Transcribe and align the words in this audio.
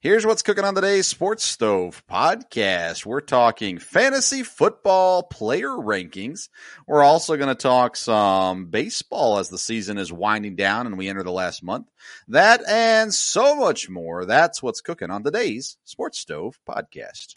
Here's 0.00 0.26
what's 0.26 0.42
cooking 0.42 0.64
on 0.64 0.74
today's 0.74 1.06
Sports 1.06 1.42
Stove 1.42 2.02
podcast. 2.06 3.06
We're 3.06 3.22
talking 3.22 3.78
fantasy 3.78 4.42
football 4.42 5.22
player 5.22 5.70
rankings. 5.70 6.50
We're 6.86 7.02
also 7.02 7.36
going 7.36 7.48
to 7.48 7.54
talk 7.54 7.96
some 7.96 8.66
baseball 8.66 9.38
as 9.38 9.48
the 9.48 9.56
season 9.56 9.96
is 9.96 10.12
winding 10.12 10.54
down 10.54 10.86
and 10.86 10.98
we 10.98 11.08
enter 11.08 11.22
the 11.22 11.32
last 11.32 11.62
month. 11.62 11.88
That 12.28 12.60
and 12.68 13.12
so 13.12 13.56
much 13.56 13.88
more. 13.88 14.26
That's 14.26 14.62
what's 14.62 14.82
cooking 14.82 15.10
on 15.10 15.24
today's 15.24 15.78
Sports 15.84 16.18
Stove 16.18 16.58
podcast. 16.68 17.32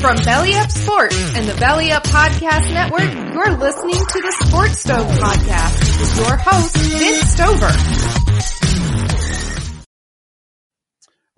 From 0.00 0.16
Belly 0.24 0.54
Up 0.54 0.70
Sports 0.72 1.16
and 1.36 1.46
the 1.46 1.54
Belly 1.60 1.92
Up 1.92 2.02
Podcast 2.02 2.74
Network, 2.74 3.32
you're 3.32 3.56
listening 3.58 3.94
to 3.94 4.20
the 4.20 4.44
Sports 4.44 4.80
Stove 4.80 5.06
Podcast 5.06 6.00
with 6.00 6.16
your 6.16 6.36
host, 6.36 6.76
Vince 6.76 7.30
Stover. 7.30 8.01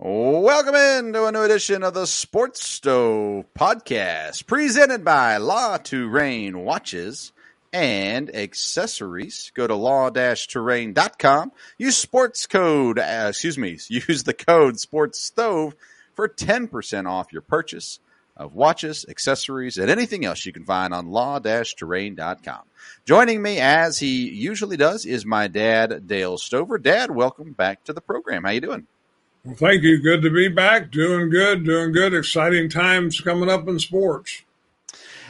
Welcome 0.07 0.75
into 0.75 1.25
a 1.25 1.31
new 1.31 1.41
edition 1.41 1.81
of 1.81 1.95
the 1.95 2.05
Sports 2.05 2.63
Stove 2.63 3.45
podcast, 3.57 4.45
presented 4.45 5.03
by 5.03 5.37
La 5.37 5.79
Touraine 5.79 6.57
Watches 6.57 7.31
and 7.73 8.29
Accessories. 8.35 9.51
Go 9.55 9.65
to 9.65 9.73
La-Touraine.com. 9.73 11.51
Use 11.79 11.97
sports 11.97 12.45
code, 12.45 12.99
uh, 12.99 13.25
excuse 13.29 13.57
me, 13.57 13.79
use 13.87 14.21
the 14.21 14.35
code 14.35 14.79
Sports 14.79 15.19
Stove 15.19 15.73
for 16.13 16.29
10% 16.29 17.09
off 17.09 17.33
your 17.33 17.41
purchase 17.41 17.99
of 18.37 18.53
watches, 18.53 19.07
accessories, 19.09 19.79
and 19.79 19.89
anything 19.89 20.23
else 20.23 20.45
you 20.45 20.53
can 20.53 20.65
find 20.65 20.93
on 20.93 21.09
La-Touraine.com. 21.09 22.61
Joining 23.05 23.41
me 23.41 23.57
as 23.59 23.97
he 23.97 24.29
usually 24.29 24.77
does 24.77 25.07
is 25.07 25.25
my 25.25 25.47
dad, 25.47 26.05
Dale 26.05 26.37
Stover. 26.37 26.77
Dad, 26.77 27.09
welcome 27.09 27.53
back 27.53 27.83
to 27.85 27.93
the 27.93 28.01
program. 28.01 28.43
How 28.43 28.51
you 28.51 28.61
doing? 28.61 28.85
Well, 29.45 29.53
thank 29.53 29.83
you. 29.83 30.01
Good 30.01 30.23
to 30.23 30.31
be 30.31 30.47
back. 30.47 30.89
Doing 30.89 31.29
good, 31.29 31.65
doing 31.65 31.91
good. 31.91 32.15
Exciting 32.15 32.67
times 32.67 33.21
coming 33.21 33.47
up 33.47 33.67
in 33.67 33.77
sports. 33.77 34.41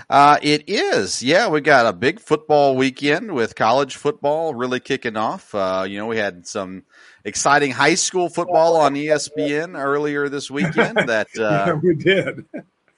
Uh, 0.10 0.38
it 0.42 0.64
is. 0.68 1.22
Yeah, 1.22 1.50
we 1.50 1.60
got 1.60 1.86
a 1.86 1.92
big 1.92 2.22
football 2.22 2.78
weekend 2.78 3.34
with 3.34 3.56
college 3.56 3.98
football 3.98 4.54
really 4.54 4.80
kicking 4.80 5.18
off. 5.18 5.54
Uh, 5.54 5.86
you 5.86 5.98
know, 5.98 6.06
we 6.06 6.16
had 6.16 6.48
some 6.48 6.84
exciting 7.26 7.72
high 7.72 7.96
school 7.96 8.30
football 8.30 8.78
on 8.78 8.94
ESPN 8.94 9.78
earlier 9.78 10.30
this 10.30 10.50
weekend 10.50 10.96
that 11.08 11.28
uh, 11.38 11.66
yeah, 11.68 11.74
we 11.74 11.96
did. 11.96 12.46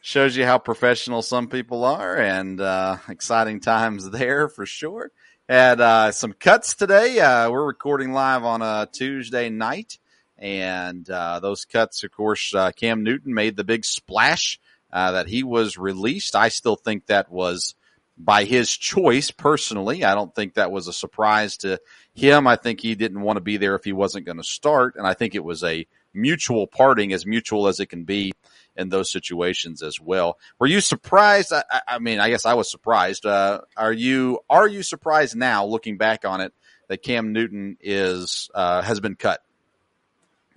shows 0.02 0.38
you 0.38 0.46
how 0.46 0.60
professional 0.60 1.24
some 1.24 1.48
people 1.48 1.84
are 1.84 2.16
and 2.16 2.62
uh, 2.62 2.98
exciting 3.10 3.60
times 3.60 4.08
there 4.12 4.50
for 4.50 4.68
sure. 4.68 5.10
Had 5.50 5.82
uh, 5.82 6.12
some 6.12 6.34
cuts 6.34 6.76
today. 6.76 7.20
Uh, 7.20 7.50
we're 7.50 7.66
recording 7.66 8.12
live 8.12 8.44
on 8.44 8.62
a 8.62 8.88
Tuesday 8.92 9.50
night. 9.50 9.98
And 10.38 11.10
uh, 11.10 11.40
those 11.40 11.66
cuts, 11.66 12.04
of 12.04 12.12
course, 12.12 12.54
uh, 12.54 12.72
Cam 12.72 13.04
Newton 13.04 13.34
made 13.34 13.56
the 13.56 13.64
big 13.64 13.86
splash 13.86 14.60
uh, 14.92 15.12
that 15.14 15.28
he 15.28 15.44
was 15.44 15.78
released. 15.78 16.36
I 16.36 16.50
still 16.50 16.76
think 16.76 17.08
that 17.08 17.32
was 17.32 17.76
by 18.18 18.44
his 18.44 18.76
choice 18.76 19.32
personally. 19.32 20.04
I 20.04 20.16
don't 20.16 20.34
think 20.34 20.56
that 20.56 20.72
was 20.72 20.88
a 20.88 20.94
surprise 20.94 21.58
to 21.58 21.80
him. 22.14 22.48
I 22.48 22.56
think 22.56 22.82
he 22.82 22.96
didn't 22.96 23.22
want 23.22 23.38
to 23.38 23.42
be 23.42 23.58
there 23.58 23.76
if 23.76 23.84
he 23.84 23.94
wasn't 23.94 24.26
going 24.26 24.38
to 24.38 24.44
start. 24.44 24.96
And 24.96 25.06
I 25.06 25.14
think 25.14 25.36
it 25.36 25.44
was 25.44 25.64
a 25.64 25.86
mutual 26.14 26.68
parting, 26.68 27.14
as 27.14 27.26
mutual 27.26 27.68
as 27.68 27.80
it 27.80 27.88
can 27.88 28.04
be 28.04 28.34
in 28.76 28.90
those 28.90 29.12
situations 29.12 29.84
as 29.84 30.00
well. 30.00 30.38
Were 30.60 30.68
you 30.68 30.82
surprised? 30.82 31.54
I, 31.54 31.64
I 31.88 32.00
mean, 32.00 32.20
I 32.20 32.30
guess 32.30 32.46
I 32.46 32.56
was 32.56 32.70
surprised. 32.70 33.26
Uh, 33.26 33.62
are 33.76 33.94
you 33.94 34.40
are 34.50 34.68
you 34.68 34.84
surprised 34.84 35.36
now, 35.36 35.66
looking 35.66 35.98
back 35.98 36.26
on 36.26 36.42
it, 36.42 36.54
that 36.88 37.04
Cam 37.04 37.34
Newton 37.34 37.78
is 37.82 38.50
uh, 38.54 38.82
has 38.82 39.00
been 39.00 39.16
cut? 39.16 39.42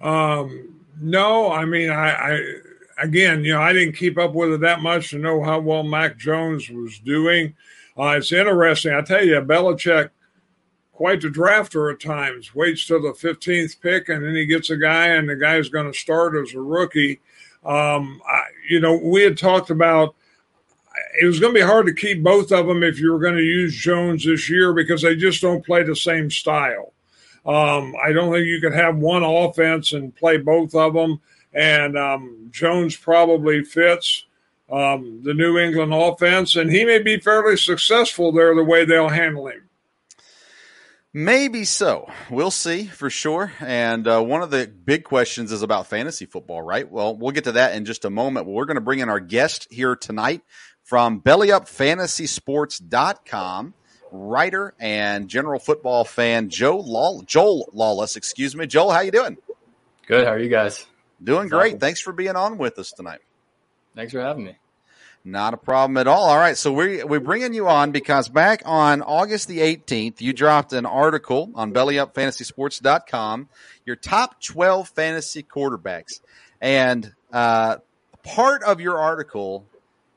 Um, 0.01 0.81
no, 1.01 1.51
I 1.51 1.65
mean, 1.65 1.91
I, 1.91 2.11
I, 2.11 2.41
again, 2.99 3.45
you 3.45 3.53
know, 3.53 3.63
I 3.63 3.73
didn't 3.73 3.97
keep 3.97 4.19
up 4.19 4.35
with 4.35 4.53
it 4.53 4.61
that 4.61 4.81
much 4.81 5.11
to 5.11 5.19
know 5.19 5.43
how 5.43 5.61
well 5.61 5.83
Mac 5.83 6.17
Jones 6.17 6.69
was 6.71 6.99
doing. 6.99 7.55
Uh, 7.99 8.17
it's 8.19 8.33
interesting. 8.33 8.95
I 8.95 9.03
tell 9.03 9.25
you, 9.25 9.41
Belichick, 9.41 10.11
quite 10.93 11.21
the 11.21 11.29
drafter 11.29 11.93
at 11.93 12.01
times, 12.01 12.55
waits 12.55 12.87
till 12.87 13.03
the 13.03 13.13
15th 13.13 13.81
pick 13.81 14.09
and 14.09 14.25
then 14.25 14.35
he 14.35 14.47
gets 14.47 14.71
a 14.71 14.77
guy 14.77 15.09
and 15.09 15.29
the 15.29 15.37
guy's 15.37 15.69
going 15.69 15.91
to 15.91 15.99
start 15.99 16.37
as 16.37 16.55
a 16.55 16.61
rookie. 16.61 17.21
Um, 17.65 18.23
I, 18.27 18.43
you 18.69 18.81
know, 18.81 18.97
we 18.97 19.23
had 19.23 19.37
talked 19.37 19.71
about 19.71 20.15
it 21.21 21.27
was 21.27 21.41
going 21.41 21.55
to 21.55 21.61
be 21.61 21.67
hard 21.67 21.87
to 21.87 21.95
keep 21.95 22.23
both 22.23 22.53
of 22.53 22.67
them 22.67 22.83
if 22.83 23.01
you 23.01 23.13
were 23.13 23.19
going 23.19 23.37
to 23.37 23.43
use 23.43 23.75
Jones 23.75 24.25
this 24.25 24.49
year 24.51 24.73
because 24.73 25.03
they 25.03 25.17
just 25.17 25.41
don't 25.41 25.65
play 25.65 25.83
the 25.83 25.97
same 25.97 26.31
style. 26.31 26.93
Um, 27.47 27.95
I 28.03 28.13
don't 28.13 28.33
think 28.33 28.47
you 28.47 28.61
could 28.61 28.75
have 28.75 28.97
one 28.97 29.23
offense 29.23 29.93
and 29.93 30.15
play 30.15 30.37
both 30.37 30.75
of 30.75 30.95
them. 30.95 31.21
And 31.53 31.99
um, 31.99 32.49
Jones 32.51 32.97
probably 32.97 33.65
fits 33.65 34.25
um, 34.71 35.23
the 35.25 35.35
New 35.35 35.59
England 35.59 35.93
offense, 35.93 36.55
and 36.55 36.71
he 36.71 36.85
may 36.85 37.01
be 37.01 37.19
fairly 37.19 37.57
successful 37.57 38.31
there 38.31 38.55
the 38.55 38.63
way 38.63 38.85
they'll 38.85 39.09
handle 39.09 39.49
him. 39.49 39.69
Maybe 41.13 41.65
so. 41.65 42.09
We'll 42.31 42.53
see 42.53 42.85
for 42.85 43.11
sure. 43.11 43.53
And 43.59 44.07
uh, 44.07 44.23
one 44.23 44.43
of 44.43 44.53
the 44.53 44.69
big 44.69 45.03
questions 45.03 45.51
is 45.51 45.63
about 45.63 45.89
fantasy 45.89 46.25
football, 46.25 46.63
right? 46.63 46.89
Well, 46.89 47.17
we'll 47.17 47.33
get 47.33 47.43
to 47.45 47.53
that 47.53 47.75
in 47.75 47.85
just 47.85 48.05
a 48.05 48.11
moment. 48.11 48.47
We're 48.47 48.67
going 48.67 48.77
to 48.77 48.81
bring 48.81 49.01
in 49.01 49.09
our 49.09 49.19
guest 49.19 49.67
here 49.73 49.97
tonight 49.97 50.43
from 50.85 51.21
BellyUpFantasySports.com 51.21 53.75
writer 54.11 54.75
and 54.79 55.29
general 55.29 55.59
football 55.61 56.05
fan 56.05 56.49
Joe 56.49 56.79
Law- 56.79 57.23
Joel 57.23 57.69
Lawless. 57.73 58.17
Excuse 58.17 58.55
me, 58.57 58.67
Joel. 58.67 58.91
How 58.91 59.01
you 59.01 59.11
doing? 59.11 59.37
Good. 60.07 60.27
How 60.27 60.33
are 60.33 60.39
you 60.39 60.49
guys? 60.49 60.87
Doing 61.23 61.49
great. 61.49 61.81
Thanks 61.81 62.01
for 62.01 62.13
being 62.13 62.37
on 62.37 62.59
with 62.59 62.79
us 62.79 62.93
tonight. 62.93 63.21
Thanks 63.95 64.13
for 64.13 64.21
having 64.21 64.45
me. 64.45 64.57
Not 65.23 65.53
a 65.53 65.59
problem 65.59 65.99
at 65.99 66.07
all. 66.07 66.31
All 66.31 66.39
right, 66.39 66.57
so 66.57 66.73
we 66.73 67.05
we're 67.05 67.21
bringing 67.21 67.53
you 67.53 67.69
on 67.69 67.91
because 67.91 68.31
back 68.31 68.63
on 68.65 69.03
August 69.03 69.49
the 69.49 69.59
18th, 69.59 70.23
you 70.23 70.33
dropped 70.33 70.73
an 70.73 70.87
article 70.87 71.51
on 71.55 71.75
BellyUpFantasySports.com, 71.75 73.49
your 73.85 73.97
top 73.97 74.41
12 74.41 74.89
fantasy 74.89 75.43
quarterbacks, 75.43 76.21
and 76.61 77.13
uh, 77.33 77.77
part 78.23 78.63
of 78.63 78.81
your 78.81 78.99
article 78.99 79.67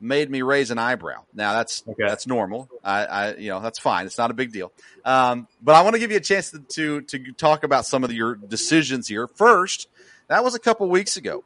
made 0.03 0.29
me 0.29 0.41
raise 0.41 0.69
an 0.69 0.77
eyebrow. 0.77 1.23
Now 1.33 1.53
that's 1.53 1.83
okay. 1.87 2.03
that's 2.05 2.27
normal. 2.27 2.69
I, 2.83 3.05
I, 3.05 3.35
you 3.35 3.49
know 3.49 3.61
that's 3.61 3.79
fine. 3.79 4.05
It's 4.05 4.17
not 4.17 4.29
a 4.29 4.33
big 4.33 4.51
deal. 4.51 4.71
Um, 5.05 5.47
but 5.61 5.75
I 5.75 5.81
want 5.81 5.95
to 5.95 5.99
give 5.99 6.11
you 6.11 6.17
a 6.17 6.21
chance 6.21 6.51
to, 6.51 6.59
to, 6.59 7.01
to 7.01 7.31
talk 7.33 7.63
about 7.63 7.85
some 7.85 8.03
of 8.03 8.11
your 8.11 8.35
decisions 8.35 9.07
here. 9.07 9.27
First, 9.27 9.87
that 10.27 10.43
was 10.43 10.55
a 10.55 10.59
couple 10.59 10.87
weeks 10.89 11.17
ago. 11.17 11.43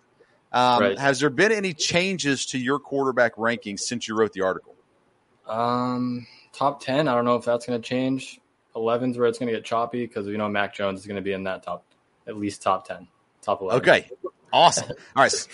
Um, 0.51 0.81
right. 0.81 0.99
Has 0.99 1.19
there 1.19 1.29
been 1.29 1.51
any 1.51 1.73
changes 1.73 2.47
to 2.47 2.57
your 2.57 2.79
quarterback 2.79 3.35
rankings 3.35 3.81
since 3.81 4.07
you 4.07 4.17
wrote 4.17 4.33
the 4.33 4.41
article? 4.41 4.75
Um, 5.45 6.25
top 6.53 6.81
ten. 6.81 7.07
I 7.07 7.13
don't 7.15 7.25
know 7.25 7.35
if 7.35 7.45
that's 7.45 7.65
going 7.65 7.81
to 7.81 7.87
change. 7.87 8.39
11's 8.75 9.17
where 9.17 9.27
it's 9.27 9.39
going 9.39 9.47
to 9.47 9.53
get 9.53 9.65
choppy 9.65 10.05
because 10.05 10.27
we 10.27 10.37
know 10.37 10.47
Mac 10.47 10.73
Jones 10.75 10.99
is 10.99 11.07
going 11.07 11.15
to 11.15 11.21
be 11.21 11.33
in 11.33 11.45
that 11.45 11.63
top, 11.63 11.83
at 12.27 12.37
least 12.37 12.61
top 12.61 12.87
ten, 12.87 13.07
top 13.41 13.61
eleven. 13.61 13.81
Okay, 13.81 14.09
awesome. 14.53 14.89
All 15.15 15.23
right. 15.23 15.47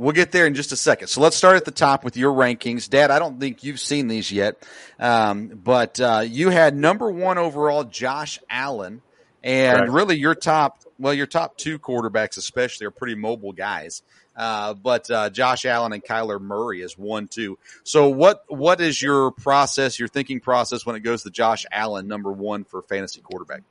We'll 0.00 0.12
get 0.12 0.32
there 0.32 0.46
in 0.46 0.54
just 0.54 0.72
a 0.72 0.76
second. 0.76 1.08
So 1.08 1.20
let's 1.20 1.36
start 1.36 1.56
at 1.56 1.66
the 1.66 1.70
top 1.70 2.04
with 2.04 2.16
your 2.16 2.32
rankings. 2.32 2.88
Dad, 2.88 3.10
I 3.10 3.18
don't 3.18 3.38
think 3.38 3.64
you've 3.64 3.78
seen 3.78 4.08
these 4.08 4.32
yet, 4.32 4.66
um, 4.98 5.48
but 5.48 6.00
uh, 6.00 6.24
you 6.26 6.48
had 6.48 6.74
number 6.74 7.10
one 7.10 7.36
overall 7.36 7.84
Josh 7.84 8.38
Allen, 8.48 9.02
and 9.44 9.78
right. 9.78 9.90
really 9.90 10.16
your 10.16 10.34
top, 10.34 10.80
well, 10.98 11.12
your 11.12 11.26
top 11.26 11.58
two 11.58 11.78
quarterbacks 11.78 12.38
especially 12.38 12.86
are 12.86 12.90
pretty 12.90 13.14
mobile 13.14 13.52
guys. 13.52 14.02
Uh, 14.34 14.72
but 14.72 15.10
uh, 15.10 15.28
Josh 15.28 15.66
Allen 15.66 15.92
and 15.92 16.02
Kyler 16.02 16.40
Murray 16.40 16.80
is 16.80 16.96
one 16.96 17.28
two. 17.28 17.58
So 17.84 18.08
what 18.08 18.44
what 18.48 18.80
is 18.80 19.02
your 19.02 19.32
process, 19.32 19.98
your 19.98 20.08
thinking 20.08 20.40
process 20.40 20.86
when 20.86 20.96
it 20.96 21.00
goes 21.00 21.24
to 21.24 21.30
Josh 21.30 21.66
Allen 21.70 22.08
number 22.08 22.32
one 22.32 22.64
for 22.64 22.80
fantasy 22.80 23.20
quarterback? 23.20 23.64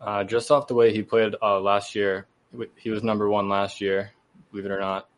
Uh, 0.00 0.24
just 0.24 0.50
off 0.50 0.66
the 0.66 0.74
way 0.74 0.92
he 0.92 1.02
played 1.02 1.36
uh, 1.40 1.60
last 1.60 1.94
year, 1.94 2.26
he 2.74 2.90
was 2.90 3.04
number 3.04 3.28
one 3.28 3.48
last 3.48 3.80
year. 3.80 4.10
Believe 4.50 4.66
it 4.66 4.72
or 4.72 4.80
not, 4.80 5.08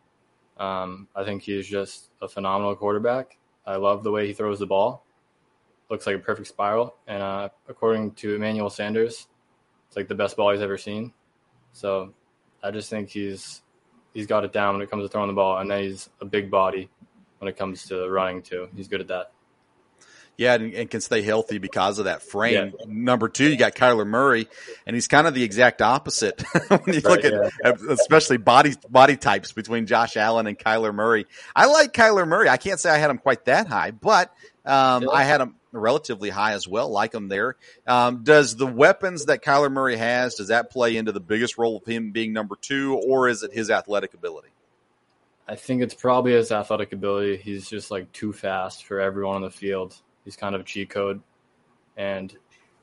um, 0.60 1.08
I 1.16 1.24
think 1.24 1.42
he's 1.42 1.66
just 1.66 2.10
a 2.20 2.28
phenomenal 2.28 2.76
quarterback. 2.76 3.38
I 3.66 3.76
love 3.76 4.04
the 4.04 4.10
way 4.10 4.26
he 4.26 4.34
throws 4.34 4.58
the 4.58 4.66
ball. 4.66 5.04
Looks 5.88 6.06
like 6.06 6.16
a 6.16 6.20
perfect 6.20 6.48
spiral. 6.48 6.94
And 7.06 7.22
uh, 7.22 7.48
according 7.66 8.12
to 8.16 8.34
Emmanuel 8.34 8.68
Sanders, 8.70 9.26
it's 9.88 9.96
like 9.96 10.06
the 10.06 10.14
best 10.14 10.36
ball 10.36 10.52
he's 10.52 10.60
ever 10.60 10.76
seen. 10.76 11.12
So 11.72 12.12
I 12.62 12.70
just 12.70 12.90
think 12.90 13.08
he's 13.08 13.62
he's 14.12 14.26
got 14.26 14.44
it 14.44 14.52
down 14.52 14.74
when 14.74 14.82
it 14.82 14.90
comes 14.90 15.04
to 15.04 15.08
throwing 15.08 15.28
the 15.28 15.34
ball, 15.34 15.58
and 15.58 15.70
then 15.70 15.82
he's 15.82 16.10
a 16.20 16.24
big 16.24 16.50
body 16.50 16.90
when 17.38 17.48
it 17.48 17.56
comes 17.56 17.86
to 17.86 18.08
running 18.08 18.42
too. 18.42 18.68
He's 18.76 18.86
good 18.86 19.00
at 19.00 19.08
that. 19.08 19.32
Yeah, 20.40 20.54
and, 20.54 20.72
and, 20.72 20.90
can 20.90 21.02
stay 21.02 21.20
healthy 21.20 21.58
because 21.58 21.98
of 21.98 22.06
that 22.06 22.22
frame. 22.22 22.72
Yeah. 22.78 22.84
Number 22.86 23.28
two, 23.28 23.50
you 23.50 23.58
got 23.58 23.74
Kyler 23.74 24.06
Murray, 24.06 24.48
and 24.86 24.96
he's 24.96 25.06
kind 25.06 25.26
of 25.26 25.34
the 25.34 25.42
exact 25.42 25.82
opposite 25.82 26.40
when 26.68 26.80
you 26.86 26.94
right, 26.94 27.04
look 27.04 27.24
at, 27.26 27.52
yeah. 27.62 27.72
especially 27.90 28.38
body 28.38 28.72
body 28.88 29.18
types 29.18 29.52
between 29.52 29.84
Josh 29.84 30.16
Allen 30.16 30.46
and 30.46 30.58
Kyler 30.58 30.94
Murray. 30.94 31.26
I 31.54 31.66
like 31.66 31.92
Kyler 31.92 32.26
Murray. 32.26 32.48
I 32.48 32.56
can't 32.56 32.80
say 32.80 32.88
I 32.88 32.96
had 32.96 33.10
him 33.10 33.18
quite 33.18 33.44
that 33.44 33.66
high, 33.66 33.90
but 33.90 34.34
um. 34.64 35.10
I 35.12 35.24
had 35.24 35.42
him 35.42 35.56
relatively 35.72 36.30
high 36.30 36.54
as 36.54 36.66
well. 36.66 36.88
Like 36.88 37.14
him 37.14 37.28
there. 37.28 37.56
Um, 37.86 38.24
does 38.24 38.56
the 38.56 38.66
weapons 38.66 39.26
that 39.26 39.44
Kyler 39.44 39.70
Murray 39.70 39.98
has 39.98 40.36
does 40.36 40.48
that 40.48 40.70
play 40.70 40.96
into 40.96 41.12
the 41.12 41.20
biggest 41.20 41.58
role 41.58 41.76
of 41.76 41.84
him 41.84 42.12
being 42.12 42.32
number 42.32 42.56
two, 42.56 42.94
or 42.94 43.28
is 43.28 43.42
it 43.42 43.52
his 43.52 43.70
athletic 43.70 44.14
ability? 44.14 44.48
I 45.46 45.56
think 45.56 45.82
it's 45.82 45.94
probably 45.94 46.32
his 46.32 46.50
athletic 46.50 46.94
ability. 46.94 47.36
He's 47.36 47.68
just 47.68 47.90
like 47.90 48.10
too 48.12 48.32
fast 48.32 48.86
for 48.86 49.00
everyone 49.00 49.36
on 49.36 49.42
the 49.42 49.50
field. 49.50 50.00
He's 50.30 50.36
kind 50.36 50.54
of 50.54 50.60
a 50.60 50.64
cheat 50.64 50.90
code. 50.90 51.22
And 51.96 52.32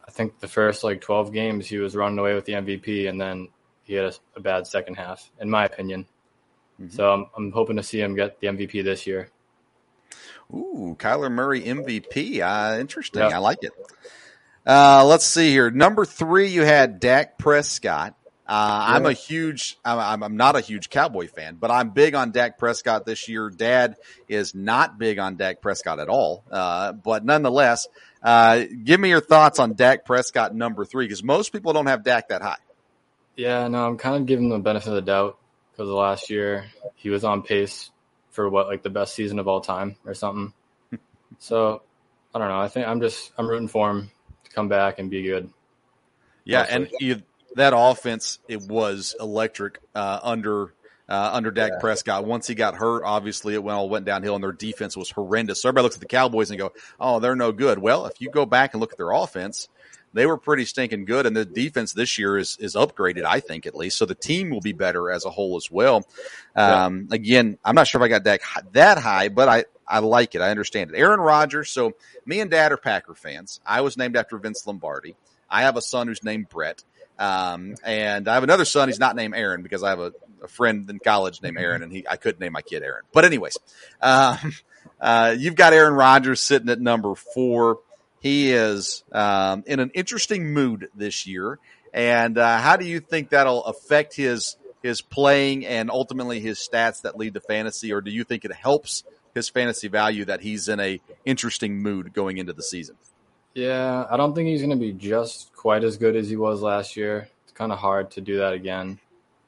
I 0.06 0.12
think 0.12 0.42
the 0.42 0.50
first 0.50 0.84
like 0.84 1.00
12 1.00 1.32
games, 1.32 1.66
he 1.66 1.78
was 1.78 1.96
running 1.96 2.20
away 2.20 2.36
with 2.36 2.44
the 2.44 2.54
MVP, 2.54 3.08
and 3.08 3.22
then 3.22 3.48
he 3.84 3.94
had 3.94 4.08
a, 4.08 4.14
a 4.36 4.40
bad 4.42 4.68
second 4.68 4.96
half, 4.96 5.32
in 5.40 5.50
my 5.50 5.64
opinion. 5.64 6.08
Mm-hmm. 6.78 6.94
So 6.94 7.10
I'm, 7.10 7.26
I'm 7.38 7.52
hoping 7.54 7.78
to 7.78 7.84
see 7.84 8.02
him 8.02 8.16
get 8.16 8.42
the 8.42 8.48
MVP 8.48 8.84
this 8.84 9.08
year. 9.08 9.30
Ooh, 10.54 10.98
Kyler 11.00 11.32
Murray 11.32 11.62
MVP. 11.62 12.42
Uh, 12.42 12.80
interesting. 12.80 13.22
Yep. 13.22 13.32
I 13.32 13.38
like 13.38 13.60
it. 13.62 13.72
Uh, 14.66 15.06
let's 15.06 15.26
see 15.26 15.52
here. 15.52 15.72
Number 15.72 16.04
three, 16.04 16.50
you 16.50 16.64
had 16.64 17.00
Dak 17.00 17.38
Prescott. 17.38 18.14
Uh, 18.48 18.86
I'm 18.88 19.06
a 19.06 19.12
huge, 19.12 19.78
I'm, 19.84 20.24
I'm 20.24 20.38
not 20.38 20.56
a 20.56 20.62
huge 20.62 20.90
Cowboy 20.90 21.28
fan, 21.28 21.56
but 21.60 21.70
I'm 21.70 21.90
big 21.90 22.16
on 22.16 22.32
Dak 22.32 22.58
Prescott 22.58 23.06
this 23.06 23.28
year. 23.28 23.50
Dad 23.50 23.98
is 24.30 24.56
not 24.56 24.98
big 24.98 25.20
on 25.20 25.36
Dak 25.36 25.62
Prescott 25.62 26.00
at 26.00 26.08
all. 26.08 26.46
Uh, 26.50 26.94
but 26.94 27.26
nonetheless, 27.26 27.88
uh, 28.24 28.64
give 28.86 29.02
me 29.02 29.10
your 29.10 29.20
thoughts 29.20 29.60
on 29.60 29.74
Dak 29.74 30.06
Prescott 30.06 30.56
number 30.56 30.86
three, 30.86 31.06
because 31.06 31.24
most 31.24 31.52
people 31.52 31.74
don't 31.74 31.88
have 31.88 32.06
Dak 32.06 32.30
that 32.30 32.42
high. 32.42 32.58
Yeah, 33.36 33.68
no, 33.68 33.86
I'm 33.86 33.98
kind 33.98 34.16
of 34.16 34.26
giving 34.26 34.48
the 34.48 34.60
benefit 34.60 34.88
of 34.88 34.96
the 34.96 35.02
doubt 35.02 35.38
because 35.72 35.90
last 35.90 36.30
year 36.30 36.66
he 36.96 37.10
was 37.10 37.26
on 37.26 37.44
pace 37.44 37.92
for 38.32 38.50
what, 38.50 38.68
like 38.68 38.82
the 38.82 38.90
best 38.90 39.14
season 39.14 39.40
of 39.40 39.48
all 39.50 39.60
time 39.60 39.98
or 40.06 40.14
something. 40.14 40.54
so 41.40 41.82
I 42.34 42.40
don't 42.40 42.48
know. 42.48 42.60
I 42.60 42.70
think 42.70 42.88
I'm 42.88 43.02
just, 43.02 43.32
I'm 43.38 43.48
rooting 43.48 43.68
for 43.68 43.92
him 43.92 44.10
to 44.46 44.52
come 44.52 44.70
back 44.70 45.00
and 45.00 45.10
be 45.10 45.24
good. 45.24 45.50
Yeah. 46.46 46.60
Hopefully. 46.60 46.86
And 46.86 46.92
you, 47.00 47.22
that 47.58 47.74
offense 47.76 48.40
it 48.48 48.62
was 48.64 49.16
electric 49.20 49.80
uh, 49.94 50.20
under 50.24 50.74
uh, 51.10 51.30
under 51.34 51.52
Dak 51.52 51.72
yeah. 51.74 51.80
Prescott. 51.80 52.26
Once 52.26 52.48
he 52.48 52.56
got 52.56 52.76
hurt, 52.76 53.04
obviously 53.06 53.54
it 53.54 53.64
went 53.64 53.78
all 53.78 53.90
went 53.90 54.06
downhill, 54.06 54.36
and 54.36 54.44
their 54.44 54.52
defense 54.52 54.98
was 54.98 55.10
horrendous. 55.10 55.62
So 55.62 55.70
everybody 55.70 55.84
looks 55.84 55.96
at 55.96 56.02
the 56.02 56.08
Cowboys 56.08 56.50
and 56.50 56.60
go, 56.60 56.74
"Oh, 57.00 57.20
they're 57.20 57.36
no 57.36 57.52
good." 57.52 57.80
Well, 57.80 58.06
if 58.06 58.20
you 58.20 58.30
go 58.30 58.46
back 58.46 58.74
and 58.74 58.82
look 58.82 58.92
at 58.92 58.98
their 58.98 59.12
offense, 59.12 59.70
they 60.14 60.26
were 60.26 60.38
pretty 60.38 60.66
stinking 60.66 61.06
good, 61.06 61.26
and 61.26 61.36
the 61.36 61.46
defense 61.46 61.94
this 61.94 62.18
year 62.18 62.38
is 62.38 62.58
is 62.60 62.76
upgraded, 62.76 63.24
I 63.24 63.40
think 63.40 63.66
at 63.66 63.76
least. 63.76 63.98
So 63.98 64.06
the 64.06 64.16
team 64.16 64.50
will 64.50 64.62
be 64.62 64.74
better 64.74 65.10
as 65.10 65.26
a 65.26 65.30
whole 65.30 65.56
as 65.56 65.72
well. 65.72 66.08
Um, 66.56 67.08
yeah. 67.10 67.16
Again, 67.16 67.58
I'm 67.64 67.76
not 67.76 67.88
sure 67.88 68.02
if 68.02 68.06
I 68.06 68.10
got 68.10 68.24
Dak 68.24 68.42
that 68.74 68.98
high, 68.98 69.30
but 69.30 69.48
I 69.48 69.66
I 69.88 70.00
like 70.00 70.36
it. 70.36 70.42
I 70.42 70.52
understand 70.52 70.92
it. 70.92 70.98
Aaron 70.98 71.22
Rodgers. 71.22 71.70
So 71.70 71.94
me 72.26 72.42
and 72.42 72.52
Dad 72.52 72.72
are 72.72 72.78
Packer 72.78 73.16
fans. 73.16 73.62
I 73.66 73.82
was 73.82 73.98
named 73.98 74.18
after 74.18 74.38
Vince 74.38 74.68
Lombardi. 74.68 75.16
I 75.50 75.62
have 75.62 75.78
a 75.78 75.82
son 75.82 76.08
who's 76.08 76.24
named 76.24 76.50
Brett. 76.50 76.84
Um, 77.20 77.76
and 77.84 78.28
I 78.28 78.36
have 78.36 78.44
another 78.44 78.66
son. 78.66 78.90
He's 78.90 79.00
not 79.00 79.16
named 79.16 79.36
Aaron 79.36 79.64
because 79.64 79.84
I 79.84 79.90
have 79.90 80.00
a, 80.00 80.14
a, 80.44 80.48
friend 80.48 80.90
in 80.90 81.00
college 81.00 81.42
named 81.42 81.58
Aaron, 81.58 81.82
and 81.82 81.92
he 81.92 82.06
I 82.08 82.16
couldn't 82.16 82.40
name 82.40 82.54
my 82.54 82.62
kid 82.62 82.84
Aaron. 82.84 83.04
But 83.12 83.26
anyways, 83.26 83.58
um, 84.02 84.54
uh, 85.02 85.36
you've 85.38 85.56
got 85.56 85.74
Aaron 85.74 85.94
Rodgers 85.94 86.42
sitting 86.42 86.70
at 86.70 86.80
number 86.80 87.16
four. 87.16 87.80
He 88.20 88.52
is 88.52 89.04
um, 89.12 89.64
in 89.68 89.80
an 89.80 89.92
interesting 89.94 90.54
mood 90.54 90.90
this 90.96 91.26
year. 91.26 91.60
And 91.94 92.38
uh, 92.38 92.60
how 92.60 92.76
do 92.76 92.86
you 92.86 93.00
think 93.00 93.30
that'll 93.30 93.64
affect 93.66 94.16
his 94.16 94.58
his 94.84 95.02
playing 95.02 95.66
and 95.66 95.90
ultimately 95.90 96.40
his 96.40 96.60
stats 96.60 97.02
that 97.02 97.18
lead 97.18 97.34
to 97.34 97.42
fantasy, 97.42 97.92
or 97.92 98.02
do 98.02 98.12
you 98.12 98.24
think 98.24 98.46
it 98.46 98.54
helps 98.54 99.04
his 99.34 99.50
fantasy 99.50 99.88
value 99.88 100.26
that 100.26 100.42
he's 100.42 100.68
in 100.68 100.80
a 100.80 101.02
interesting 101.26 101.82
mood 101.82 102.14
going 102.14 102.38
into 102.38 102.54
the 102.54 102.64
season? 102.64 102.96
Yeah, 103.58 104.06
I 104.08 104.18
don't 104.18 104.36
think 104.36 104.50
he's 104.50 104.62
going 104.62 104.70
to 104.70 104.76
be 104.76 104.94
just 104.94 105.52
quite 105.56 105.84
as 105.84 105.98
good 105.98 106.16
as 106.16 106.30
he 106.30 106.36
was 106.36 106.62
last 106.62 106.96
year. 106.96 107.28
It's 107.44 107.54
kind 107.54 107.72
of 107.72 107.80
hard 107.80 108.12
to 108.12 108.22
do 108.22 108.38
that 108.38 108.54
again. 108.54 109.00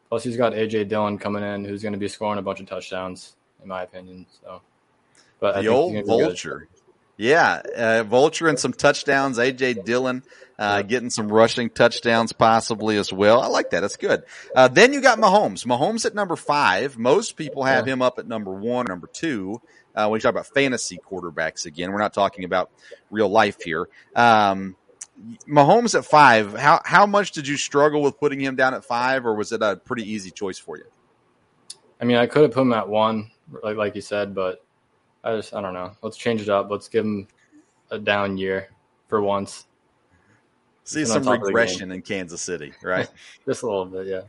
Plus, 0.10 0.24
he's 0.24 0.36
got 0.36 0.54
AJ 0.54 0.88
Dillon 0.88 1.20
coming 1.20 1.44
in, 1.44 1.64
who's 1.64 1.84
going 1.84 1.94
to 1.94 2.00
be 2.00 2.08
scoring 2.08 2.40
a 2.40 2.42
bunch 2.42 2.60
of 2.60 2.66
touchdowns, 2.66 3.36
in 3.62 3.68
my 3.70 3.84
opinion. 3.84 4.26
So, 4.42 4.62
but 5.40 5.62
the 5.62 5.68
old 5.68 6.08
vulture, 6.08 6.68
yeah, 7.18 7.62
uh, 7.78 8.04
vulture 8.04 8.48
and 8.48 8.58
some 8.58 8.74
touchdowns. 8.74 9.38
AJ 9.38 9.86
Dillon 9.86 10.24
uh, 10.58 10.82
getting 10.82 11.12
some 11.12 11.32
rushing 11.32 11.70
touchdowns 11.70 12.34
possibly 12.34 12.98
as 12.98 13.14
well. 13.14 13.40
I 13.40 13.46
like 13.46 13.70
that. 13.70 13.82
That's 13.82 13.98
good. 13.98 14.24
Uh, 14.56 14.70
then 14.70 14.92
you 14.92 15.02
got 15.02 15.20
Mahomes. 15.20 15.68
Mahomes 15.68 16.08
at 16.08 16.16
number 16.16 16.36
five. 16.36 16.98
Most 16.98 17.36
people 17.36 17.64
have 17.64 17.86
him 17.86 18.02
up 18.02 18.18
at 18.18 18.28
number 18.28 18.52
one, 18.52 18.88
number 18.88 19.06
two. 19.06 19.62
Uh, 20.00 20.08
when 20.08 20.18
you 20.18 20.22
talk 20.22 20.32
about 20.32 20.48
fantasy 20.48 20.98
quarterbacks 20.98 21.66
again, 21.66 21.92
we're 21.92 22.00
not 22.00 22.14
talking 22.14 22.46
about 22.46 22.72
real 23.12 23.28
life 23.28 23.62
here. 23.62 23.90
Um, 24.16 24.78
Mahomes 25.46 25.98
at 25.98 26.06
five. 26.06 26.54
How 26.54 26.80
how 26.86 27.06
much 27.06 27.32
did 27.34 27.46
you 27.46 27.58
struggle 27.58 28.02
with 28.02 28.18
putting 28.18 28.40
him 28.40 28.56
down 28.56 28.74
at 28.74 28.86
five, 28.86 29.26
or 29.26 29.36
was 29.36 29.52
it 29.52 29.62
a 29.62 29.76
pretty 29.76 30.10
easy 30.10 30.32
choice 30.32 30.58
for 30.58 30.78
you? 30.78 30.86
I 32.00 32.06
mean, 32.06 32.16
I 32.16 32.28
could 32.28 32.44
have 32.44 32.52
put 32.54 32.62
him 32.62 32.72
at 32.72 32.88
one, 32.88 33.30
like 33.62 33.76
like 33.76 33.96
you 33.96 34.02
said, 34.02 34.34
but 34.34 34.64
I 35.24 35.36
just 35.36 35.54
I 35.54 35.62
don't 35.62 35.74
know. 35.74 35.92
Let's 36.02 36.16
change 36.16 36.42
it 36.42 36.50
up. 36.50 36.70
Let's 36.72 36.88
give 36.88 37.04
him 37.04 37.28
a 37.92 38.00
down 38.00 38.38
year 38.38 38.70
for 39.08 39.22
once. 39.22 39.66
See 40.86 41.04
some 41.04 41.28
regression 41.28 41.92
in 41.92 42.02
Kansas 42.02 42.42
City, 42.42 42.74
right? 42.82 43.10
just 43.46 43.64
a 43.64 43.66
little 43.66 43.86
bit, 43.86 44.08
yeah. 44.08 44.22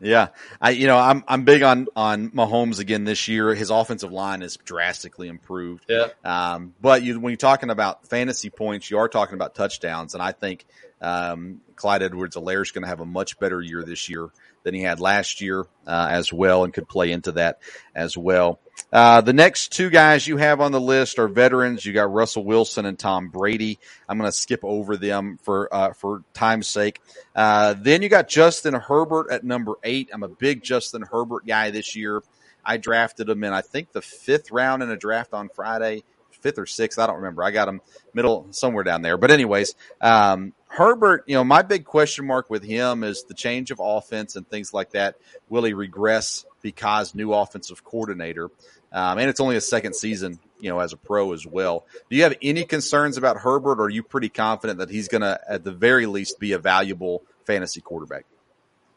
Yeah, 0.00 0.28
I 0.60 0.70
you 0.70 0.86
know 0.86 0.98
I'm 0.98 1.24
I'm 1.26 1.44
big 1.44 1.62
on 1.62 1.86
on 1.94 2.30
Mahomes 2.30 2.80
again 2.80 3.04
this 3.04 3.28
year. 3.28 3.54
His 3.54 3.70
offensive 3.70 4.12
line 4.12 4.42
is 4.42 4.56
drastically 4.56 5.28
improved. 5.28 5.84
Yeah. 5.88 6.08
Um, 6.24 6.74
but 6.80 7.02
you 7.02 7.18
when 7.20 7.30
you're 7.30 7.36
talking 7.36 7.70
about 7.70 8.06
fantasy 8.08 8.50
points, 8.50 8.90
you 8.90 8.98
are 8.98 9.08
talking 9.08 9.34
about 9.34 9.54
touchdowns, 9.54 10.14
and 10.14 10.22
I 10.22 10.32
think 10.32 10.66
um, 11.00 11.60
Clyde 11.76 12.02
Edwards-Helaire 12.02 12.62
is 12.62 12.72
going 12.72 12.82
to 12.82 12.88
have 12.88 13.00
a 13.00 13.06
much 13.06 13.38
better 13.38 13.60
year 13.60 13.82
this 13.82 14.08
year 14.08 14.28
than 14.62 14.74
he 14.74 14.82
had 14.82 15.00
last 15.00 15.40
year 15.40 15.64
uh, 15.86 16.08
as 16.10 16.32
well, 16.32 16.64
and 16.64 16.72
could 16.72 16.88
play 16.88 17.12
into 17.12 17.32
that 17.32 17.60
as 17.94 18.16
well. 18.16 18.58
Uh, 18.92 19.20
the 19.20 19.32
next 19.32 19.72
two 19.72 19.90
guys 19.90 20.26
you 20.26 20.36
have 20.36 20.60
on 20.60 20.72
the 20.72 20.80
list 20.80 21.18
are 21.18 21.28
veterans. 21.28 21.84
You 21.84 21.92
got 21.92 22.12
Russell 22.12 22.44
Wilson 22.44 22.86
and 22.86 22.98
Tom 22.98 23.28
Brady. 23.28 23.78
I'm 24.08 24.18
going 24.18 24.28
to 24.28 24.36
skip 24.36 24.60
over 24.62 24.96
them 24.96 25.38
for 25.42 25.72
uh, 25.74 25.92
for 25.94 26.22
time's 26.32 26.68
sake. 26.68 27.00
Uh, 27.34 27.74
then 27.76 28.02
you 28.02 28.08
got 28.08 28.28
Justin 28.28 28.74
Herbert 28.74 29.30
at 29.30 29.44
number 29.44 29.74
eight. 29.82 30.10
I'm 30.12 30.22
a 30.22 30.28
big 30.28 30.62
Justin 30.62 31.02
Herbert 31.02 31.46
guy 31.46 31.70
this 31.70 31.96
year. 31.96 32.22
I 32.64 32.76
drafted 32.76 33.28
him 33.28 33.44
in 33.44 33.52
I 33.52 33.60
think 33.60 33.92
the 33.92 34.00
fifth 34.00 34.50
round 34.50 34.82
in 34.82 34.90
a 34.90 34.96
draft 34.96 35.34
on 35.34 35.48
Friday 35.48 36.04
fifth 36.44 36.58
or 36.58 36.66
sixth. 36.66 36.98
I 36.98 37.06
don't 37.06 37.16
remember. 37.16 37.42
I 37.42 37.50
got 37.50 37.68
him 37.68 37.80
middle 38.12 38.46
somewhere 38.50 38.84
down 38.84 39.00
there. 39.00 39.16
But 39.16 39.30
anyways, 39.30 39.74
um, 40.00 40.52
Herbert, 40.68 41.24
you 41.26 41.34
know, 41.34 41.42
my 41.42 41.62
big 41.62 41.84
question 41.86 42.26
mark 42.26 42.50
with 42.50 42.62
him 42.62 43.02
is 43.02 43.24
the 43.24 43.34
change 43.34 43.70
of 43.70 43.80
offense 43.82 44.36
and 44.36 44.46
things 44.46 44.74
like 44.74 44.90
that. 44.90 45.16
Will 45.48 45.64
he 45.64 45.72
regress 45.72 46.44
because 46.64 47.14
new 47.14 47.32
offensive 47.34 47.84
coordinator? 47.84 48.50
Um, 48.90 49.18
and 49.18 49.28
it's 49.28 49.38
only 49.38 49.56
a 49.56 49.60
second 49.60 49.94
season, 49.94 50.40
you 50.58 50.70
know, 50.70 50.80
as 50.80 50.92
a 50.92 50.96
pro 50.96 51.32
as 51.32 51.46
well. 51.46 51.84
Do 52.08 52.16
you 52.16 52.22
have 52.22 52.34
any 52.40 52.64
concerns 52.64 53.18
about 53.18 53.36
Herbert, 53.36 53.78
or 53.78 53.84
are 53.84 53.90
you 53.90 54.02
pretty 54.02 54.30
confident 54.30 54.78
that 54.78 54.88
he's 54.88 55.08
going 55.08 55.20
to, 55.20 55.38
at 55.46 55.62
the 55.62 55.72
very 55.72 56.06
least, 56.06 56.40
be 56.40 56.52
a 56.52 56.58
valuable 56.58 57.22
fantasy 57.44 57.80
quarterback? 57.80 58.24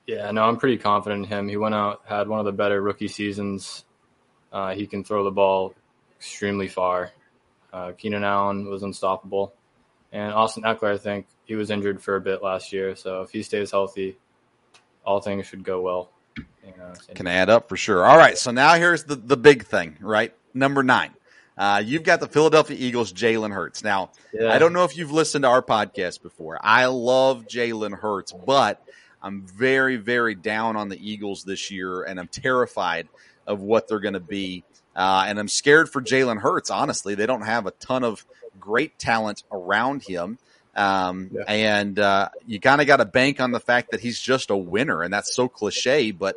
Yeah, 0.07 0.31
no, 0.31 0.43
I'm 0.43 0.57
pretty 0.57 0.77
confident 0.77 1.25
in 1.25 1.29
him. 1.29 1.47
He 1.50 1.57
went 1.57 1.75
out, 1.75 2.03
had 2.05 2.29
one 2.29 2.39
of 2.39 2.45
the 2.45 2.53
better 2.53 2.81
rookie 2.81 3.09
seasons. 3.09 3.83
Uh, 4.51 4.74
he 4.74 4.88
can 4.88 5.03
throw 5.03 5.25
the 5.25 5.31
ball 5.31 5.75
extremely 6.15 6.69
far. 6.69 7.12
Uh, 7.74 7.91
Keenan 7.91 8.24
Allen 8.24 8.69
was 8.69 8.83
unstoppable. 8.83 9.53
And 10.13 10.31
Austin 10.31 10.63
Ekeler, 10.63 10.93
I 10.93 10.97
think 10.97 11.27
he 11.43 11.55
was 11.55 11.69
injured 11.69 12.01
for 12.01 12.15
a 12.15 12.21
bit 12.21 12.41
last 12.41 12.71
year. 12.71 12.95
So 12.95 13.24
if 13.24 13.31
he 13.31 13.43
stays 13.43 13.71
healthy, 13.71 14.17
all 15.05 15.19
things 15.19 15.47
should 15.47 15.63
go 15.65 15.81
well. 15.81 16.12
You 16.38 16.74
know, 16.77 16.94
Can 17.15 17.27
add 17.27 17.50
up 17.50 17.70
for 17.70 17.77
sure. 17.77 18.06
All 18.06 18.17
right. 18.17 18.38
So 18.38 18.51
now 18.51 18.75
here's 18.75 19.03
the, 19.03 19.15
the 19.15 19.38
big 19.38 19.65
thing, 19.65 19.98
right? 20.00 20.34
Number 20.53 20.84
nine. 20.84 21.12
Uh, 21.58 21.82
you've 21.84 22.03
got 22.03 22.20
the 22.20 22.27
Philadelphia 22.27 22.77
Eagles, 22.79 23.12
Jalen 23.12 23.51
Hurts. 23.51 23.84
Now, 23.84 24.12
yeah. 24.32 24.53
I 24.53 24.60
don't 24.60 24.74
know 24.74 24.84
if 24.84 24.96
you've 24.96 25.12
listened 25.12 25.44
to 25.44 25.50
our 25.50 25.63
podcast 25.63 26.22
before. 26.22 26.60
I 26.62 26.86
love 26.86 27.48
Jalen 27.48 27.98
Hurts, 27.98 28.32
but 28.32 28.84
I'm 29.24 29.48
very, 29.48 29.96
very 29.96 30.36
down 30.36 30.75
on 30.75 30.89
the 30.89 31.12
Eagles 31.12 31.44
this 31.44 31.72
year, 31.72 32.03
and 32.03 32.20
I'm 32.20 32.27
terrified 32.27 33.08
of 33.48 33.62
what 33.62 33.88
they're 33.88 34.00
going 34.00 34.13
to 34.13 34.20
be 34.20 34.63
uh, 34.98 35.25
and 35.27 35.38
I'm 35.38 35.48
scared 35.48 35.89
for 35.89 36.01
Jalen 36.01 36.39
Hurts, 36.39 36.72
honestly. 36.72 37.13
They 37.13 37.27
don't 37.27 37.44
have 37.44 37.67
a 37.67 37.72
ton 37.72 38.03
of 38.03 38.25
great 38.60 38.98
talent 38.98 39.44
around 39.51 40.01
him. 40.01 40.39
Um, 40.77 41.31
yeah. 41.34 41.41
and, 41.48 41.98
uh, 41.98 42.29
you 42.46 42.60
kind 42.60 42.81
of 42.81 42.88
got 42.88 42.98
to 42.98 43.05
bank 43.05 43.41
on 43.41 43.51
the 43.51 43.60
fact 43.60 43.91
that 43.91 44.00
he's 44.00 44.19
just 44.19 44.51
a 44.51 44.55
winner 44.55 45.01
and 45.01 45.12
that's 45.12 45.34
so 45.34 45.48
cliche, 45.48 46.12
but 46.12 46.36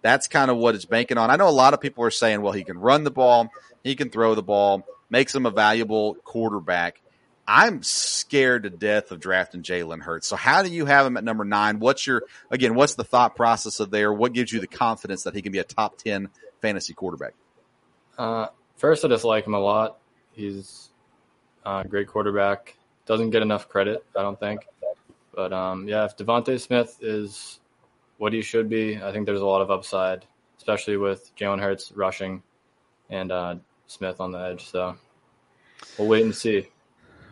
that's 0.00 0.28
kind 0.28 0.50
of 0.50 0.56
what 0.56 0.74
it's 0.74 0.84
banking 0.84 1.18
on. 1.18 1.30
I 1.30 1.36
know 1.36 1.48
a 1.48 1.50
lot 1.50 1.74
of 1.74 1.80
people 1.80 2.04
are 2.04 2.10
saying, 2.10 2.42
well, 2.42 2.52
he 2.52 2.64
can 2.64 2.78
run 2.78 3.04
the 3.04 3.10
ball, 3.10 3.50
he 3.84 3.94
can 3.94 4.10
throw 4.10 4.34
the 4.34 4.42
ball, 4.42 4.86
makes 5.10 5.34
him 5.34 5.46
a 5.46 5.50
valuable 5.50 6.14
quarterback. 6.24 7.00
I'm 7.46 7.82
scared 7.82 8.62
to 8.62 8.70
death 8.70 9.10
of 9.10 9.20
drafting 9.20 9.62
Jalen 9.62 10.00
Hurts. 10.00 10.26
So 10.28 10.36
how 10.36 10.62
do 10.62 10.70
you 10.70 10.86
have 10.86 11.06
him 11.06 11.16
at 11.16 11.24
number 11.24 11.44
nine? 11.44 11.80
What's 11.80 12.06
your, 12.06 12.22
again, 12.50 12.74
what's 12.74 12.94
the 12.94 13.04
thought 13.04 13.36
process 13.36 13.80
of 13.80 13.90
there? 13.90 14.12
What 14.12 14.32
gives 14.32 14.52
you 14.52 14.60
the 14.60 14.66
confidence 14.66 15.24
that 15.24 15.34
he 15.34 15.42
can 15.42 15.52
be 15.52 15.58
a 15.58 15.64
top 15.64 15.98
10 15.98 16.28
fantasy 16.60 16.94
quarterback? 16.94 17.34
Uh, 18.16 18.46
first, 18.76 19.04
I 19.04 19.08
just 19.08 19.24
like 19.24 19.46
him 19.46 19.54
a 19.54 19.58
lot. 19.58 19.98
He's 20.32 20.88
a 21.66 21.84
great 21.86 22.08
quarterback. 22.08 22.76
Doesn't 23.06 23.30
get 23.30 23.42
enough 23.42 23.68
credit, 23.68 24.04
I 24.16 24.22
don't 24.22 24.38
think. 24.38 24.66
But 25.34 25.52
um, 25.52 25.88
yeah, 25.88 26.04
if 26.04 26.16
DeVonta 26.16 26.60
Smith 26.60 26.98
is 27.00 27.58
what 28.18 28.32
he 28.32 28.42
should 28.42 28.68
be, 28.68 29.02
I 29.02 29.12
think 29.12 29.26
there's 29.26 29.40
a 29.40 29.46
lot 29.46 29.62
of 29.62 29.70
upside, 29.70 30.24
especially 30.58 30.96
with 30.96 31.34
Jalen 31.36 31.60
Hurts 31.60 31.92
rushing 31.92 32.42
and 33.10 33.32
uh, 33.32 33.56
Smith 33.86 34.20
on 34.20 34.32
the 34.32 34.38
edge. 34.38 34.66
So 34.66 34.96
we'll 35.98 36.08
wait 36.08 36.24
and 36.24 36.34
see 36.34 36.68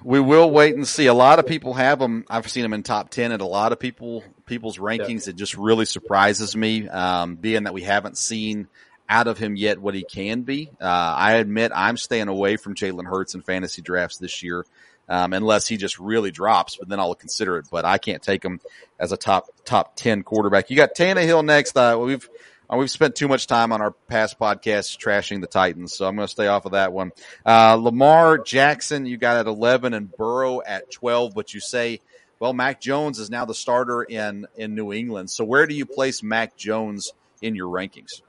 we 0.02 0.20
will 0.20 0.50
wait 0.50 0.74
and 0.74 0.86
see. 0.86 1.06
A 1.06 1.14
lot 1.14 1.38
of 1.38 1.46
people 1.46 1.74
have 1.74 2.00
him. 2.00 2.24
I've 2.28 2.48
seen 2.50 2.64
him 2.64 2.72
in 2.72 2.82
top 2.82 3.10
ten 3.10 3.32
at 3.32 3.40
a 3.40 3.46
lot 3.46 3.72
of 3.72 3.78
people 3.78 4.24
people's 4.46 4.78
rankings. 4.78 5.26
Yeah. 5.26 5.30
It 5.30 5.36
just 5.36 5.56
really 5.56 5.84
surprises 5.84 6.56
me, 6.56 6.88
um, 6.88 7.36
being 7.36 7.64
that 7.64 7.74
we 7.74 7.82
haven't 7.82 8.16
seen 8.16 8.68
out 9.08 9.26
of 9.26 9.38
him 9.38 9.56
yet 9.56 9.78
what 9.78 9.94
he 9.94 10.04
can 10.04 10.42
be. 10.42 10.70
Uh, 10.80 10.84
I 10.84 11.34
admit 11.34 11.72
I'm 11.74 11.96
staying 11.96 12.28
away 12.28 12.56
from 12.56 12.74
Jalen 12.74 13.06
Hurts 13.06 13.34
in 13.34 13.42
fantasy 13.42 13.82
drafts 13.82 14.18
this 14.18 14.42
year, 14.42 14.64
um, 15.10 15.34
unless 15.34 15.68
he 15.68 15.76
just 15.76 15.98
really 15.98 16.30
drops. 16.30 16.76
But 16.76 16.88
then 16.88 16.98
I'll 17.00 17.14
consider 17.14 17.58
it. 17.58 17.66
But 17.70 17.84
I 17.84 17.98
can't 17.98 18.22
take 18.22 18.42
him 18.42 18.60
as 18.98 19.12
a 19.12 19.16
top 19.18 19.48
top 19.66 19.96
ten 19.96 20.22
quarterback. 20.22 20.70
You 20.70 20.76
got 20.76 20.94
Tannehill 20.94 21.44
next. 21.44 21.76
Uh, 21.76 21.98
we've 22.00 22.26
uh, 22.72 22.76
we've 22.76 22.90
spent 22.90 23.16
too 23.16 23.28
much 23.28 23.46
time 23.46 23.72
on 23.72 23.82
our 23.82 23.90
past 23.90 24.38
podcasts 24.38 24.96
trashing 24.96 25.40
the 25.40 25.46
Titans, 25.46 25.92
so 25.92 26.06
I'm 26.06 26.14
going 26.14 26.26
to 26.26 26.30
stay 26.30 26.46
off 26.46 26.64
of 26.64 26.72
that 26.72 26.92
one. 26.92 27.10
Uh, 27.44 27.74
Lamar 27.74 28.38
Jackson, 28.38 29.06
you 29.06 29.16
got 29.16 29.36
at 29.36 29.46
11 29.46 29.92
and 29.92 30.10
Burrow 30.10 30.62
at 30.64 30.90
12, 30.90 31.34
but 31.34 31.52
you 31.52 31.60
say, 31.60 32.00
well, 32.38 32.52
Mac 32.52 32.80
Jones 32.80 33.18
is 33.18 33.28
now 33.28 33.44
the 33.44 33.54
starter 33.54 34.02
in, 34.02 34.46
in 34.56 34.74
New 34.74 34.92
England. 34.92 35.30
So 35.30 35.44
where 35.44 35.66
do 35.66 35.74
you 35.74 35.84
place 35.84 36.22
Mac 36.22 36.56
Jones 36.56 37.12
in 37.42 37.54
your 37.56 37.68
rankings? 37.68 38.22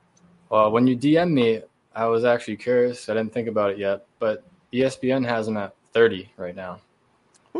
Well, 0.50 0.72
when 0.72 0.88
you 0.88 0.98
DM 0.98 1.32
me, 1.32 1.62
I 1.94 2.08
was 2.08 2.26
actually 2.26 2.58
curious. 2.58 3.10
I 3.10 3.14
didn't 3.14 3.34
think 3.34 3.48
about 3.48 3.72
it 3.72 3.78
yet, 3.78 4.06
but 4.18 4.44
ESPN 4.74 5.26
has 5.26 5.48
him 5.48 5.58
at 5.58 5.76
30 5.94 6.32
right 6.38 6.56
now. 6.56 6.80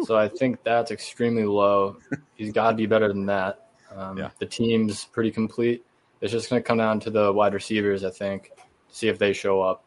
So 0.04 0.18
I 0.18 0.28
think 0.30 0.64
that's 0.64 0.92
extremely 0.92 1.46
low. 1.46 1.98
He's 2.36 2.54
got 2.54 2.72
to 2.72 2.78
be 2.78 2.86
better 2.86 3.08
than 3.08 3.26
that. 3.26 3.68
Um, 3.94 4.18
yeah. 4.18 4.30
The 4.40 4.46
team's 4.46 5.06
pretty 5.06 5.32
complete 5.32 5.84
it's 6.22 6.32
just 6.32 6.50
going 6.50 6.62
to 6.62 6.68
come 6.68 6.78
down 6.78 7.00
to 7.02 7.10
the 7.10 7.34
wide 7.34 7.54
receivers, 7.54 8.04
I 8.04 8.12
think, 8.12 8.52
see 8.90 9.08
if 9.08 9.18
they 9.18 9.34
show 9.34 9.62
up 9.62 9.84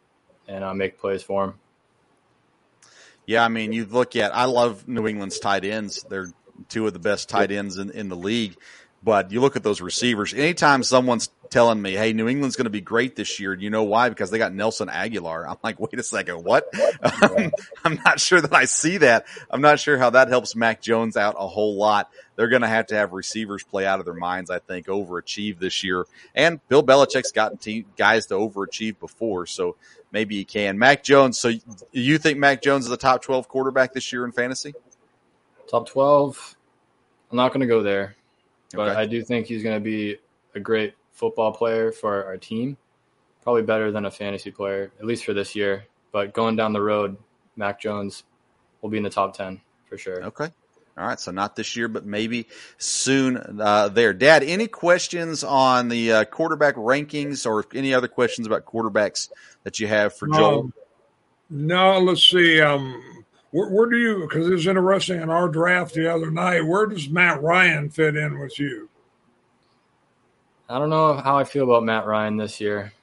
and 0.47 0.63
uh, 0.63 0.73
make 0.73 0.99
plays 0.99 1.23
for 1.23 1.45
him. 1.45 1.53
Yeah, 3.25 3.43
I 3.43 3.47
mean, 3.47 3.73
you 3.73 3.85
look 3.85 4.15
at, 4.15 4.35
I 4.35 4.45
love 4.45 4.87
New 4.87 5.07
England's 5.07 5.39
tight 5.39 5.65
ends. 5.65 6.05
They're 6.07 6.31
two 6.69 6.85
of 6.85 6.93
the 6.93 6.99
best 6.99 7.29
tight 7.29 7.51
ends 7.51 7.77
in, 7.77 7.89
in 7.89 8.09
the 8.09 8.15
league. 8.15 8.55
But 9.05 9.31
you 9.31 9.39
look 9.39 9.55
at 9.55 9.61
those 9.61 9.81
receivers. 9.81 10.33
Anytime 10.33 10.81
someone's 10.81 11.29
telling 11.51 11.79
me, 11.79 11.93
"Hey, 11.93 12.11
New 12.11 12.27
England's 12.27 12.55
going 12.55 12.65
to 12.65 12.71
be 12.71 12.81
great 12.81 13.15
this 13.15 13.39
year," 13.39 13.53
you 13.53 13.69
know 13.69 13.83
why? 13.83 14.09
Because 14.09 14.31
they 14.31 14.39
got 14.39 14.51
Nelson 14.51 14.87
Agholor. 14.87 15.47
I'm 15.47 15.57
like, 15.63 15.79
wait 15.79 15.99
a 15.99 16.01
second, 16.01 16.43
what? 16.43 16.67
I'm 17.83 17.99
not 18.03 18.19
sure 18.19 18.41
that 18.41 18.53
I 18.53 18.65
see 18.65 18.97
that. 18.97 19.27
I'm 19.51 19.61
not 19.61 19.79
sure 19.79 19.99
how 19.99 20.09
that 20.09 20.29
helps 20.29 20.55
Mac 20.55 20.81
Jones 20.81 21.17
out 21.17 21.35
a 21.37 21.47
whole 21.47 21.75
lot. 21.75 22.09
They're 22.35 22.47
going 22.47 22.63
to 22.63 22.67
have 22.67 22.87
to 22.87 22.95
have 22.95 23.13
receivers 23.13 23.63
play 23.63 23.85
out 23.85 23.99
of 23.99 24.05
their 24.05 24.15
minds, 24.15 24.49
I 24.49 24.57
think, 24.57 24.87
overachieve 24.87 25.59
this 25.59 25.83
year. 25.83 26.05
And 26.33 26.59
Bill 26.67 26.81
Belichick's 26.81 27.31
gotten 27.31 27.59
team, 27.59 27.85
guys 27.97 28.25
to 28.27 28.33
overachieve 28.33 28.99
before, 28.99 29.45
so 29.45 29.75
maybe 30.11 30.35
he 30.35 30.45
can. 30.45 30.79
Mac 30.79 31.03
Jones. 31.03 31.37
So 31.37 31.51
you 31.91 32.17
think 32.17 32.39
Mac 32.39 32.63
Jones 32.63 32.85
is 32.85 32.91
a 32.91 32.97
top 32.97 33.21
12 33.21 33.47
quarterback 33.47 33.93
this 33.93 34.11
year 34.11 34.25
in 34.25 34.31
fantasy? 34.31 34.73
Top 35.69 35.87
12. 35.87 36.57
I'm 37.29 37.37
not 37.37 37.49
going 37.49 37.61
to 37.61 37.67
go 37.67 37.83
there. 37.83 38.15
But 38.73 38.89
okay. 38.89 38.99
I 38.99 39.05
do 39.05 39.23
think 39.23 39.47
he's 39.47 39.63
going 39.63 39.75
to 39.75 39.83
be 39.83 40.17
a 40.53 40.59
great 40.59 40.93
football 41.11 41.51
player 41.51 41.91
for 41.91 42.25
our 42.25 42.37
team. 42.37 42.77
Probably 43.43 43.61
better 43.61 43.91
than 43.91 44.05
a 44.05 44.11
fantasy 44.11 44.51
player, 44.51 44.91
at 44.99 45.05
least 45.05 45.25
for 45.25 45.33
this 45.33 45.55
year. 45.55 45.85
But 46.11 46.33
going 46.33 46.55
down 46.55 46.73
the 46.73 46.81
road, 46.81 47.17
Mac 47.55 47.79
Jones 47.79 48.23
will 48.81 48.89
be 48.89 48.97
in 48.97 49.03
the 49.03 49.09
top 49.09 49.35
10 49.35 49.61
for 49.87 49.97
sure. 49.97 50.23
Okay. 50.25 50.49
All 50.97 51.05
right, 51.05 51.19
so 51.19 51.31
not 51.31 51.57
this 51.57 51.75
year, 51.75 51.89
but 51.89 52.05
maybe 52.05 52.47
soon 52.77 53.59
uh, 53.59 53.89
there. 53.89 54.13
Dad, 54.13 54.43
any 54.43 54.67
questions 54.67 55.43
on 55.43 55.89
the 55.89 56.11
uh, 56.11 56.23
quarterback 56.25 56.75
rankings 56.75 57.45
or 57.45 57.65
any 57.75 57.93
other 57.93 58.07
questions 58.07 58.47
about 58.47 58.65
quarterbacks 58.65 59.29
that 59.63 59.79
you 59.81 59.87
have 59.87 60.13
for 60.13 60.29
Joel? 60.29 60.59
Um, 60.59 60.73
no, 61.49 61.99
let's 61.99 62.23
see. 62.23 62.61
Um, 62.61 63.24
where, 63.51 63.69
where 63.69 63.89
do 63.89 63.97
you? 63.97 64.21
Because 64.21 64.47
it 64.47 64.51
was 64.51 64.67
interesting 64.67 65.21
in 65.21 65.29
our 65.29 65.47
draft 65.47 65.93
the 65.93 66.13
other 66.13 66.31
night. 66.31 66.61
Where 66.61 66.85
does 66.85 67.09
Matt 67.09 67.41
Ryan 67.41 67.89
fit 67.89 68.15
in 68.15 68.39
with 68.39 68.59
you? 68.59 68.89
I 70.67 70.79
don't 70.79 70.89
know 70.89 71.13
how 71.13 71.37
I 71.37 71.43
feel 71.43 71.63
about 71.63 71.83
Matt 71.83 72.05
Ryan 72.05 72.37
this 72.37 72.59
year. 72.59 72.93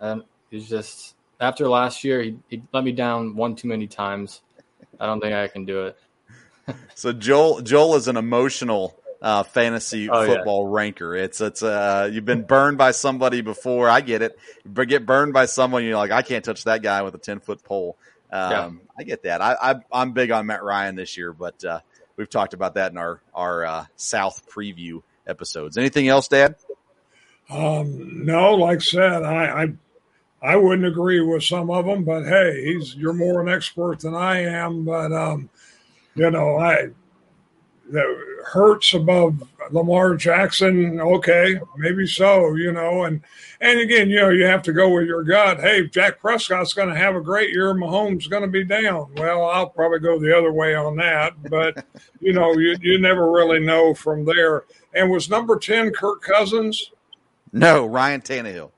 And 0.00 0.22
he's 0.50 0.68
just 0.68 1.14
after 1.40 1.68
last 1.68 2.04
year, 2.04 2.22
he, 2.22 2.36
he 2.48 2.62
let 2.72 2.84
me 2.84 2.92
down 2.92 3.36
one 3.36 3.56
too 3.56 3.68
many 3.68 3.86
times. 3.86 4.40
I 4.98 5.06
don't 5.06 5.20
think 5.20 5.34
I 5.34 5.48
can 5.48 5.64
do 5.64 5.86
it. 5.86 5.98
so 6.94 7.12
Joel 7.12 7.60
Joel 7.60 7.96
is 7.96 8.08
an 8.08 8.16
emotional 8.16 8.96
uh, 9.20 9.42
fantasy 9.42 10.08
oh, 10.08 10.26
football 10.26 10.68
yeah. 10.68 10.76
ranker. 10.76 11.16
It's 11.16 11.40
it's 11.40 11.62
uh 11.62 12.08
you've 12.12 12.24
been 12.24 12.42
burned 12.42 12.78
by 12.78 12.92
somebody 12.92 13.40
before. 13.40 13.88
I 13.88 14.00
get 14.00 14.22
it. 14.22 14.38
But 14.64 14.88
get 14.88 15.04
burned 15.04 15.32
by 15.32 15.46
someone 15.46 15.84
you're 15.84 15.96
like 15.96 16.10
I 16.10 16.22
can't 16.22 16.44
touch 16.44 16.64
that 16.64 16.82
guy 16.82 17.02
with 17.02 17.14
a 17.14 17.18
ten 17.18 17.40
foot 17.40 17.62
pole. 17.64 17.96
Um, 18.30 18.50
yeah. 18.50 18.70
I 18.96 19.02
get 19.02 19.22
that. 19.24 19.40
I, 19.40 19.80
I 19.92 20.02
am 20.02 20.12
big 20.12 20.30
on 20.30 20.46
Matt 20.46 20.62
Ryan 20.62 20.94
this 20.94 21.16
year, 21.16 21.32
but 21.32 21.64
uh, 21.64 21.80
we've 22.16 22.30
talked 22.30 22.54
about 22.54 22.74
that 22.74 22.92
in 22.92 22.98
our 22.98 23.20
our 23.34 23.64
uh, 23.64 23.86
South 23.96 24.48
preview 24.48 25.02
episodes. 25.26 25.76
Anything 25.76 26.08
else, 26.08 26.28
Dad? 26.28 26.56
Um, 27.50 28.24
no, 28.24 28.54
like 28.54 28.80
said, 28.80 29.22
I, 29.22 29.64
I 29.64 29.72
I 30.52 30.56
wouldn't 30.56 30.86
agree 30.86 31.20
with 31.20 31.42
some 31.42 31.70
of 31.70 31.86
them, 31.86 32.04
but 32.04 32.24
hey, 32.24 32.64
he's 32.64 32.94
you're 32.94 33.12
more 33.12 33.40
an 33.40 33.48
expert 33.48 34.00
than 34.00 34.14
I 34.14 34.42
am. 34.42 34.84
But 34.84 35.12
um, 35.12 35.50
you 36.14 36.30
know, 36.30 36.56
I 36.56 36.90
Hurts 38.46 38.94
above 38.94 39.42
Lamar 39.70 40.14
Jackson. 40.16 41.00
Okay, 41.00 41.60
maybe 41.76 42.06
so. 42.06 42.54
You 42.54 42.72
know, 42.72 43.04
and 43.04 43.22
and 43.60 43.80
again, 43.80 44.10
you 44.10 44.16
know, 44.16 44.30
you 44.30 44.44
have 44.44 44.62
to 44.62 44.72
go 44.72 44.90
with 44.90 45.06
your 45.06 45.22
gut. 45.22 45.60
Hey, 45.60 45.86
Dak 45.86 46.20
Prescott's 46.20 46.74
going 46.74 46.88
to 46.88 46.96
have 46.96 47.16
a 47.16 47.20
great 47.20 47.50
year. 47.50 47.74
Mahomes 47.74 48.28
going 48.28 48.42
to 48.42 48.48
be 48.48 48.64
down. 48.64 49.12
Well, 49.16 49.44
I'll 49.44 49.68
probably 49.68 50.00
go 50.00 50.18
the 50.18 50.36
other 50.36 50.52
way 50.52 50.74
on 50.74 50.96
that. 50.96 51.34
But 51.50 51.84
you 52.20 52.32
know, 52.32 52.52
you 52.52 52.76
you 52.80 52.98
never 52.98 53.30
really 53.30 53.60
know 53.60 53.94
from 53.94 54.24
there. 54.24 54.64
And 54.94 55.10
was 55.10 55.30
number 55.30 55.58
ten 55.58 55.92
Kirk 55.92 56.22
Cousins? 56.22 56.90
No, 57.52 57.86
Ryan 57.86 58.20
Tannehill. 58.20 58.70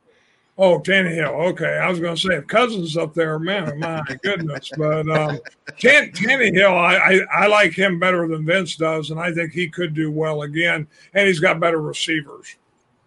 Oh, 0.58 0.80
Tannehill. 0.80 1.50
Okay, 1.50 1.78
I 1.78 1.88
was 1.90 2.00
going 2.00 2.16
to 2.16 2.20
say 2.20 2.36
if 2.36 2.46
Cousins 2.46 2.96
up 2.96 3.12
there, 3.12 3.38
man, 3.38 3.78
my 3.78 4.02
goodness. 4.22 4.70
But 4.76 5.06
um, 5.08 5.38
Tan- 5.78 6.12
Tannehill, 6.12 6.72
I, 6.72 6.96
I, 6.96 7.44
I 7.44 7.46
like 7.46 7.74
him 7.74 7.98
better 7.98 8.26
than 8.26 8.46
Vince 8.46 8.76
does, 8.76 9.10
and 9.10 9.20
I 9.20 9.34
think 9.34 9.52
he 9.52 9.68
could 9.68 9.92
do 9.92 10.10
well 10.10 10.42
again. 10.42 10.86
And 11.12 11.26
he's 11.26 11.40
got 11.40 11.60
better 11.60 11.82
receivers. 11.82 12.56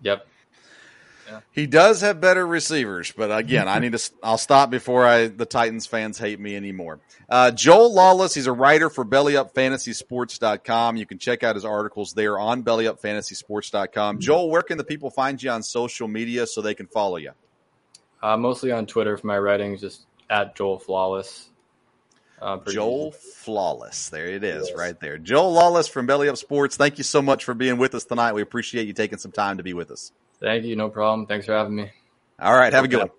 Yep. 0.04 0.28
Yeah. 1.30 1.42
He 1.52 1.68
does 1.68 2.02
have 2.02 2.20
better 2.20 2.46
receivers, 2.46 3.12
but 3.16 3.32
again, 3.36 3.68
I 3.68 3.80
need 3.80 3.92
to. 3.94 4.12
I'll 4.24 4.38
stop 4.38 4.70
before 4.70 5.06
I 5.06 5.28
the 5.28 5.46
Titans 5.46 5.86
fans 5.86 6.18
hate 6.18 6.40
me 6.40 6.56
anymore. 6.56 7.00
Uh, 7.30 7.52
Joel 7.52 7.94
Lawless, 7.94 8.34
he's 8.34 8.48
a 8.48 8.52
writer 8.52 8.90
for 8.90 9.06
BellyUpFantasySports.com. 9.06 10.98
You 10.98 11.06
can 11.06 11.20
check 11.20 11.44
out 11.44 11.56
his 11.56 11.66
articles 11.66 12.14
there 12.14 12.40
on 12.40 12.64
BellyUpFantasySports.com. 12.64 14.20
Joel, 14.20 14.50
where 14.50 14.64
can 14.64 14.80
the 14.80 14.84
people 14.84 15.12
find 15.12 15.42
you 15.42 15.52
on 15.52 15.62
social 15.62 16.08
media 16.08 16.48
so 16.48 16.62
they 16.62 16.74
can 16.74 16.88
follow 16.88 17.18
you? 17.18 17.32
Uh, 18.22 18.36
mostly 18.36 18.72
on 18.72 18.86
Twitter 18.86 19.16
for 19.18 19.28
my 19.28 19.38
writings, 19.38 19.82
just 19.82 20.06
at 20.30 20.56
Joel 20.56 20.80
Flawless. 20.80 21.50
Uh, 22.42 22.58
Joel 22.68 23.10
easy. 23.10 23.20
Flawless. 23.36 24.10
There 24.10 24.28
it 24.28 24.44
is, 24.44 24.70
yes. 24.70 24.78
right 24.78 25.00
there. 25.00 25.18
Joel 25.18 25.54
Lawless 25.54 25.88
from 25.88 26.06
Belly 26.06 26.30
Up 26.30 26.38
Sports. 26.38 26.78
Thank 26.78 26.98
you 26.98 27.04
so 27.04 27.22
much 27.22 27.44
for 27.44 27.54
being 27.54 27.78
with 27.78 27.94
us 27.96 28.06
tonight. 28.06 28.34
We 28.34 28.42
appreciate 28.42 28.88
you 28.88 28.94
taking 28.94 29.20
some 29.20 29.32
time 29.32 29.58
to 29.58 29.64
be 29.64 29.74
with 29.74 29.92
us. 29.92 30.12
Thank 30.42 30.66
you. 30.66 30.76
No 30.76 30.90
problem. 30.90 31.28
Thanks 31.28 31.46
for 31.46 31.54
having 31.54 31.76
me. 31.76 31.92
All 32.40 32.56
right. 32.56 32.72
Have 32.72 32.86
a 32.86 32.88
good 32.88 33.00
one. 33.00 33.10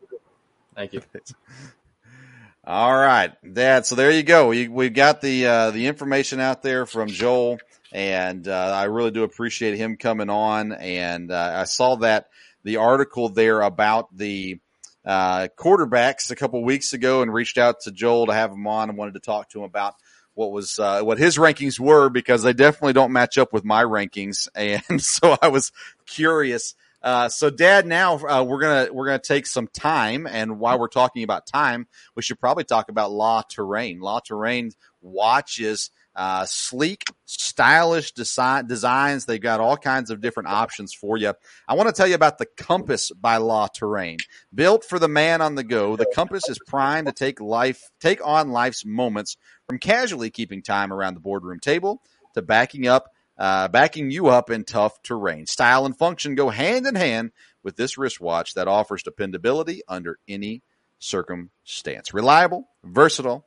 Thank 0.75 0.95
you. 0.95 1.03
All 2.65 2.95
right, 2.95 3.33
Dad. 3.53 3.87
So 3.87 3.95
there 3.95 4.11
you 4.11 4.23
go. 4.23 4.49
We 4.49 4.69
we 4.69 4.91
got 4.91 5.21
the 5.21 5.47
uh, 5.47 5.71
the 5.71 5.87
information 5.87 6.41
out 6.41 6.63
there 6.63 6.85
from 6.85 7.09
Joel, 7.09 7.59
and 7.91 8.47
uh, 8.47 8.73
I 8.77 8.85
really 8.85 9.11
do 9.11 9.25
appreciate 9.25 9.77
him 9.77 9.97
coming 9.97 10.31
on. 10.31 10.73
And 10.73 11.33
uh, 11.33 11.53
I 11.57 11.65
saw 11.65 11.97
that 11.97 12.29
the 12.63 12.77
article 12.77 13.31
there 13.31 13.63
about 13.63 14.15
the 14.17 14.61
uh, 15.05 15.49
quarterbacks 15.57 16.31
a 16.31 16.37
couple 16.37 16.63
weeks 16.63 16.93
ago, 16.93 17.23
and 17.23 17.33
reached 17.33 17.57
out 17.57 17.81
to 17.81 17.91
Joel 17.91 18.27
to 18.27 18.35
have 18.35 18.53
him 18.53 18.67
on 18.67 18.91
and 18.91 18.99
wanted 18.99 19.15
to 19.15 19.21
talk 19.21 19.49
to 19.51 19.61
him 19.61 19.65
about 19.65 19.95
what 20.35 20.53
was 20.53 20.79
uh, 20.79 21.03
what 21.03 21.19
his 21.19 21.39
rankings 21.39 21.81
were 21.81 22.11
because 22.11 22.43
they 22.43 22.53
definitely 22.53 22.93
don't 22.93 23.13
match 23.13 23.39
up 23.39 23.53
with 23.53 23.65
my 23.65 23.83
rankings, 23.83 24.49
and 24.55 25.03
so 25.03 25.37
I 25.41 25.49
was 25.49 25.73
curious. 26.07 26.75
Uh, 27.03 27.29
so, 27.29 27.51
Dad, 27.51 27.87
now 27.87 28.17
uh, 28.17 28.45
we're 28.45 28.61
gonna 28.61 28.93
we're 28.93 29.07
gonna 29.07 29.19
take 29.19 29.47
some 29.47 29.69
time, 29.69 30.27
and 30.27 30.59
while 30.59 30.79
we're 30.79 30.89
talking 30.89 31.23
about 31.23 31.47
time, 31.47 31.87
we 32.15 32.23
should 32.23 32.39
probably 32.39 32.65
talk 32.65 32.89
about 32.89 33.11
La 33.11 33.43
Touraine. 33.43 34.01
La 34.01 34.21
Touraine 34.21 34.73
watches 35.01 35.91
uh, 36.15 36.45
sleek, 36.45 37.05
stylish 37.25 38.13
design, 38.13 38.67
designs. 38.67 39.25
They've 39.25 39.41
got 39.41 39.61
all 39.61 39.77
kinds 39.77 40.11
of 40.11 40.21
different 40.21 40.49
options 40.49 40.93
for 40.93 41.17
you. 41.17 41.33
I 41.69 41.75
want 41.75 41.89
to 41.89 41.95
tell 41.95 42.07
you 42.07 42.15
about 42.15 42.39
the 42.39 42.47
Compass 42.57 43.11
by 43.13 43.39
La 43.39 43.69
Touraine. 43.69 44.19
Built 44.55 44.85
for 44.85 44.99
the 44.99 45.09
man 45.09 45.41
on 45.41 45.55
the 45.55 45.65
go, 45.65 45.97
the 45.97 46.11
Compass 46.15 46.49
is 46.49 46.59
primed 46.67 47.07
to 47.07 47.13
take 47.13 47.41
life, 47.41 47.91
take 48.01 48.25
on 48.27 48.51
life's 48.51 48.85
moments 48.85 49.37
from 49.67 49.79
casually 49.79 50.31
keeping 50.31 50.63
time 50.63 50.93
around 50.93 51.15
the 51.15 51.21
boardroom 51.21 51.61
table 51.61 52.03
to 52.35 52.43
backing 52.43 52.87
up, 52.87 53.11
uh, 53.41 53.67
backing 53.67 54.13
you 54.13 54.29
up 54.29 54.51
in 54.51 54.63
tough 54.63 55.03
terrain. 55.03 55.47
Style 55.47 55.85
and 55.85 55.99
function 55.99 56.37
go 56.37 56.51
hand 56.51 56.87
in 56.87 56.95
hand 56.95 57.33
with 57.65 57.75
this 57.75 57.99
wristwatch 57.99 58.55
that 58.55 58.69
offers 58.69 59.03
dependability 59.03 59.83
under 59.89 60.19
any 60.29 60.63
circumstance. 61.01 62.15
Reliable, 62.15 62.69
versatile, 62.85 63.47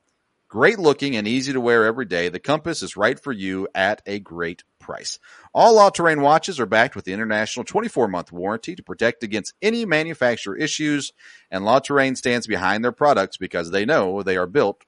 Great 0.54 0.78
looking 0.78 1.16
and 1.16 1.28
easy 1.28 1.52
to 1.52 1.60
wear 1.60 1.84
every 1.84 2.06
day, 2.06 2.30
the 2.30 2.40
Compass 2.40 2.84
is 2.84 2.96
right 2.96 3.20
for 3.20 3.32
you 3.32 3.68
at 3.74 4.04
a 4.06 4.20
great 4.20 4.64
price. 4.80 5.18
All 5.52 5.80
all 5.80 5.90
terrain 5.90 6.22
watches 6.22 6.60
are 6.60 6.68
backed 6.68 6.96
with 6.96 7.06
the 7.06 7.14
international 7.14 7.64
24 7.64 8.08
month 8.08 8.32
warranty 8.32 8.76
to 8.76 8.84
protect 8.84 9.24
against 9.24 9.56
any 9.64 9.84
manufacturer 9.84 10.56
issues, 10.56 11.12
and 11.50 11.66
La 11.66 11.80
Touraine 11.80 12.16
stands 12.16 12.46
behind 12.46 12.84
their 12.84 12.92
products 12.92 13.36
because 13.36 13.72
they 13.72 13.84
know 13.84 14.22
they 14.22 14.38
are 14.38 14.46
built. 14.46 14.84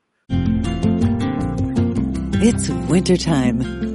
It's 2.43 2.69
wintertime. 2.69 3.94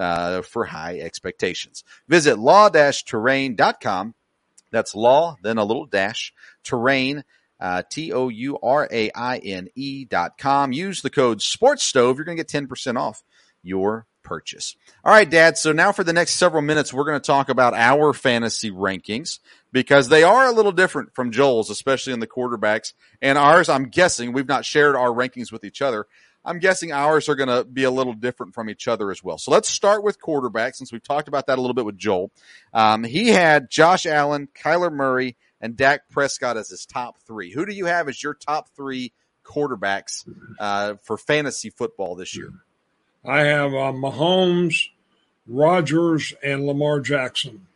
Uh, 0.00 0.40
for 0.40 0.64
high 0.64 0.98
expectations. 0.98 1.84
Visit 2.08 2.38
La-Touraine.com. 2.38 4.14
That's 4.70 4.94
law, 4.94 5.36
then 5.42 5.58
a 5.58 5.64
little 5.64 5.84
dash, 5.84 6.32
terrain, 6.64 7.22
uh, 7.60 7.82
T-O-U-R-A-I-N-E 7.90 8.34
dot 10.06 10.38
com. 10.38 10.72
Use 10.72 11.02
the 11.02 11.10
code 11.10 11.42
sports 11.42 11.82
stove. 11.82 12.16
You're 12.16 12.24
going 12.24 12.38
to 12.38 12.42
get 12.42 12.68
10% 12.68 12.98
off 12.98 13.22
your 13.62 14.06
purchase. 14.22 14.74
All 15.04 15.12
right, 15.12 15.28
dad. 15.28 15.58
So 15.58 15.72
now 15.72 15.92
for 15.92 16.04
the 16.04 16.14
next 16.14 16.36
several 16.36 16.62
minutes, 16.62 16.94
we're 16.94 17.04
going 17.04 17.20
to 17.20 17.26
talk 17.26 17.50
about 17.50 17.74
our 17.74 18.14
fantasy 18.14 18.70
rankings 18.70 19.40
because 19.72 20.08
they 20.08 20.22
are 20.22 20.46
a 20.46 20.52
little 20.52 20.72
different 20.72 21.14
from 21.14 21.30
Joel's, 21.30 21.70
especially 21.70 22.12
in 22.12 22.20
the 22.20 22.26
quarterbacks 22.26 22.92
and 23.22 23.38
ours. 23.38 23.68
I'm 23.68 23.84
guessing 23.84 24.32
we've 24.32 24.48
not 24.48 24.64
shared 24.64 24.96
our 24.96 25.10
rankings 25.10 25.52
with 25.52 25.64
each 25.64 25.82
other. 25.82 26.06
I'm 26.44 26.58
guessing 26.58 26.90
ours 26.90 27.28
are 27.28 27.34
going 27.34 27.50
to 27.50 27.64
be 27.64 27.84
a 27.84 27.90
little 27.90 28.14
different 28.14 28.54
from 28.54 28.70
each 28.70 28.88
other 28.88 29.10
as 29.10 29.22
well. 29.22 29.36
So 29.36 29.50
let's 29.50 29.68
start 29.68 30.02
with 30.02 30.20
quarterback 30.20 30.74
since 30.74 30.90
we've 30.90 31.02
talked 31.02 31.28
about 31.28 31.46
that 31.46 31.58
a 31.58 31.60
little 31.60 31.74
bit 31.74 31.84
with 31.84 31.98
Joel. 31.98 32.30
Um, 32.72 33.04
he 33.04 33.28
had 33.28 33.70
Josh 33.70 34.06
Allen, 34.06 34.48
Kyler 34.54 34.92
Murray, 34.92 35.36
and 35.60 35.76
Dak 35.76 36.08
Prescott 36.08 36.56
as 36.56 36.70
his 36.70 36.86
top 36.86 37.18
three. 37.26 37.52
Who 37.52 37.66
do 37.66 37.74
you 37.74 37.84
have 37.86 38.08
as 38.08 38.22
your 38.22 38.34
top 38.34 38.70
three 38.74 39.12
quarterbacks 39.44 40.26
uh, 40.58 40.94
for 41.02 41.18
fantasy 41.18 41.68
football 41.68 42.14
this 42.14 42.34
year? 42.34 42.52
I 43.24 43.40
have 43.40 43.74
uh, 43.74 43.92
Mahomes, 43.92 44.88
Rodgers, 45.46 46.32
and 46.42 46.66
Lamar 46.66 47.00
Jackson. 47.00 47.66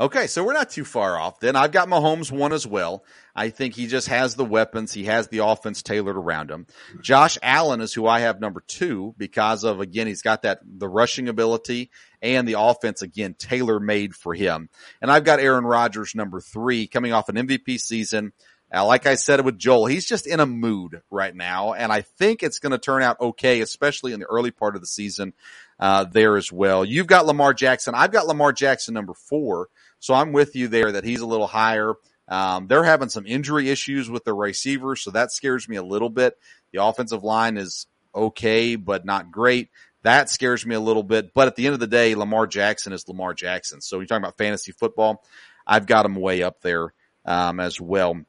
Okay, 0.00 0.28
so 0.28 0.44
we're 0.44 0.52
not 0.52 0.70
too 0.70 0.84
far 0.84 1.18
off. 1.18 1.40
Then 1.40 1.56
I've 1.56 1.72
got 1.72 1.88
Mahomes 1.88 2.30
one 2.30 2.52
as 2.52 2.64
well. 2.64 3.04
I 3.34 3.50
think 3.50 3.74
he 3.74 3.88
just 3.88 4.06
has 4.06 4.36
the 4.36 4.44
weapons. 4.44 4.92
He 4.92 5.04
has 5.04 5.26
the 5.26 5.38
offense 5.38 5.82
tailored 5.82 6.16
around 6.16 6.52
him. 6.52 6.66
Josh 7.02 7.36
Allen 7.42 7.80
is 7.80 7.92
who 7.92 8.06
I 8.06 8.20
have 8.20 8.40
number 8.40 8.62
two 8.66 9.14
because 9.18 9.64
of 9.64 9.80
again 9.80 10.06
he's 10.06 10.22
got 10.22 10.42
that 10.42 10.60
the 10.64 10.88
rushing 10.88 11.28
ability 11.28 11.90
and 12.22 12.46
the 12.46 12.60
offense 12.60 13.02
again 13.02 13.34
tailor 13.34 13.80
made 13.80 14.14
for 14.14 14.34
him. 14.34 14.68
And 15.02 15.10
I've 15.10 15.24
got 15.24 15.40
Aaron 15.40 15.64
Rodgers 15.64 16.14
number 16.14 16.40
three 16.40 16.86
coming 16.86 17.12
off 17.12 17.28
an 17.28 17.36
MVP 17.36 17.80
season. 17.80 18.32
Uh, 18.72 18.84
like 18.84 19.06
I 19.06 19.14
said 19.14 19.44
with 19.44 19.58
Joel, 19.58 19.86
he's 19.86 20.06
just 20.06 20.26
in 20.26 20.40
a 20.40 20.46
mood 20.46 21.00
right 21.10 21.34
now, 21.34 21.72
and 21.72 21.90
I 21.90 22.02
think 22.02 22.42
it's 22.42 22.58
going 22.58 22.72
to 22.72 22.78
turn 22.78 23.02
out 23.02 23.18
okay, 23.18 23.62
especially 23.62 24.12
in 24.12 24.20
the 24.20 24.26
early 24.26 24.50
part 24.50 24.74
of 24.74 24.82
the 24.82 24.86
season 24.86 25.32
uh, 25.80 26.04
there 26.04 26.36
as 26.36 26.52
well. 26.52 26.84
You've 26.84 27.06
got 27.06 27.24
Lamar 27.24 27.54
Jackson. 27.54 27.94
I've 27.94 28.12
got 28.12 28.26
Lamar 28.26 28.52
Jackson 28.52 28.92
number 28.92 29.14
four. 29.14 29.68
So 30.00 30.14
I'm 30.14 30.32
with 30.32 30.54
you 30.56 30.68
there 30.68 30.92
that 30.92 31.04
he's 31.04 31.20
a 31.20 31.26
little 31.26 31.46
higher. 31.46 31.94
Um, 32.28 32.66
they're 32.66 32.84
having 32.84 33.08
some 33.08 33.26
injury 33.26 33.70
issues 33.70 34.10
with 34.10 34.24
the 34.24 34.34
receivers, 34.34 35.02
so 35.02 35.10
that 35.12 35.32
scares 35.32 35.68
me 35.68 35.76
a 35.76 35.82
little 35.82 36.10
bit. 36.10 36.38
The 36.72 36.82
offensive 36.82 37.24
line 37.24 37.56
is 37.56 37.86
okay, 38.14 38.76
but 38.76 39.04
not 39.04 39.30
great. 39.30 39.70
That 40.02 40.30
scares 40.30 40.64
me 40.64 40.74
a 40.74 40.80
little 40.80 41.02
bit. 41.02 41.32
But 41.34 41.48
at 41.48 41.56
the 41.56 41.66
end 41.66 41.74
of 41.74 41.80
the 41.80 41.86
day, 41.86 42.14
Lamar 42.14 42.46
Jackson 42.46 42.92
is 42.92 43.08
Lamar 43.08 43.34
Jackson. 43.34 43.80
So 43.80 43.96
you're 43.98 44.06
talking 44.06 44.22
about 44.22 44.36
fantasy 44.36 44.72
football. 44.72 45.24
I've 45.66 45.86
got 45.86 46.06
him 46.06 46.14
way 46.14 46.42
up 46.42 46.60
there 46.60 46.92
um, 47.24 47.60
as 47.60 47.80
well. 47.80 48.20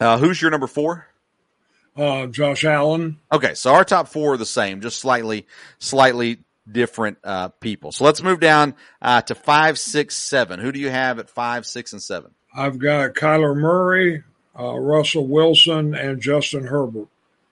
Uh, 0.00 0.18
who's 0.18 0.40
your 0.40 0.50
number 0.50 0.66
four? 0.66 1.06
Uh, 1.96 2.26
Josh 2.26 2.64
Allen. 2.64 3.18
Okay, 3.32 3.54
so 3.54 3.74
our 3.74 3.84
top 3.84 4.08
four 4.08 4.34
are 4.34 4.36
the 4.36 4.46
same, 4.46 4.80
just 4.80 5.00
slightly, 5.00 5.46
slightly 5.78 6.38
different 6.72 7.18
uh, 7.24 7.48
people. 7.48 7.92
So 7.92 8.04
let's 8.04 8.22
move 8.22 8.40
down 8.40 8.74
uh, 9.00 9.22
to 9.22 9.34
five, 9.34 9.78
six, 9.78 10.16
seven. 10.16 10.60
Who 10.60 10.72
do 10.72 10.80
you 10.80 10.90
have 10.90 11.18
at 11.18 11.30
five, 11.30 11.66
six, 11.66 11.92
and 11.92 12.02
seven? 12.02 12.32
I've 12.54 12.78
got 12.78 13.14
Kyler 13.14 13.56
Murray, 13.56 14.24
uh, 14.58 14.74
Russell 14.74 15.26
Wilson, 15.26 15.94
and 15.94 16.20
Justin 16.20 16.66
Herbert. 16.66 17.08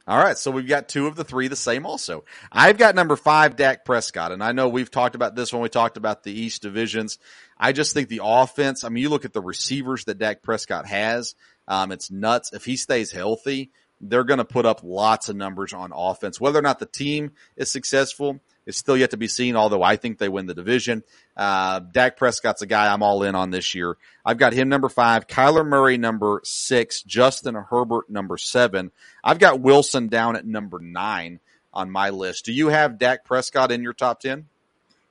All 0.08 0.16
right, 0.16 0.38
so 0.38 0.50
we've 0.50 0.66
got 0.66 0.88
two 0.88 1.06
of 1.06 1.16
the 1.16 1.24
three 1.24 1.48
the 1.48 1.54
same 1.56 1.84
also. 1.84 2.24
I've 2.50 2.78
got 2.78 2.94
number 2.94 3.14
five, 3.14 3.56
Dak 3.56 3.84
Prescott, 3.84 4.32
and 4.32 4.42
I 4.42 4.52
know 4.52 4.68
we've 4.70 4.90
talked 4.90 5.14
about 5.14 5.36
this 5.36 5.52
when 5.52 5.60
we 5.60 5.68
talked 5.68 5.98
about 5.98 6.22
the 6.22 6.32
East 6.32 6.62
divisions. 6.62 7.18
I 7.58 7.72
just 7.72 7.92
think 7.92 8.08
the 8.08 8.22
offense, 8.24 8.84
I 8.84 8.88
mean, 8.88 9.02
you 9.02 9.10
look 9.10 9.26
at 9.26 9.34
the 9.34 9.42
receivers 9.42 10.06
that 10.06 10.16
Dak 10.16 10.42
Prescott 10.42 10.86
has, 10.86 11.34
um, 11.66 11.92
it's 11.92 12.10
nuts. 12.10 12.54
If 12.54 12.64
he 12.64 12.76
stays 12.76 13.12
healthy, 13.12 13.70
they're 14.00 14.24
going 14.24 14.38
to 14.38 14.46
put 14.46 14.64
up 14.64 14.80
lots 14.82 15.28
of 15.28 15.36
numbers 15.36 15.74
on 15.74 15.92
offense. 15.94 16.40
Whether 16.40 16.58
or 16.58 16.62
not 16.62 16.78
the 16.78 16.86
team 16.86 17.32
is 17.58 17.70
successful, 17.70 18.40
is 18.68 18.76
still 18.76 18.96
yet 18.98 19.10
to 19.10 19.16
be 19.16 19.28
seen, 19.28 19.56
although 19.56 19.82
I 19.82 19.96
think 19.96 20.18
they 20.18 20.28
win 20.28 20.46
the 20.46 20.54
division. 20.54 21.02
Uh, 21.34 21.80
Dak 21.80 22.18
Prescott's 22.18 22.60
a 22.60 22.66
guy 22.66 22.92
I'm 22.92 23.02
all 23.02 23.22
in 23.22 23.34
on 23.34 23.50
this 23.50 23.74
year. 23.74 23.96
I've 24.26 24.36
got 24.36 24.52
him 24.52 24.68
number 24.68 24.90
five, 24.90 25.26
Kyler 25.26 25.66
Murray 25.66 25.96
number 25.96 26.42
six, 26.44 27.02
Justin 27.02 27.54
Herbert 27.54 28.10
number 28.10 28.36
seven. 28.36 28.92
I've 29.24 29.38
got 29.38 29.60
Wilson 29.60 30.08
down 30.08 30.36
at 30.36 30.46
number 30.46 30.78
nine 30.80 31.40
on 31.72 31.90
my 31.90 32.10
list. 32.10 32.44
Do 32.44 32.52
you 32.52 32.68
have 32.68 32.98
Dak 32.98 33.24
Prescott 33.24 33.72
in 33.72 33.82
your 33.82 33.94
top 33.94 34.20
10? 34.20 34.46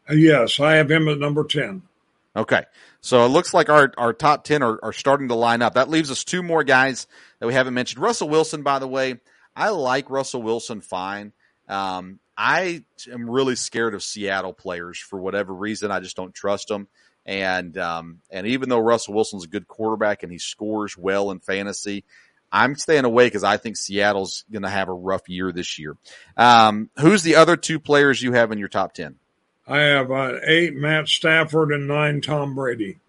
Uh, 0.07 0.13
yes, 0.13 0.59
I 0.59 0.75
have 0.75 0.91
him 0.91 1.07
at 1.07 1.17
number 1.17 1.43
10. 1.43 1.81
Okay. 2.35 2.63
So 3.01 3.25
it 3.25 3.29
looks 3.29 3.55
like 3.55 3.69
our, 3.69 3.91
our 3.97 4.13
top 4.13 4.43
10 4.43 4.61
are, 4.61 4.79
are 4.83 4.93
starting 4.93 5.29
to 5.29 5.35
line 5.35 5.63
up. 5.63 5.73
That 5.73 5.89
leaves 5.89 6.11
us 6.11 6.23
two 6.23 6.43
more 6.43 6.63
guys 6.63 7.07
that 7.39 7.47
we 7.47 7.55
haven't 7.55 7.73
mentioned. 7.73 8.03
Russell 8.03 8.29
Wilson, 8.29 8.61
by 8.61 8.77
the 8.77 8.87
way, 8.87 9.15
I 9.55 9.69
like 9.69 10.11
Russell 10.11 10.43
Wilson 10.43 10.81
fine. 10.81 11.33
Um, 11.67 12.19
I 12.37 12.83
am 13.11 13.29
really 13.29 13.55
scared 13.55 13.95
of 13.95 14.03
Seattle 14.03 14.53
players 14.53 14.99
for 14.99 15.19
whatever 15.19 15.53
reason. 15.53 15.89
I 15.89 15.99
just 15.99 16.15
don't 16.15 16.33
trust 16.33 16.67
them. 16.67 16.87
And 17.25 17.77
um, 17.77 18.19
and 18.31 18.47
even 18.47 18.69
though 18.69 18.79
Russell 18.79 19.15
Wilson's 19.15 19.45
a 19.45 19.49
good 19.49 19.67
quarterback 19.67 20.23
and 20.23 20.31
he 20.31 20.37
scores 20.37 20.97
well 20.97 21.31
in 21.31 21.39
fantasy, 21.39 22.05
I'm 22.51 22.75
staying 22.75 23.05
away 23.05 23.25
because 23.25 23.43
I 23.43 23.57
think 23.57 23.75
Seattle's 23.75 24.45
going 24.51 24.63
to 24.63 24.69
have 24.69 24.87
a 24.87 24.93
rough 24.93 25.27
year 25.27 25.51
this 25.51 25.77
year. 25.77 25.97
Um, 26.37 26.89
who's 26.97 27.23
the 27.23 27.35
other 27.35 27.57
two 27.57 27.79
players 27.79 28.21
you 28.21 28.33
have 28.33 28.51
in 28.51 28.59
your 28.59 28.69
top 28.69 28.93
ten? 28.93 29.15
I 29.67 29.79
have 29.79 30.11
uh, 30.11 30.35
eight 30.45 30.75
Matt 30.75 31.09
Stafford 31.09 31.73
and 31.73 31.87
nine 31.87 32.21
Tom 32.21 32.55
Brady. 32.55 32.99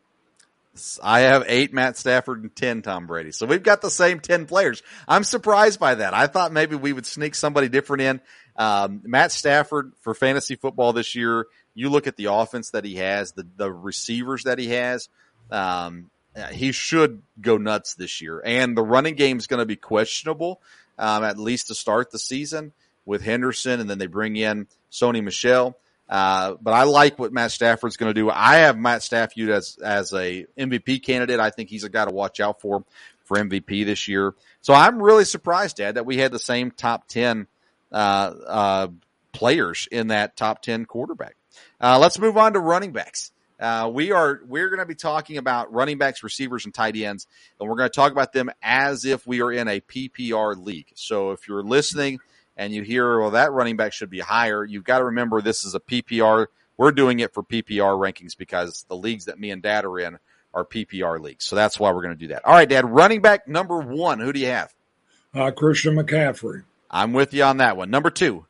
I 1.02 1.20
have 1.20 1.44
eight 1.46 1.72
Matt 1.72 1.96
Stafford 1.96 2.42
and 2.42 2.54
10 2.54 2.82
Tom 2.82 3.06
Brady. 3.06 3.32
So 3.32 3.46
we've 3.46 3.62
got 3.62 3.80
the 3.80 3.90
same 3.90 4.20
10 4.20 4.46
players. 4.46 4.82
I'm 5.06 5.24
surprised 5.24 5.80
by 5.80 5.96
that. 5.96 6.14
I 6.14 6.26
thought 6.26 6.52
maybe 6.52 6.76
we 6.76 6.92
would 6.92 7.06
sneak 7.06 7.34
somebody 7.34 7.68
different 7.68 8.02
in. 8.02 8.20
Um, 8.58 9.02
Matt 9.04 9.30
Stafford 9.30 9.92
for 10.00 10.12
fantasy 10.14 10.56
football 10.56 10.92
this 10.92 11.14
year, 11.14 11.46
you 11.74 11.88
look 11.88 12.08
at 12.08 12.16
the 12.16 12.26
offense 12.26 12.70
that 12.70 12.84
he 12.84 12.96
has, 12.96 13.32
the, 13.32 13.46
the 13.56 13.72
receivers 13.72 14.44
that 14.44 14.58
he 14.58 14.70
has. 14.70 15.08
Um, 15.50 16.10
he 16.52 16.72
should 16.72 17.22
go 17.40 17.56
nuts 17.56 17.94
this 17.94 18.20
year. 18.20 18.42
And 18.44 18.76
the 18.76 18.82
running 18.82 19.14
game 19.14 19.38
is 19.38 19.46
going 19.46 19.60
to 19.60 19.66
be 19.66 19.76
questionable, 19.76 20.60
um, 20.98 21.24
at 21.24 21.38
least 21.38 21.68
to 21.68 21.74
start 21.74 22.10
the 22.10 22.18
season 22.18 22.72
with 23.06 23.22
Henderson. 23.22 23.80
And 23.80 23.88
then 23.88 23.98
they 23.98 24.06
bring 24.06 24.36
in 24.36 24.66
Sony 24.90 25.22
Michel. 25.22 25.78
Uh, 26.08 26.54
but 26.60 26.72
I 26.72 26.84
like 26.84 27.18
what 27.18 27.32
Matt 27.32 27.52
Stafford's 27.52 27.96
going 27.96 28.12
to 28.12 28.20
do. 28.20 28.30
I 28.30 28.56
have 28.56 28.78
Matt 28.78 29.02
Stafford 29.02 29.50
as 29.50 29.78
as 29.84 30.12
a 30.14 30.46
MVP 30.56 31.02
candidate. 31.04 31.38
I 31.38 31.50
think 31.50 31.68
he's 31.68 31.84
a 31.84 31.90
guy 31.90 32.06
to 32.06 32.10
watch 32.10 32.40
out 32.40 32.60
for 32.60 32.84
for 33.24 33.36
MVP 33.36 33.84
this 33.84 34.08
year. 34.08 34.34
So 34.62 34.72
I'm 34.72 35.02
really 35.02 35.26
surprised, 35.26 35.76
Dad, 35.76 35.96
that 35.96 36.06
we 36.06 36.16
had 36.16 36.32
the 36.32 36.38
same 36.38 36.70
top 36.70 37.08
ten 37.08 37.40
uh, 37.40 37.44
uh, 37.46 37.57
players 37.90 39.88
in 39.90 40.08
that 40.08 40.36
top 40.36 40.62
ten 40.62 40.84
quarterback. 40.84 41.36
Uh, 41.80 41.98
let's 41.98 42.18
move 42.18 42.36
on 42.36 42.52
to 42.54 42.60
running 42.60 42.92
backs. 42.92 43.32
Uh, 43.60 43.90
we 43.92 44.12
are 44.12 44.40
we're 44.46 44.68
going 44.68 44.78
to 44.78 44.86
be 44.86 44.94
talking 44.94 45.36
about 45.36 45.72
running 45.72 45.98
backs, 45.98 46.22
receivers, 46.22 46.64
and 46.64 46.72
tight 46.72 46.96
ends, 46.96 47.26
and 47.58 47.68
we're 47.68 47.76
going 47.76 47.88
to 47.88 47.94
talk 47.94 48.12
about 48.12 48.32
them 48.32 48.50
as 48.62 49.04
if 49.04 49.26
we 49.26 49.42
are 49.42 49.52
in 49.52 49.66
a 49.66 49.80
PPR 49.80 50.56
league. 50.56 50.92
So 50.94 51.32
if 51.32 51.48
you're 51.48 51.62
listening 51.62 52.20
and 52.56 52.72
you 52.72 52.82
hear, 52.82 53.20
well, 53.20 53.32
that 53.32 53.52
running 53.52 53.76
back 53.76 53.92
should 53.92 54.10
be 54.10 54.20
higher, 54.20 54.64
you've 54.64 54.84
got 54.84 54.98
to 54.98 55.06
remember 55.06 55.40
this 55.40 55.64
is 55.64 55.74
a 55.74 55.80
PPR. 55.80 56.46
We're 56.76 56.92
doing 56.92 57.18
it 57.18 57.34
for 57.34 57.42
PPR 57.42 57.98
rankings 57.98 58.36
because 58.36 58.84
the 58.88 58.96
leagues 58.96 59.24
that 59.24 59.40
me 59.40 59.50
and 59.50 59.60
dad 59.60 59.84
are 59.84 59.98
in 59.98 60.18
are 60.54 60.64
PPR 60.64 61.20
leagues. 61.20 61.44
So 61.44 61.56
that's 61.56 61.80
why 61.80 61.90
we're 61.90 62.02
going 62.02 62.14
to 62.14 62.20
do 62.20 62.28
that. 62.28 62.44
All 62.44 62.52
right, 62.52 62.68
dad, 62.68 62.88
running 62.88 63.22
back 63.22 63.48
number 63.48 63.78
one. 63.78 64.20
Who 64.20 64.32
do 64.32 64.38
you 64.38 64.46
have? 64.46 64.72
Uh, 65.34 65.50
Christian 65.50 65.96
McCaffrey. 65.96 66.62
I'm 66.90 67.12
with 67.12 67.34
you 67.34 67.42
on 67.44 67.58
that 67.58 67.76
one. 67.76 67.90
Number 67.90 68.10
two. 68.10 68.46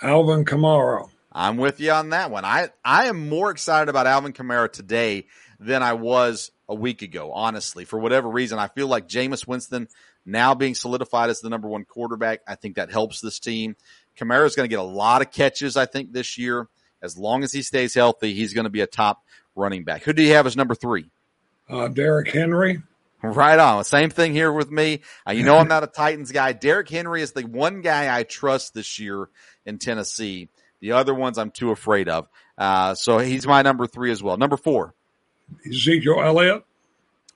Alvin 0.00 0.44
Kamara. 0.44 1.08
I'm 1.30 1.56
with 1.56 1.80
you 1.80 1.92
on 1.92 2.10
that 2.10 2.30
one. 2.30 2.44
I, 2.44 2.68
I 2.84 3.06
am 3.06 3.28
more 3.28 3.50
excited 3.50 3.88
about 3.88 4.06
Alvin 4.06 4.32
Kamara 4.32 4.70
today 4.70 5.26
than 5.58 5.82
I 5.82 5.94
was 5.94 6.50
a 6.68 6.74
week 6.74 7.02
ago, 7.02 7.32
honestly. 7.32 7.84
For 7.84 7.98
whatever 7.98 8.28
reason, 8.28 8.58
I 8.58 8.68
feel 8.68 8.86
like 8.88 9.08
Jameis 9.08 9.46
Winston 9.46 9.88
now 10.26 10.54
being 10.54 10.74
solidified 10.74 11.30
as 11.30 11.40
the 11.40 11.48
number 11.48 11.68
one 11.68 11.84
quarterback, 11.84 12.40
I 12.46 12.54
think 12.54 12.76
that 12.76 12.90
helps 12.90 13.20
this 13.20 13.38
team. 13.38 13.76
Kamara 14.18 14.44
is 14.46 14.54
going 14.54 14.68
to 14.68 14.70
get 14.70 14.78
a 14.78 14.82
lot 14.82 15.22
of 15.22 15.30
catches, 15.30 15.76
I 15.76 15.86
think, 15.86 16.12
this 16.12 16.36
year. 16.36 16.68
As 17.00 17.16
long 17.16 17.42
as 17.42 17.52
he 17.52 17.62
stays 17.62 17.94
healthy, 17.94 18.34
he's 18.34 18.52
going 18.54 18.64
to 18.64 18.70
be 18.70 18.82
a 18.82 18.86
top 18.86 19.22
running 19.56 19.84
back. 19.84 20.02
Who 20.02 20.12
do 20.12 20.22
you 20.22 20.34
have 20.34 20.46
as 20.46 20.56
number 20.56 20.74
three? 20.74 21.10
Uh, 21.68 21.88
Derrick 21.88 22.30
Henry. 22.30 22.82
Right 23.22 23.58
on. 23.58 23.84
Same 23.84 24.10
thing 24.10 24.32
here 24.32 24.52
with 24.52 24.70
me. 24.70 25.02
Uh, 25.26 25.32
you 25.32 25.44
know, 25.44 25.56
I'm 25.56 25.68
not 25.68 25.84
a 25.84 25.86
Titans 25.94 26.32
guy. 26.32 26.52
Derrick 26.52 26.88
Henry 26.88 27.22
is 27.22 27.32
the 27.32 27.42
one 27.42 27.80
guy 27.80 28.14
I 28.14 28.24
trust 28.24 28.74
this 28.74 28.98
year 28.98 29.28
in 29.64 29.78
Tennessee. 29.78 30.48
The 30.80 30.92
other 30.92 31.14
ones 31.14 31.38
I'm 31.38 31.52
too 31.52 31.70
afraid 31.70 32.08
of. 32.08 32.28
Uh, 32.58 32.94
so 32.94 33.18
he's 33.18 33.46
my 33.46 33.62
number 33.62 33.86
three 33.86 34.10
as 34.10 34.22
well. 34.22 34.36
Number 34.36 34.56
four. 34.56 34.94
Ezekiel 35.64 36.20
Elliott. 36.20 36.64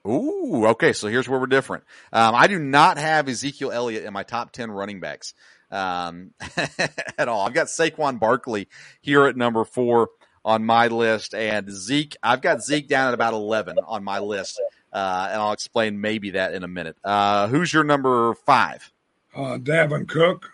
Ooh, 0.07 0.67
okay. 0.69 0.93
So 0.93 1.07
here's 1.09 1.29
where 1.29 1.39
we're 1.39 1.47
different. 1.47 1.85
Um, 2.13 2.35
I 2.35 2.49
do 2.49 2.59
not 2.59 2.99
have 2.99 3.29
Ezekiel 3.29 3.71
Elliott 3.71 4.05
in 4.05 4.13
my 4.13 4.25
top 4.25 4.53
10 4.53 4.71
running 4.71 5.01
backs, 5.01 5.35
um, 5.71 6.33
at 7.19 7.29
all. 7.29 7.47
I've 7.47 7.55
got 7.55 7.67
Saquon 7.69 8.19
Barkley 8.19 8.69
here 9.01 9.27
at 9.27 9.37
number 9.37 9.65
four 9.65 10.11
on 10.45 10.65
my 10.65 10.87
list 10.87 11.35
and 11.35 11.69
Zeke, 11.71 12.17
I've 12.23 12.41
got 12.41 12.63
Zeke 12.63 12.87
down 12.87 13.09
at 13.09 13.15
about 13.15 13.35
11 13.35 13.79
on 13.85 14.05
my 14.05 14.21
list. 14.21 14.61
Uh, 14.97 15.29
and 15.31 15.43
I'll 15.43 15.53
explain 15.53 16.01
maybe 16.01 16.31
that 16.31 16.55
in 16.55 16.65
a 16.65 16.69
minute. 16.69 16.97
Uh, 17.05 17.49
who's 17.49 17.71
your 17.71 17.85
number 17.85 18.33
five? 18.35 18.91
Uh, 19.35 19.59
Dalvin 19.59 20.09
Cook. 20.09 20.51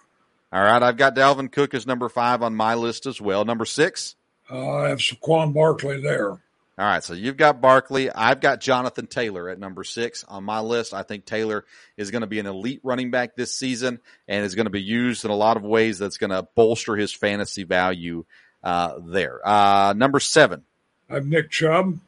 All 0.53 0.63
right. 0.63 0.83
I've 0.83 0.97
got 0.97 1.15
Dalvin 1.15 1.53
Cook 1.53 1.75
as 1.75 1.87
number 1.87 2.09
five 2.09 2.43
on 2.43 2.57
my 2.57 2.75
list 2.75 3.07
as 3.07 3.21
well. 3.21 3.45
Number 3.45 3.65
six? 3.65 4.17
Uh, 4.51 4.71
I 4.73 4.89
have 4.89 4.99
Saquon 4.99 5.55
Barkley 5.55 6.01
there. 6.01 6.31
All 6.79 6.89
right, 6.89 7.05
so 7.05 7.13
you've 7.13 7.37
got 7.37 7.61
Barkley. 7.61 8.11
I've 8.11 8.41
got 8.41 8.61
Jonathan 8.61 9.07
Taylor 9.07 9.51
at 9.51 9.59
number 9.59 9.85
six 9.85 10.25
on 10.25 10.43
my 10.43 10.61
list. 10.61 10.95
I 10.95 11.03
think 11.03 11.27
Taylor 11.27 11.65
is 11.99 12.11
going 12.11 12.23
to 12.23 12.27
be 12.27 12.41
an 12.41 12.47
elite 12.47 12.81
running 12.83 13.11
back 13.11 13.37
this 13.37 13.55
season 13.55 14.01
and 14.27 14.45
is 14.45 14.55
going 14.55 14.67
to 14.67 14.71
be 14.71 14.83
used 14.83 15.25
in 15.25 15.31
a 15.31 15.37
lot 15.37 15.59
of 15.59 15.63
ways 15.63 15.99
that's 15.99 16.17
going 16.17 16.31
to 16.31 16.49
bolster 16.55 16.97
his 16.97 17.13
fantasy 17.13 17.65
value 17.65 18.25
uh, 18.65 18.99
there. 19.05 19.47
Uh, 19.47 19.93
number 19.95 20.19
seven. 20.19 20.65
I 21.11 21.15
have 21.15 21.27
Nick 21.27 21.51
Chubb. 21.51 21.99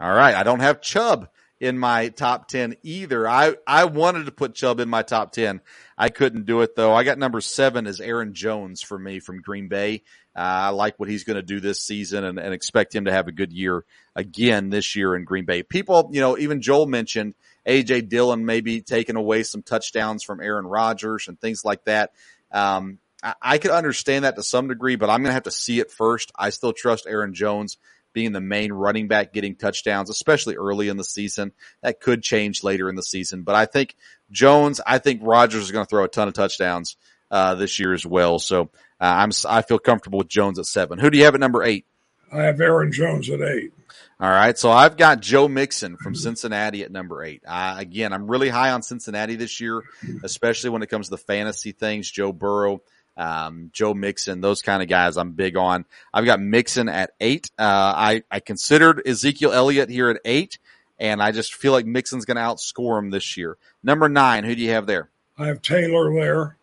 All 0.00 0.12
right, 0.12 0.34
I 0.34 0.44
don't 0.44 0.60
have 0.60 0.80
Chubb 0.80 1.28
in 1.60 1.78
my 1.78 2.08
top 2.08 2.48
10 2.48 2.76
either. 2.82 3.28
I, 3.28 3.54
I 3.66 3.84
wanted 3.84 4.24
to 4.26 4.32
put 4.32 4.54
Chubb 4.54 4.80
in 4.80 4.88
my 4.88 5.02
top 5.02 5.32
10. 5.32 5.60
I 5.98 6.08
couldn't 6.08 6.46
do 6.46 6.62
it 6.62 6.74
though. 6.74 6.94
I 6.94 7.04
got 7.04 7.18
number 7.18 7.42
seven 7.42 7.86
as 7.86 8.00
Aaron 8.00 8.32
Jones 8.32 8.80
for 8.80 8.98
me 8.98 9.20
from 9.20 9.42
Green 9.42 9.68
Bay. 9.68 10.02
Uh, 10.34 10.40
I 10.40 10.68
like 10.70 10.98
what 10.98 11.10
he's 11.10 11.24
going 11.24 11.36
to 11.36 11.42
do 11.42 11.60
this 11.60 11.82
season 11.82 12.24
and, 12.24 12.38
and, 12.38 12.54
expect 12.54 12.94
him 12.94 13.06
to 13.06 13.12
have 13.12 13.26
a 13.26 13.32
good 13.32 13.52
year 13.52 13.84
again 14.14 14.70
this 14.70 14.96
year 14.96 15.16
in 15.16 15.24
Green 15.24 15.44
Bay. 15.44 15.62
People, 15.62 16.08
you 16.12 16.20
know, 16.20 16.38
even 16.38 16.62
Joel 16.62 16.86
mentioned 16.86 17.34
AJ 17.66 18.08
Dillon 18.08 18.46
maybe 18.46 18.80
taking 18.80 19.16
away 19.16 19.42
some 19.42 19.62
touchdowns 19.62 20.22
from 20.22 20.40
Aaron 20.40 20.66
Rodgers 20.66 21.28
and 21.28 21.38
things 21.38 21.64
like 21.64 21.84
that. 21.84 22.12
Um, 22.52 22.98
I, 23.22 23.34
I 23.42 23.58
could 23.58 23.72
understand 23.72 24.24
that 24.24 24.36
to 24.36 24.42
some 24.42 24.68
degree, 24.68 24.96
but 24.96 25.10
I'm 25.10 25.20
going 25.20 25.30
to 25.30 25.34
have 25.34 25.42
to 25.42 25.50
see 25.50 25.80
it 25.80 25.90
first. 25.90 26.32
I 26.34 26.50
still 26.50 26.72
trust 26.72 27.06
Aaron 27.08 27.34
Jones 27.34 27.76
being 28.12 28.32
the 28.32 28.40
main 28.40 28.72
running 28.72 29.08
back, 29.08 29.32
getting 29.32 29.56
touchdowns, 29.56 30.10
especially 30.10 30.56
early 30.56 30.88
in 30.88 30.96
the 30.96 31.04
season. 31.04 31.52
That 31.82 32.00
could 32.00 32.22
change 32.22 32.62
later 32.62 32.88
in 32.88 32.96
the 32.96 33.02
season, 33.02 33.42
but 33.42 33.54
I 33.54 33.66
think 33.66 33.96
Jones, 34.30 34.80
I 34.86 34.98
think 34.98 35.20
Rodgers 35.24 35.64
is 35.64 35.72
going 35.72 35.84
to 35.84 35.88
throw 35.88 36.04
a 36.04 36.08
ton 36.08 36.28
of 36.28 36.34
touchdowns 36.34 36.96
uh, 37.30 37.54
this 37.54 37.78
year 37.78 37.92
as 37.92 38.04
well. 38.04 38.38
So 38.38 38.70
uh, 39.00 39.04
I'm 39.04 39.30
I 39.48 39.62
feel 39.62 39.78
comfortable 39.78 40.18
with 40.18 40.28
Jones 40.28 40.58
at 40.58 40.66
seven. 40.66 40.98
Who 40.98 41.10
do 41.10 41.18
you 41.18 41.24
have 41.24 41.34
at 41.34 41.40
number 41.40 41.62
eight? 41.62 41.86
I 42.32 42.42
have 42.42 42.60
Aaron 42.60 42.92
Jones 42.92 43.28
at 43.30 43.40
eight. 43.40 43.72
All 44.20 44.28
right, 44.28 44.56
so 44.56 44.70
I've 44.70 44.98
got 44.98 45.20
Joe 45.20 45.48
Mixon 45.48 45.96
from 45.96 46.14
Cincinnati 46.14 46.82
at 46.82 46.92
number 46.92 47.24
eight. 47.24 47.42
Uh, 47.46 47.76
again, 47.78 48.12
I'm 48.12 48.30
really 48.30 48.50
high 48.50 48.70
on 48.72 48.82
Cincinnati 48.82 49.36
this 49.36 49.62
year, 49.62 49.82
especially 50.22 50.68
when 50.68 50.82
it 50.82 50.88
comes 50.88 51.06
to 51.06 51.12
the 51.12 51.18
fantasy 51.18 51.72
things. 51.72 52.10
Joe 52.10 52.30
Burrow, 52.30 52.82
um, 53.20 53.70
Joe 53.72 53.92
Mixon, 53.92 54.40
those 54.40 54.62
kind 54.62 54.82
of 54.82 54.88
guys 54.88 55.18
I'm 55.18 55.32
big 55.32 55.56
on. 55.56 55.84
I've 56.12 56.24
got 56.24 56.40
Mixon 56.40 56.88
at 56.88 57.10
eight. 57.20 57.50
Uh, 57.58 57.92
I, 57.94 58.22
I 58.30 58.40
considered 58.40 59.02
Ezekiel 59.06 59.52
Elliott 59.52 59.90
here 59.90 60.08
at 60.08 60.20
eight, 60.24 60.58
and 60.98 61.22
I 61.22 61.30
just 61.30 61.54
feel 61.54 61.72
like 61.72 61.84
Mixon's 61.84 62.24
going 62.24 62.38
to 62.38 62.42
outscore 62.42 62.98
him 62.98 63.10
this 63.10 63.36
year. 63.36 63.58
Number 63.82 64.08
nine, 64.08 64.44
who 64.44 64.54
do 64.54 64.62
you 64.62 64.70
have 64.70 64.86
there? 64.86 65.10
I 65.36 65.48
have 65.48 65.60
Taylor 65.60 66.12
there. 66.14 66.56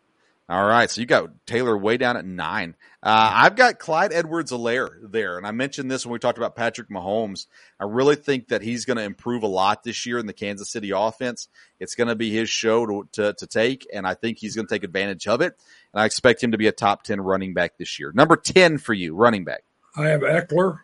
All 0.49 0.65
right, 0.65 0.89
so 0.89 1.01
you 1.01 1.07
got 1.07 1.45
Taylor 1.45 1.77
way 1.77 1.97
down 1.97 2.15
at 2.15 2.23
nine. 2.23 2.77
Uh, 3.03 3.31
I've 3.33 3.57
got 3.57 3.79
Clyde 3.79 4.13
Edwards-Helaire 4.13 5.12
there, 5.12 5.38
and 5.38 5.45
I 5.45 5.51
mentioned 5.51 5.91
this 5.91 6.05
when 6.05 6.13
we 6.13 6.19
talked 6.19 6.38
about 6.38 6.55
Patrick 6.55 6.89
Mahomes. 6.89 7.47
I 7.81 7.83
really 7.83 8.15
think 8.15 8.47
that 8.47 8.62
he's 8.62 8.86
going 8.86 8.95
to 8.95 9.03
improve 9.03 9.43
a 9.43 9.47
lot 9.47 9.83
this 9.83 10.05
year 10.05 10.19
in 10.19 10.25
the 10.25 10.31
Kansas 10.31 10.69
City 10.69 10.91
offense. 10.91 11.49
It's 11.81 11.95
going 11.95 12.07
to 12.07 12.15
be 12.15 12.31
his 12.31 12.49
show 12.49 12.86
to, 12.86 13.10
to, 13.12 13.33
to 13.33 13.47
take, 13.47 13.88
and 13.93 14.07
I 14.07 14.13
think 14.13 14.38
he's 14.38 14.55
going 14.55 14.67
to 14.67 14.73
take 14.73 14.86
advantage 14.86 15.27
of 15.27 15.41
it. 15.41 15.53
And 15.93 16.01
I 16.01 16.05
expect 16.05 16.41
him 16.41 16.53
to 16.53 16.57
be 16.57 16.67
a 16.67 16.71
top 16.71 17.03
ten 17.03 17.19
running 17.19 17.53
back 17.53 17.77
this 17.77 17.99
year. 17.99 18.13
Number 18.15 18.38
ten 18.38 18.77
for 18.77 18.93
you, 18.93 19.15
running 19.15 19.43
back. 19.43 19.63
I 19.97 20.07
have 20.07 20.21
Ekeler. 20.21 20.79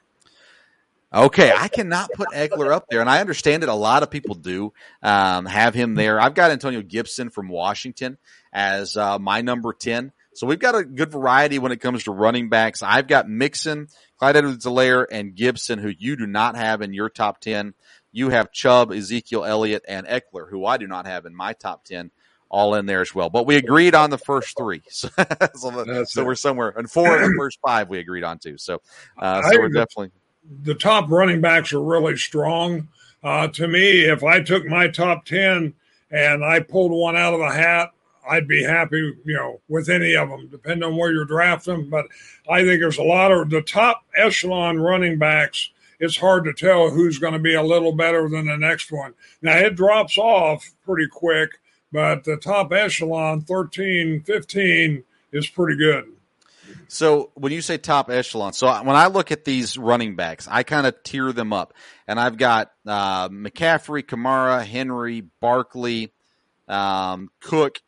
Okay, 1.13 1.53
I 1.55 1.67
cannot 1.67 2.09
put 2.13 2.29
Ekeler 2.29 2.73
up 2.73 2.87
there, 2.89 2.99
and 2.99 3.09
I 3.09 3.21
understand 3.21 3.61
that 3.61 3.69
a 3.69 3.75
lot 3.75 4.01
of 4.01 4.09
people 4.09 4.33
do 4.33 4.73
um, 5.03 5.45
have 5.45 5.75
him 5.75 5.93
there. 5.93 6.19
I've 6.19 6.33
got 6.33 6.49
Antonio 6.49 6.81
Gibson 6.81 7.29
from 7.29 7.49
Washington 7.49 8.17
as 8.51 8.97
uh, 8.97 9.19
my 9.19 9.41
number 9.41 9.73
ten, 9.73 10.11
so 10.33 10.47
we've 10.47 10.57
got 10.57 10.73
a 10.73 10.83
good 10.83 11.11
variety 11.11 11.59
when 11.59 11.71
it 11.71 11.81
comes 11.81 12.05
to 12.05 12.11
running 12.11 12.49
backs. 12.49 12.81
I've 12.81 13.07
got 13.07 13.29
Mixon, 13.29 13.89
Clyde 14.17 14.37
Edwards-Helaire, 14.37 15.05
and 15.11 15.35
Gibson, 15.35 15.77
who 15.77 15.91
you 15.95 16.15
do 16.15 16.25
not 16.25 16.55
have 16.55 16.81
in 16.81 16.95
your 16.95 17.09
top 17.09 17.39
ten. 17.39 17.75
You 18.11 18.29
have 18.29 18.51
Chubb, 18.51 18.91
Ezekiel 18.91 19.45
Elliott, 19.45 19.85
and 19.87 20.07
Ekeler, 20.07 20.49
who 20.49 20.65
I 20.65 20.77
do 20.77 20.87
not 20.87 21.05
have 21.05 21.27
in 21.27 21.35
my 21.35 21.53
top 21.53 21.85
ten 21.85 22.09
all 22.49 22.75
in 22.75 22.87
there 22.87 23.01
as 23.01 23.13
well. 23.13 23.29
But 23.29 23.45
we 23.45 23.55
agreed 23.55 23.93
on 23.93 24.09
the 24.09 24.17
first 24.17 24.57
three, 24.57 24.81
so, 24.89 25.09
so, 25.55 26.03
so 26.05 26.25
we're 26.25 26.33
somewhere, 26.33 26.73
and 26.75 26.89
four 26.89 27.15
of 27.15 27.21
the 27.21 27.35
first 27.37 27.59
five 27.63 27.87
we 27.87 27.99
agreed 27.99 28.23
on 28.23 28.39
too. 28.39 28.57
So, 28.57 28.81
uh, 29.19 29.43
so 29.43 29.59
we're 29.59 29.69
definitely 29.69 30.11
the 30.63 30.75
top 30.75 31.09
running 31.09 31.41
backs 31.41 31.73
are 31.73 31.81
really 31.81 32.17
strong. 32.17 32.87
Uh, 33.23 33.47
to 33.47 33.67
me, 33.67 34.01
if 34.01 34.23
I 34.23 34.41
took 34.41 34.65
my 34.65 34.87
top 34.87 35.25
10 35.25 35.73
and 36.11 36.43
I 36.43 36.59
pulled 36.59 36.91
one 36.91 37.15
out 37.15 37.33
of 37.33 37.39
a 37.39 37.51
hat, 37.51 37.91
I'd 38.29 38.47
be 38.47 38.63
happy, 38.63 39.13
you 39.25 39.33
know, 39.33 39.61
with 39.67 39.89
any 39.89 40.15
of 40.15 40.29
them, 40.29 40.47
depending 40.49 40.83
on 40.83 40.95
where 40.95 41.11
you're 41.11 41.25
drafting. 41.25 41.89
But 41.89 42.07
I 42.49 42.63
think 42.63 42.79
there's 42.79 42.97
a 42.97 43.03
lot 43.03 43.31
of 43.31 43.49
the 43.49 43.61
top 43.61 44.03
echelon 44.15 44.79
running 44.79 45.17
backs. 45.17 45.71
It's 45.99 46.17
hard 46.17 46.45
to 46.45 46.53
tell 46.53 46.89
who's 46.89 47.19
going 47.19 47.33
to 47.33 47.39
be 47.39 47.53
a 47.53 47.63
little 47.63 47.93
better 47.93 48.27
than 48.29 48.47
the 48.47 48.57
next 48.57 48.91
one. 48.91 49.13
Now, 49.41 49.57
it 49.57 49.75
drops 49.75 50.17
off 50.17 50.71
pretty 50.85 51.07
quick, 51.07 51.51
but 51.91 52.23
the 52.23 52.37
top 52.37 52.71
echelon, 52.73 53.41
13, 53.41 54.23
15, 54.23 55.03
is 55.31 55.47
pretty 55.47 55.77
good. 55.77 56.05
So 56.87 57.31
when 57.35 57.51
you 57.51 57.61
say 57.61 57.77
top 57.77 58.09
echelon, 58.09 58.53
so 58.53 58.67
when 58.83 58.95
I 58.95 59.07
look 59.07 59.31
at 59.31 59.45
these 59.45 59.77
running 59.77 60.15
backs, 60.15 60.47
I 60.49 60.63
kind 60.63 60.85
of 60.85 61.01
tier 61.03 61.31
them 61.31 61.53
up, 61.53 61.73
and 62.07 62.19
I've 62.19 62.37
got 62.37 62.71
uh, 62.85 63.29
McCaffrey, 63.29 64.03
Kamara, 64.03 64.63
Henry, 64.63 65.21
Barkley, 65.39 66.11
um, 66.67 67.29
Cook 67.41 67.81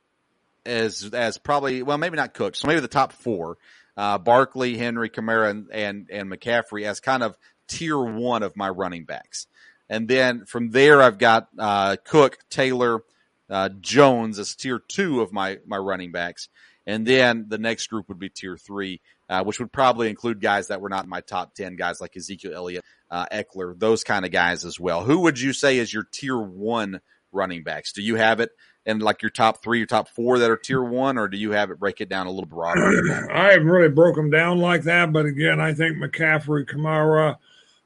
as 0.65 1.11
as 1.13 1.37
probably 1.37 1.83
well 1.83 1.97
maybe 1.97 2.17
not 2.17 2.33
Cook, 2.33 2.55
so 2.55 2.67
maybe 2.67 2.79
the 2.79 2.87
top 2.87 3.13
four. 3.13 3.57
Uh, 3.97 4.17
Barkley, 4.17 4.77
Henry, 4.77 5.09
Kamara, 5.09 5.49
and, 5.49 5.69
and 5.71 6.09
and 6.11 6.29
McCaffrey 6.31 6.85
as 6.85 6.99
kind 6.99 7.23
of 7.23 7.37
tier 7.67 7.97
one 7.97 8.43
of 8.43 8.57
my 8.57 8.69
running 8.69 9.05
backs, 9.05 9.47
and 9.89 10.07
then 10.07 10.45
from 10.45 10.71
there 10.71 11.01
I've 11.01 11.17
got 11.17 11.47
uh, 11.57 11.95
Cook, 12.03 12.39
Taylor, 12.49 13.03
uh, 13.49 13.69
Jones 13.79 14.39
as 14.39 14.55
tier 14.55 14.79
two 14.79 15.21
of 15.21 15.31
my 15.31 15.59
my 15.65 15.77
running 15.77 16.11
backs, 16.11 16.49
and 16.85 17.05
then 17.05 17.45
the 17.47 17.57
next 17.57 17.87
group 17.87 18.07
would 18.09 18.19
be 18.19 18.29
tier 18.29 18.57
three, 18.57 19.01
uh, 19.29 19.43
which 19.43 19.59
would 19.59 19.71
probably 19.71 20.09
include 20.09 20.41
guys 20.41 20.67
that 20.67 20.81
were 20.81 20.89
not 20.89 21.05
in 21.05 21.09
my 21.09 21.21
top 21.21 21.55
10 21.55 21.75
guys 21.75 21.99
like 21.99 22.15
Ezekiel 22.15 22.53
Elliott, 22.53 22.85
uh, 23.09 23.25
Ekeler, 23.31 23.77
those 23.77 24.03
kind 24.03 24.25
of 24.25 24.31
guys 24.31 24.65
as 24.65 24.79
well. 24.79 25.03
Who 25.03 25.21
would 25.21 25.39
you 25.39 25.53
say 25.53 25.77
is 25.77 25.93
your 25.93 26.07
tier 26.11 26.37
one 26.37 27.01
running 27.31 27.63
backs? 27.63 27.91
Do 27.91 28.01
you 28.01 28.15
have 28.15 28.39
it 28.39 28.51
in 28.85 28.99
like 28.99 29.21
your 29.21 29.31
top 29.31 29.63
three, 29.63 29.79
your 29.79 29.87
top 29.87 30.09
four 30.09 30.39
that 30.39 30.51
are 30.51 30.57
tier 30.57 30.83
one, 30.83 31.17
or 31.17 31.27
do 31.27 31.37
you 31.37 31.51
have 31.51 31.71
it 31.71 31.79
break 31.79 32.01
it 32.01 32.09
down 32.09 32.27
a 32.27 32.31
little 32.31 32.45
broader? 32.45 33.29
I 33.33 33.51
haven't 33.51 33.67
really 33.67 33.89
broke 33.89 34.15
them 34.15 34.29
down 34.29 34.59
like 34.59 34.83
that, 34.83 35.11
but 35.11 35.25
again, 35.25 35.59
I 35.59 35.73
think 35.73 35.97
McCaffrey, 35.97 36.69
Kamara, 36.69 37.37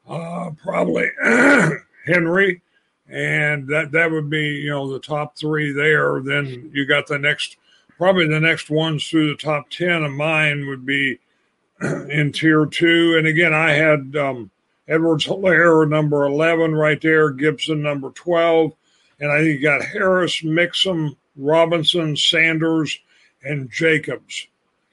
uh, 0.08 0.50
probably 0.62 1.08
Henry, 2.06 2.62
and 3.08 3.68
that 3.68 3.92
that 3.92 4.10
would 4.10 4.28
be 4.28 4.46
you 4.46 4.70
know 4.70 4.92
the 4.92 5.00
top 5.00 5.38
three 5.38 5.72
there. 5.72 6.20
Then 6.22 6.70
you 6.74 6.86
got 6.86 7.06
the 7.06 7.18
next 7.18 7.56
probably 8.00 8.26
the 8.26 8.40
next 8.40 8.70
ones 8.70 9.06
through 9.06 9.28
the 9.28 9.36
top 9.36 9.68
10 9.68 10.04
of 10.04 10.10
mine 10.10 10.66
would 10.66 10.86
be 10.86 11.18
in 11.82 12.32
tier 12.32 12.64
two. 12.64 13.16
And 13.18 13.26
again, 13.26 13.52
I 13.52 13.72
had 13.72 14.16
um, 14.16 14.50
Edwards 14.88 15.26
Helaire 15.26 15.86
number 15.86 16.24
11 16.24 16.74
right 16.74 16.98
there, 16.98 17.28
Gibson 17.28 17.82
number 17.82 18.08
12. 18.12 18.72
And 19.20 19.30
I 19.30 19.40
think 19.40 19.60
you 19.60 19.62
got 19.62 19.84
Harris, 19.84 20.42
Mixon, 20.42 21.14
Robinson, 21.36 22.16
Sanders, 22.16 22.98
and 23.44 23.70
Jacobs. 23.70 24.46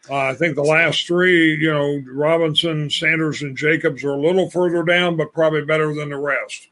Uh, 0.10 0.18
I 0.18 0.34
think 0.34 0.56
the 0.56 0.64
last 0.64 1.08
three, 1.08 1.56
you 1.56 1.72
know, 1.72 2.04
Robinson, 2.12 2.90
Sanders, 2.90 3.42
and 3.42 3.56
Jacobs 3.56 4.04
are 4.04 4.12
a 4.12 4.22
little 4.22 4.50
further 4.50 4.84
down, 4.84 5.16
but 5.16 5.32
probably 5.32 5.64
better 5.64 5.94
than 5.94 6.10
the 6.10 6.18
rest. 6.18 6.68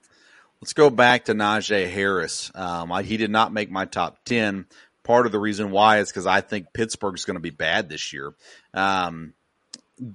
Let's 0.62 0.74
go 0.74 0.90
back 0.90 1.26
to 1.26 1.34
Najee 1.34 1.90
Harris. 1.90 2.52
Um, 2.56 2.92
I, 2.92 3.04
he 3.04 3.16
did 3.16 3.32
not 3.32 3.54
make 3.54 3.72
my 3.72 3.86
top 3.86 4.26
10 4.26 4.66
part 5.06 5.26
of 5.26 5.32
the 5.32 5.40
reason 5.40 5.72
why 5.72 6.00
is 6.00 6.10
because 6.10 6.28
I 6.28 6.42
think 6.42 6.74
Pittsburgh's 6.74 7.24
going 7.24 7.36
to 7.36 7.42
be 7.42 7.52
bad 7.52 7.88
this 7.88 8.12
year. 8.12 8.34
Um, 8.74 9.34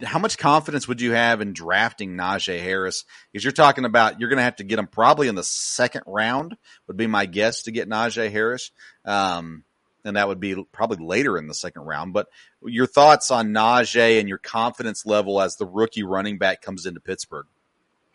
how 0.02 0.18
much 0.18 0.36
confidence 0.36 0.86
would 0.86 1.00
you 1.00 1.12
have 1.12 1.40
in 1.40 1.54
drafting 1.54 2.16
Najee 2.16 2.60
Harris? 2.60 3.04
Because 3.32 3.44
you're 3.44 3.52
talking 3.52 3.86
about 3.86 4.20
you're 4.20 4.28
going 4.28 4.36
to 4.36 4.42
have 4.42 4.56
to 4.56 4.64
get 4.64 4.78
him 4.78 4.86
probably 4.86 5.28
in 5.28 5.34
the 5.34 5.42
second 5.42 6.02
round 6.06 6.56
would 6.86 6.98
be 6.98 7.06
my 7.06 7.24
guess 7.24 7.62
to 7.62 7.70
get 7.70 7.88
Najee 7.88 8.30
Harris. 8.30 8.72
Um, 9.06 9.64
and 10.04 10.16
that 10.16 10.28
would 10.28 10.40
be 10.40 10.62
probably 10.72 11.04
later 11.04 11.38
in 11.38 11.46
the 11.46 11.54
second 11.54 11.82
round. 11.82 12.12
But 12.12 12.28
your 12.62 12.86
thoughts 12.86 13.30
on 13.30 13.48
Najee 13.48 14.18
and 14.18 14.28
your 14.28 14.38
confidence 14.38 15.06
level 15.06 15.40
as 15.40 15.56
the 15.56 15.66
rookie 15.66 16.02
running 16.02 16.38
back 16.38 16.62
comes 16.62 16.84
into 16.84 17.00
Pittsburgh? 17.00 17.46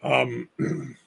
Um, 0.04 0.50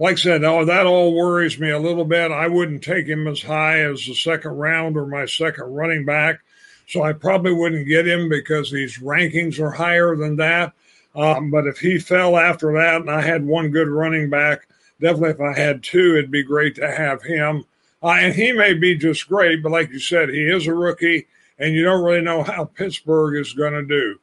like 0.00 0.14
I 0.14 0.16
said, 0.16 0.44
oh, 0.44 0.64
that 0.64 0.86
all 0.86 1.14
worries 1.14 1.60
me 1.60 1.68
a 1.68 1.78
little 1.78 2.06
bit. 2.06 2.32
I 2.32 2.48
wouldn't 2.48 2.82
take 2.82 3.06
him 3.06 3.28
as 3.28 3.42
high 3.42 3.80
as 3.80 4.06
the 4.06 4.14
second 4.14 4.52
round 4.52 4.96
or 4.96 5.04
my 5.04 5.26
second 5.26 5.64
running 5.64 6.06
back. 6.06 6.40
So 6.88 7.02
I 7.02 7.12
probably 7.12 7.52
wouldn't 7.52 7.86
get 7.86 8.08
him 8.08 8.30
because 8.30 8.70
these 8.70 8.98
rankings 8.98 9.60
are 9.60 9.70
higher 9.70 10.16
than 10.16 10.36
that. 10.36 10.72
Um, 11.14 11.50
but 11.50 11.66
if 11.66 11.78
he 11.78 11.98
fell 11.98 12.38
after 12.38 12.72
that 12.72 13.02
and 13.02 13.10
I 13.10 13.20
had 13.20 13.44
one 13.44 13.70
good 13.70 13.88
running 13.88 14.30
back, 14.30 14.66
definitely 15.02 15.30
if 15.30 15.40
I 15.40 15.60
had 15.60 15.82
two, 15.82 16.16
it'd 16.16 16.30
be 16.30 16.42
great 16.42 16.74
to 16.76 16.90
have 16.90 17.22
him. 17.22 17.64
Uh, 18.02 18.16
and 18.18 18.34
he 18.34 18.52
may 18.52 18.72
be 18.72 18.96
just 18.96 19.28
great, 19.28 19.62
but 19.62 19.70
like 19.70 19.90
you 19.90 19.98
said, 19.98 20.30
he 20.30 20.44
is 20.44 20.66
a 20.66 20.72
rookie, 20.72 21.26
and 21.58 21.74
you 21.74 21.84
don't 21.84 22.02
really 22.02 22.22
know 22.22 22.42
how 22.42 22.64
Pittsburgh 22.64 23.36
is 23.36 23.52
going 23.52 23.74
to 23.74 23.84
do. 23.84 24.18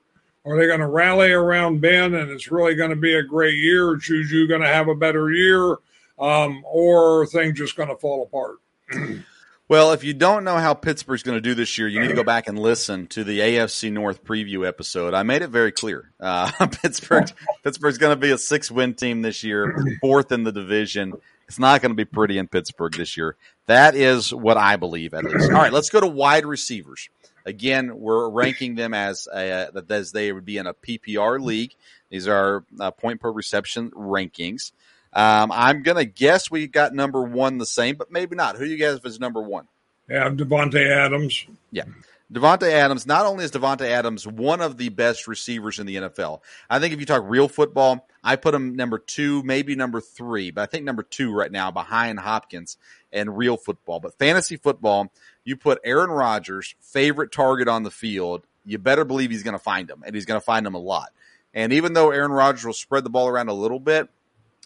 Are 0.48 0.58
they 0.58 0.66
going 0.66 0.80
to 0.80 0.88
rally 0.88 1.32
around 1.32 1.82
Ben 1.82 2.14
and 2.14 2.32
it's 2.32 2.50
really 2.50 2.74
going 2.74 2.92
to 2.92 2.96
be 2.96 3.14
a 3.14 3.24
great 3.24 3.56
year? 3.56 3.98
Juju 3.98 4.48
going 4.48 4.62
to 4.62 4.68
have 4.68 4.88
a 4.88 4.96
better 4.96 5.30
year? 5.30 5.78
Um, 6.18 6.64
or 6.66 7.26
things 7.28 7.58
just 7.58 7.76
going 7.76 7.90
to 7.90 7.98
fall 7.98 8.24
apart? 8.24 8.58
well, 9.68 9.92
if 9.92 10.06
you 10.06 10.14
don't 10.14 10.46
know 10.46 10.56
how 10.56 10.74
Pittsburgh's 10.74 11.22
going 11.22 11.38
to 11.38 11.42
do 11.42 11.54
this 11.54 11.78
year, 11.78 11.90
you 11.90 12.00
need 12.00 12.08
to 12.08 12.14
go 12.14 12.24
back 12.24 12.48
and 12.48 12.58
listen 12.58 13.08
to 13.08 13.26
the 13.26 13.40
AFC 13.40 13.92
North 13.92 14.24
preview 14.24 14.66
episode. 14.66 15.14
I 15.14 15.24
made 15.24 15.42
it 15.42 15.50
very 15.50 15.74
clear. 15.74 16.12
Uh, 16.20 16.50
Pittsburgh, 16.82 17.30
Pittsburgh's 17.64 17.98
going 17.98 18.16
to 18.16 18.20
be 18.20 18.32
a 18.32 18.38
six 18.38 18.72
win 18.72 18.94
team 18.94 19.22
this 19.22 19.44
year, 19.44 19.78
fourth 20.02 20.32
in 20.32 20.44
the 20.44 20.54
division. 20.54 21.14
It's 21.48 21.60
not 21.60 21.82
going 21.82 21.92
to 21.92 21.96
be 21.96 22.06
pretty 22.06 22.38
in 22.38 22.48
Pittsburgh 22.48 22.94
this 22.94 23.16
year. 23.16 23.36
That 23.68 23.96
is 23.96 24.34
what 24.34 24.58
I 24.58 24.78
believe 24.78 25.14
at 25.14 25.24
least. 25.24 25.52
All 25.52 25.58
right, 25.58 25.72
let's 25.72 25.90
go 25.90 26.00
to 26.00 26.08
wide 26.08 26.46
receivers. 26.46 27.10
Again, 27.48 27.98
we're 27.98 28.30
ranking 28.30 28.76
them 28.76 28.94
as 28.94 29.28
a, 29.34 29.72
as 29.90 30.12
they 30.12 30.34
would 30.34 30.44
be 30.44 30.58
in 30.58 30.68
a 30.68 30.74
PPR 30.74 31.40
league. 31.42 31.74
These 32.10 32.28
are 32.28 32.66
uh, 32.78 32.92
point 32.92 33.22
per 33.22 33.32
reception 33.32 33.92
rankings. 33.92 34.74
Um, 35.14 35.52
I'm 35.54 35.82
gonna 35.82 36.06
guess 36.06 36.52
we 36.52 36.68
got 36.68 36.94
number 36.94 37.24
one 37.24 37.58
the 37.58 37.66
same, 37.66 37.96
but 37.96 38.12
maybe 38.12 38.36
not. 38.36 38.58
Who 38.58 38.66
do 38.66 38.72
you 38.72 38.78
guys 38.78 38.96
have 38.96 39.06
as 39.06 39.20
number 39.20 39.42
one? 39.42 39.68
Yeah, 40.10 40.30
Davante 40.30 40.86
Adams. 40.86 41.46
Yeah. 41.72 41.86
Davante 42.32 42.70
Adams, 42.70 43.08
not 43.08 43.26
only 43.26 43.46
is 43.46 43.52
Davante 43.52 43.86
Adams 43.86 44.28
one 44.28 44.60
of 44.60 44.76
the 44.78 44.90
best 44.90 45.30
receivers 45.30 45.80
in 45.80 45.88
the 45.88 45.96
NFL, 45.96 46.42
I 46.70 46.80
think 46.80 46.94
if 46.94 47.00
you 47.00 47.06
talk 47.06 47.24
real 47.26 47.48
football, 47.48 48.06
I 48.22 48.36
put 48.36 48.54
him 48.54 48.76
number 48.76 48.98
two, 48.98 49.44
maybe 49.44 49.76
number 49.76 50.02
three, 50.02 50.52
but 50.52 50.62
I 50.62 50.66
think 50.66 50.84
number 50.84 51.04
two 51.04 51.34
right 51.34 51.52
now 51.52 51.72
behind 51.72 52.20
Hopkins 52.20 52.76
and 53.14 53.38
real 53.38 53.56
football. 53.56 54.02
But 54.02 54.20
fantasy 54.20 54.58
football, 54.58 55.12
you 55.48 55.56
put 55.56 55.80
Aaron 55.86 56.10
Rodgers, 56.10 56.76
favorite 56.82 57.32
target 57.32 57.70
on 57.70 57.84
the 57.84 57.92
field, 57.92 58.46
you 58.66 58.78
better 58.78 59.06
believe 59.06 59.32
he's 59.32 59.44
going 59.44 59.54
to 59.54 59.64
find 59.64 59.90
him, 59.90 60.04
and 60.06 60.14
he's 60.14 60.26
going 60.26 60.40
to 60.40 60.46
find 60.46 60.68
him 60.68 60.76
a 60.76 60.80
lot. 60.80 61.12
And 61.54 61.72
even 61.72 61.94
though 61.94 62.12
Aaron 62.12 62.34
Rodgers 62.34 62.66
will 62.66 62.74
spread 62.74 63.06
the 63.06 63.10
ball 63.10 63.30
around 63.30 63.48
a 63.48 63.54
little 63.54 63.80
bit, 63.80 64.10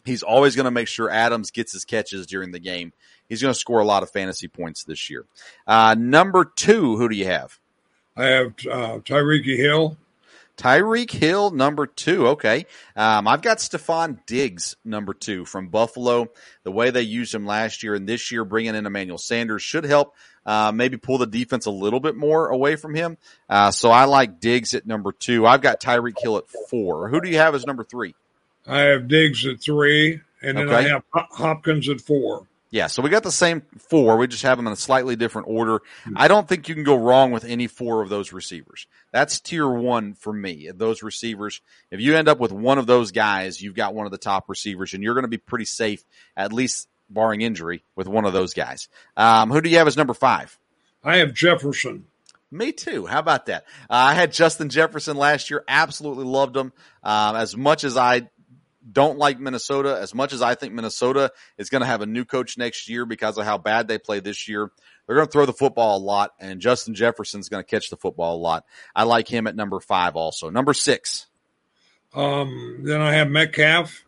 he's 0.06 0.24
always 0.24 0.56
going 0.56 0.66
to 0.66 0.72
make 0.72 0.88
sure 0.88 1.08
Adams 1.08 1.52
gets 1.52 1.72
his 1.72 1.86
catches 1.86 2.26
during 2.26 2.52
the 2.52 2.60
game. 2.60 2.94
He's 3.30 3.44
going 3.44 3.54
to 3.54 3.60
score 3.60 3.80
a 3.80 3.86
lot 3.86 4.02
of 4.02 4.10
fantasy 4.10 4.48
points 4.48 4.84
this 4.84 5.10
year. 5.10 5.26
Uh, 5.68 5.96
number 5.98 6.46
two, 6.46 6.98
who 6.98 7.08
do 7.08 7.16
you 7.16 7.26
have? 7.26 7.60
I 8.18 8.26
have 8.26 8.48
uh, 8.70 9.00
Tyreek 9.00 9.46
Hill. 9.46 9.98
Tyreek 10.58 11.12
Hill, 11.12 11.52
number 11.52 11.86
two. 11.88 12.28
Okay. 12.30 12.66
Um, 12.96 13.28
I've 13.28 13.42
got 13.42 13.60
Stefon 13.60 14.20
Diggs, 14.26 14.76
number 14.84 15.14
two 15.14 15.46
from 15.46 15.70
Buffalo. 15.70 16.30
The 16.64 16.72
way 16.72 16.90
they 16.90 17.04
used 17.04 17.34
him 17.34 17.46
last 17.46 17.84
year 17.84 17.96
and 17.96 18.08
this 18.08 18.32
year, 18.32 18.44
bringing 18.44 18.76
in 18.76 18.86
Emmanuel 18.86 19.18
Sanders 19.18 19.62
should 19.62 19.86
help 19.86 20.14
uh, 20.46 20.72
maybe 20.74 20.98
pull 20.98 21.18
the 21.18 21.28
defense 21.28 21.66
a 21.66 21.72
little 21.72 22.00
bit 22.00 22.16
more 22.16 22.48
away 22.48 22.76
from 22.76 22.96
him. 22.96 23.18
Uh, 23.50 23.72
so 23.72 23.92
I 23.92 24.06
like 24.06 24.40
Diggs 24.40 24.74
at 24.74 24.86
number 24.86 25.12
two. 25.12 25.46
I've 25.46 25.62
got 25.62 25.82
Tyreek 25.82 26.20
Hill 26.20 26.38
at 26.38 26.50
four. 26.70 27.10
Who 27.10 27.22
do 27.22 27.30
you 27.30 27.38
have 27.38 27.56
as 27.56 27.66
number 27.66 27.84
three? 27.84 28.16
I 28.68 28.82
have 28.82 29.08
Diggs 29.08 29.46
at 29.46 29.62
three, 29.62 30.22
and 30.42 30.58
then 30.58 30.68
okay. 30.70 30.76
I 30.76 30.82
have 30.90 31.04
Hopkins 31.12 31.90
at 31.90 32.02
four. 32.02 32.48
Yeah, 32.74 32.88
so 32.88 33.02
we 33.02 33.10
got 33.10 33.24
the 33.24 33.34
same 33.34 33.64
four. 33.90 34.16
We 34.16 34.28
just 34.28 34.44
have 34.44 34.58
them 34.58 34.66
in 34.66 34.72
a 34.72 34.78
slightly 34.78 35.18
different 35.18 35.50
order. 35.50 35.82
I 36.16 36.30
don't 36.30 36.48
think 36.48 36.70
you 36.70 36.76
can 36.76 36.86
go 36.86 36.96
wrong 36.96 37.32
with 37.32 37.44
any 37.44 37.68
four 37.68 38.02
of 38.02 38.08
those 38.08 38.32
receivers. 38.32 38.88
That's 39.12 39.42
tier 39.42 39.68
one 39.70 40.14
for 40.14 40.32
me. 40.32 40.72
Those 40.74 41.04
receivers, 41.04 41.60
if 41.92 42.00
you 42.00 42.16
end 42.16 42.30
up 42.30 42.40
with 42.40 42.54
one 42.54 42.78
of 42.78 42.88
those 42.88 43.12
guys, 43.12 43.62
you've 43.62 43.76
got 43.76 43.94
one 43.94 44.06
of 44.06 44.14
the 44.14 44.18
top 44.18 44.48
receivers, 44.48 44.94
and 44.94 45.04
you're 45.04 45.16
going 45.16 45.26
to 45.26 45.28
be 45.28 45.38
pretty 45.38 45.66
safe, 45.66 46.06
at 46.38 46.54
least 46.54 46.88
barring 47.14 47.42
injury, 47.42 47.84
with 47.96 48.08
one 48.08 48.26
of 48.26 48.34
those 48.34 48.54
guys. 48.54 48.88
Um, 49.18 49.52
who 49.52 49.62
do 49.62 49.70
you 49.70 49.78
have 49.78 49.88
as 49.88 49.98
number 49.98 50.14
five? 50.14 50.58
I 51.04 51.18
have 51.18 51.34
Jefferson. 51.34 52.06
Me 52.52 52.72
too. 52.72 53.06
How 53.06 53.20
about 53.20 53.46
that? 53.46 53.64
Uh, 53.90 53.94
I 53.94 54.14
had 54.14 54.34
Justin 54.34 54.70
Jefferson 54.70 55.16
last 55.16 55.50
year. 55.50 55.64
Absolutely 55.68 56.26
loved 56.26 56.56
him. 56.56 56.74
Um, 57.02 57.36
as 57.36 57.56
much 57.56 57.84
as 57.84 57.96
I 57.96 58.30
don't 58.90 59.18
like 59.18 59.40
Minnesota 59.40 60.00
as 60.02 60.14
much 60.14 60.34
as 60.34 60.42
I 60.42 60.56
think 60.56 60.74
Minnesota 60.74 61.32
is 61.58 61.70
going 61.70 61.82
to 61.82 61.88
have 61.88 62.02
a 62.02 62.06
new 62.06 62.26
coach 62.26 62.58
next 62.58 62.90
year 62.90 63.06
because 63.06 63.38
of 63.38 63.46
how 63.46 63.58
bad 63.58 63.88
they 63.88 63.98
play 63.98 64.20
this 64.20 64.48
year. 64.48 64.72
They're 65.06 65.16
going 65.16 65.28
to 65.28 65.32
throw 65.32 65.46
the 65.46 65.54
football 65.54 65.98
a 65.98 66.00
lot, 66.00 66.32
and 66.40 66.62
Justin 66.62 66.94
Jefferson's 66.94 67.50
going 67.50 67.64
to 67.64 67.70
catch 67.70 67.90
the 67.90 67.98
football 67.98 68.36
a 68.36 68.40
lot. 68.40 68.66
I 68.96 69.04
like 69.04 69.28
him 69.28 69.48
at 69.48 69.56
number 69.56 69.80
five 69.80 70.16
also. 70.16 70.50
Number 70.50 70.74
six. 70.74 71.28
Um, 72.14 72.82
then 72.84 73.02
I 73.02 73.14
have 73.14 73.30
Metcalf. 73.30 74.04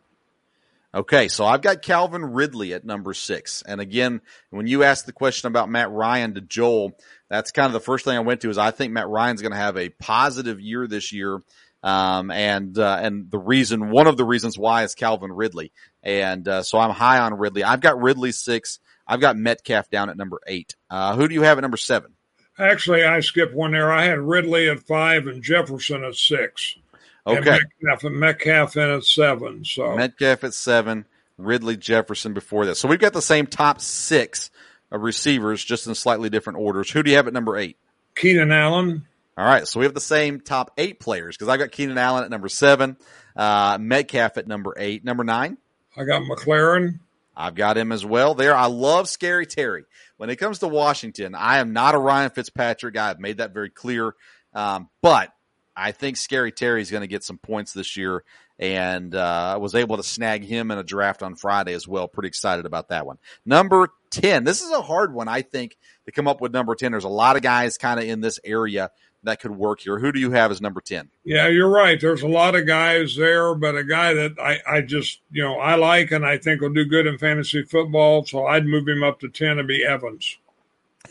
Okay, 0.96 1.28
so 1.28 1.44
I've 1.46 1.62
got 1.62 1.82
Calvin 1.82 2.24
Ridley 2.24 2.74
at 2.76 2.86
number 2.86 3.16
six. 3.16 3.64
And 3.64 3.82
again, 3.82 4.22
when 4.52 4.68
you 4.68 4.84
asked 4.84 5.08
the 5.08 5.12
question 5.12 5.48
about 5.48 5.68
Matt 5.68 5.90
Ryan 5.90 6.36
to 6.36 6.42
Joel, 6.42 6.96
that's 7.30 7.52
kind 7.52 7.66
of 7.66 7.74
the 7.74 7.80
first 7.80 8.06
thing 8.06 8.16
I 8.16 8.20
went 8.20 8.42
to 8.42 8.50
is 8.52 8.60
I 8.60 8.70
think 8.70 8.94
Matt 8.94 9.08
Ryan's 9.08 9.42
going 9.42 9.54
to 9.54 9.58
have 9.58 9.76
a 9.76 9.90
positive 9.90 10.62
year 10.62 10.88
this 10.88 11.12
year 11.12 11.42
um, 11.82 12.30
and, 12.30 12.78
uh, 12.78 13.00
and 13.02 13.30
the 13.30 13.40
reason, 13.40 13.90
one 13.90 14.06
of 14.06 14.18
the 14.18 14.24
reasons 14.24 14.58
why 14.58 14.84
is 14.84 14.94
Calvin 14.94 15.32
Ridley. 15.32 15.72
And, 16.04 16.48
uh, 16.48 16.62
so 16.64 16.78
I'm 16.78 16.92
high 16.92 17.20
on 17.20 17.34
Ridley. 17.34 17.64
I've 17.64 17.82
got 17.82 18.02
Ridley 18.02 18.32
six. 18.32 18.80
I've 19.08 19.20
got 19.20 19.36
Metcalf 19.36 19.90
down 19.90 20.10
at 20.10 20.16
number 20.16 20.40
eight. 20.48 20.76
Uh, 20.90 21.16
who 21.16 21.28
do 21.28 21.34
you 21.34 21.42
have 21.42 21.58
at 21.58 21.62
number 21.62 21.78
seven? 21.78 22.14
Actually, 22.58 23.04
I 23.04 23.20
skipped 23.22 23.56
one 23.56 23.72
there. 23.72 23.92
I 23.92 24.06
had 24.06 24.20
Ridley 24.20 24.70
at 24.70 24.80
five 24.84 25.26
and 25.26 25.42
Jefferson 25.42 26.04
at 26.04 26.16
six. 26.16 26.78
Okay. 27.26 27.60
Metcalf, 27.82 28.12
Metcalf 28.12 28.78
in 28.78 28.90
at 28.90 29.04
seven. 29.04 29.64
So 29.66 29.96
Metcalf 29.96 30.44
at 30.44 30.54
seven, 30.54 31.06
Ridley 31.38 31.78
Jefferson 31.78 32.34
before 32.34 32.66
that. 32.66 32.76
So 32.76 32.88
we've 32.88 33.00
got 33.00 33.14
the 33.14 33.22
same 33.22 33.48
top 33.48 33.80
six 33.80 34.52
of 34.92 35.02
receivers, 35.02 35.64
just 35.64 35.88
in 35.88 35.96
slightly 35.96 36.30
different 36.30 36.60
orders. 36.60 36.90
Who 36.92 37.02
do 37.02 37.10
you 37.12 37.18
have 37.18 37.28
at 37.28 37.34
number 37.34 37.58
eight? 37.58 37.78
Keenan 38.16 38.52
Allen. 38.52 39.06
All 39.36 39.46
right, 39.46 39.68
so 39.68 39.80
we 39.80 39.86
have 39.86 39.96
the 39.96 40.02
same 40.02 40.42
top 40.42 40.72
eight 40.78 41.00
players 41.00 41.36
because 41.36 41.50
I've 41.50 41.58
got 41.60 41.72
Keenan 41.72 41.98
Allen 41.98 42.24
at 42.24 42.30
number 42.30 42.50
seven, 42.50 42.98
uh, 43.36 43.80
Metcalf 43.82 44.38
at 44.38 44.48
number 44.48 44.76
eight, 44.78 45.04
number 45.04 45.24
nine. 45.24 45.58
I 45.98 46.04
got 46.04 46.22
McLaurin. 46.22 47.00
I've 47.36 47.56
got 47.56 47.78
him 47.78 47.92
as 47.92 48.06
well 48.06 48.36
there. 48.36 48.56
I 48.56 48.68
love 48.68 49.10
Scary 49.10 49.48
Terry. 49.48 49.86
When 50.18 50.30
it 50.30 50.36
comes 50.36 50.60
to 50.60 50.68
Washington, 50.68 51.34
I 51.34 51.58
am 51.58 51.74
not 51.74 51.96
a 51.96 51.98
Ryan 51.98 52.30
Fitzpatrick 52.30 52.94
guy. 52.94 53.10
I've 53.10 53.20
made 53.20 53.38
that 53.38 53.54
very 53.54 53.72
clear. 53.72 54.14
Um, 54.54 54.90
but 55.02 55.34
I 55.76 55.92
think 55.92 56.18
Scary 56.18 56.52
Terry 56.52 56.82
is 56.82 56.92
going 56.92 57.02
to 57.02 57.08
get 57.08 57.24
some 57.24 57.38
points 57.38 57.74
this 57.74 57.98
year, 57.98 58.24
and 58.60 59.14
uh, 59.14 59.58
was 59.60 59.76
able 59.76 59.98
to 59.98 60.04
snag 60.04 60.44
him 60.44 60.72
in 60.72 60.78
a 60.78 60.84
draft 60.84 61.24
on 61.24 61.36
Friday 61.36 61.74
as 61.74 61.88
well. 61.88 62.08
Pretty 62.08 62.28
excited 62.28 62.66
about 62.66 62.90
that 62.90 63.06
one. 63.06 63.18
Number 63.46 63.90
ten. 64.10 64.44
This 64.44 64.62
is 64.62 64.72
a 64.72 64.82
hard 64.82 65.14
one, 65.14 65.28
I 65.28 65.42
think, 65.42 65.78
to 66.06 66.12
come 66.12 66.28
up 66.28 66.42
with 66.42 66.54
number 66.54 66.76
ten. 66.76 66.92
There's 66.92 67.04
a 67.04 67.10
lot 67.10 67.36
of 67.36 67.42
guys 67.42 67.78
kind 67.78 68.00
of 68.00 68.06
in 68.06 68.22
this 68.22 68.40
area 68.44 68.92
that 69.24 69.40
could 69.40 69.52
work 69.52 69.80
here. 69.80 70.00
Who 70.00 70.12
do 70.12 70.20
you 70.20 70.32
have 70.32 70.52
as 70.52 70.62
number 70.62 70.82
ten? 70.82 71.10
Yeah, 71.24 71.48
you're 71.48 71.70
right. 71.70 72.00
There's 72.00 72.24
a 72.24 72.28
lot 72.28 72.56
of 72.56 72.68
guys 72.68 73.16
there, 73.16 73.56
but 73.56 73.76
a 73.76 73.84
guy 73.84 74.14
that 74.14 74.40
I, 74.40 74.60
I 74.68 74.82
just 74.82 75.22
you 75.32 75.44
know 75.44 75.56
I 75.60 75.76
like 75.76 76.12
and 76.12 76.26
I 76.26 76.38
think 76.38 76.62
will 76.62 76.74
do 76.74 76.86
good 76.86 77.08
in 77.08 77.18
fantasy 77.18 77.64
football, 77.64 78.26
so 78.26 78.46
I'd 78.46 78.66
move 78.66 78.88
him 78.88 79.04
up 79.04 79.20
to 79.22 79.30
ten 79.30 79.60
and 79.60 79.68
be 79.68 79.84
Evans. 79.84 80.38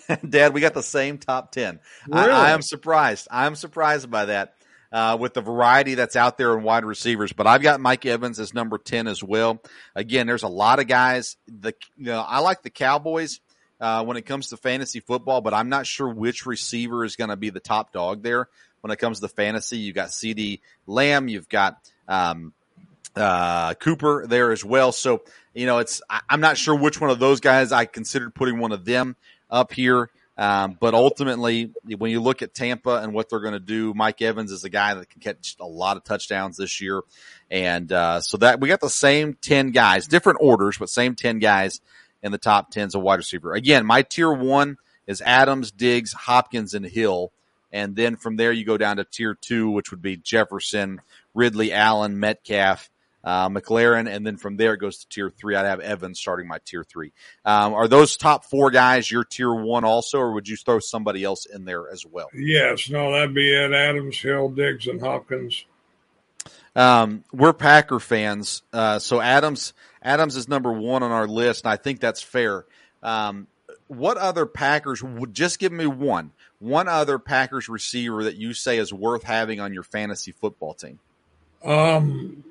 Dad, 0.28 0.54
we 0.54 0.60
got 0.60 0.74
the 0.74 0.82
same 0.82 1.18
top 1.18 1.52
10. 1.52 1.80
Really? 2.08 2.30
I, 2.30 2.48
I 2.48 2.50
am 2.50 2.62
surprised. 2.62 3.28
I'm 3.30 3.54
surprised 3.54 4.10
by 4.10 4.26
that 4.26 4.54
uh, 4.92 5.16
with 5.18 5.34
the 5.34 5.40
variety 5.40 5.94
that's 5.94 6.16
out 6.16 6.36
there 6.36 6.56
in 6.56 6.62
wide 6.62 6.84
receivers. 6.84 7.32
But 7.32 7.46
I've 7.46 7.62
got 7.62 7.80
Mike 7.80 8.04
Evans 8.04 8.38
as 8.38 8.52
number 8.52 8.78
10 8.78 9.08
as 9.08 9.22
well. 9.22 9.62
Again, 9.94 10.26
there's 10.26 10.42
a 10.42 10.48
lot 10.48 10.78
of 10.78 10.86
guys. 10.86 11.36
The 11.46 11.74
you 11.96 12.06
know, 12.06 12.20
I 12.20 12.40
like 12.40 12.62
the 12.62 12.70
Cowboys 12.70 13.40
uh, 13.80 14.04
when 14.04 14.16
it 14.16 14.22
comes 14.22 14.48
to 14.48 14.56
fantasy 14.56 15.00
football, 15.00 15.40
but 15.40 15.54
I'm 15.54 15.68
not 15.68 15.86
sure 15.86 16.08
which 16.08 16.46
receiver 16.46 17.04
is 17.04 17.16
going 17.16 17.30
to 17.30 17.36
be 17.36 17.50
the 17.50 17.60
top 17.60 17.92
dog 17.92 18.22
there 18.22 18.48
when 18.82 18.90
it 18.90 18.98
comes 18.98 19.20
to 19.20 19.28
fantasy. 19.28 19.78
You've 19.78 19.94
got 19.94 20.10
CeeDee 20.10 20.60
Lamb. 20.86 21.28
You've 21.28 21.48
got 21.48 21.78
um, 22.06 22.52
uh, 23.16 23.74
Cooper 23.74 24.26
there 24.26 24.52
as 24.52 24.64
well. 24.64 24.92
So, 24.92 25.22
you 25.54 25.66
know, 25.66 25.78
it's, 25.78 26.02
I, 26.10 26.20
I'm 26.28 26.40
not 26.40 26.58
sure 26.58 26.74
which 26.74 27.00
one 27.00 27.10
of 27.10 27.18
those 27.18 27.40
guys 27.40 27.72
I 27.72 27.86
considered 27.86 28.34
putting 28.34 28.58
one 28.58 28.72
of 28.72 28.84
them 28.84 29.16
up 29.52 29.72
here. 29.72 30.10
Um, 30.36 30.78
but 30.80 30.94
ultimately, 30.94 31.72
when 31.98 32.10
you 32.10 32.20
look 32.20 32.40
at 32.40 32.54
Tampa 32.54 32.96
and 32.96 33.12
what 33.12 33.28
they're 33.28 33.40
going 33.40 33.52
to 33.52 33.60
do, 33.60 33.92
Mike 33.94 34.22
Evans 34.22 34.50
is 34.50 34.64
a 34.64 34.70
guy 34.70 34.94
that 34.94 35.10
can 35.10 35.20
catch 35.20 35.56
a 35.60 35.66
lot 35.66 35.98
of 35.98 36.04
touchdowns 36.04 36.56
this 36.56 36.80
year. 36.80 37.02
And, 37.50 37.92
uh, 37.92 38.22
so 38.22 38.38
that 38.38 38.58
we 38.58 38.68
got 38.68 38.80
the 38.80 38.88
same 38.88 39.34
10 39.34 39.72
guys, 39.72 40.06
different 40.08 40.38
orders, 40.40 40.78
but 40.78 40.88
same 40.88 41.14
10 41.14 41.38
guys 41.38 41.80
in 42.22 42.32
the 42.32 42.38
top 42.38 42.70
tens 42.70 42.94
of 42.94 43.02
wide 43.02 43.16
receiver. 43.16 43.52
Again, 43.52 43.84
my 43.84 44.02
tier 44.02 44.32
one 44.32 44.78
is 45.06 45.20
Adams, 45.20 45.70
Diggs, 45.70 46.12
Hopkins, 46.12 46.72
and 46.72 46.86
Hill. 46.86 47.30
And 47.70 47.94
then 47.96 48.16
from 48.16 48.36
there, 48.36 48.52
you 48.52 48.64
go 48.64 48.76
down 48.76 48.96
to 48.96 49.04
tier 49.04 49.34
two, 49.34 49.70
which 49.70 49.90
would 49.90 50.02
be 50.02 50.16
Jefferson, 50.16 51.00
Ridley, 51.34 51.72
Allen, 51.72 52.18
Metcalf, 52.20 52.90
uh, 53.24 53.48
McLaurin, 53.48 54.08
and 54.08 54.26
then 54.26 54.36
from 54.36 54.56
there 54.56 54.74
it 54.74 54.78
goes 54.78 54.98
to 54.98 55.08
tier 55.08 55.30
three. 55.30 55.54
I'd 55.54 55.66
have 55.66 55.80
Evans 55.80 56.18
starting 56.18 56.48
my 56.48 56.58
tier 56.64 56.84
three. 56.84 57.12
Um, 57.44 57.74
are 57.74 57.88
those 57.88 58.16
top 58.16 58.44
four 58.44 58.70
guys 58.70 59.10
your 59.10 59.24
tier 59.24 59.52
one 59.52 59.84
also, 59.84 60.18
or 60.18 60.32
would 60.32 60.48
you 60.48 60.56
throw 60.56 60.78
somebody 60.78 61.24
else 61.24 61.46
in 61.46 61.64
there 61.64 61.88
as 61.90 62.04
well? 62.04 62.28
Yes, 62.34 62.90
no, 62.90 63.12
that'd 63.12 63.34
be 63.34 63.52
it. 63.52 63.72
Adams, 63.72 64.18
Hill, 64.18 64.48
Diggs, 64.50 64.86
and 64.86 65.00
Hopkins. 65.00 65.64
Um, 66.74 67.24
we're 67.32 67.52
Packer 67.52 68.00
fans, 68.00 68.62
uh, 68.72 68.98
so 68.98 69.20
Adams 69.20 69.74
Adams 70.02 70.36
is 70.36 70.48
number 70.48 70.72
one 70.72 71.02
on 71.02 71.10
our 71.10 71.26
list, 71.26 71.64
and 71.64 71.72
I 71.72 71.76
think 71.76 72.00
that's 72.00 72.22
fair. 72.22 72.64
Um, 73.02 73.46
what 73.88 74.16
other 74.16 74.46
Packers 74.46 75.02
would 75.02 75.34
just 75.34 75.58
give 75.58 75.70
me 75.70 75.86
one 75.86 76.32
one 76.62 76.86
other 76.86 77.18
Packers 77.18 77.68
receiver 77.68 78.24
that 78.24 78.36
you 78.36 78.54
say 78.54 78.78
is 78.78 78.92
worth 78.92 79.24
having 79.24 79.58
on 79.58 79.74
your 79.74 79.82
fantasy 79.82 80.30
football 80.30 80.74
team? 80.74 81.00
Um, 81.64 82.44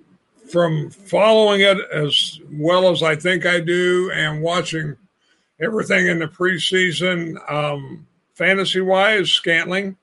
from 0.51 0.89
following 0.89 1.61
it 1.61 1.77
as 1.91 2.39
well 2.51 2.91
as 2.91 3.01
I 3.01 3.15
think 3.15 3.45
I 3.45 3.59
do 3.59 4.11
and 4.13 4.41
watching 4.41 4.97
everything 5.59 6.07
in 6.07 6.19
the 6.19 6.27
preseason, 6.27 7.37
um, 7.51 8.07
fantasy 8.33 8.81
wise, 8.81 9.31
Scantling. 9.31 9.97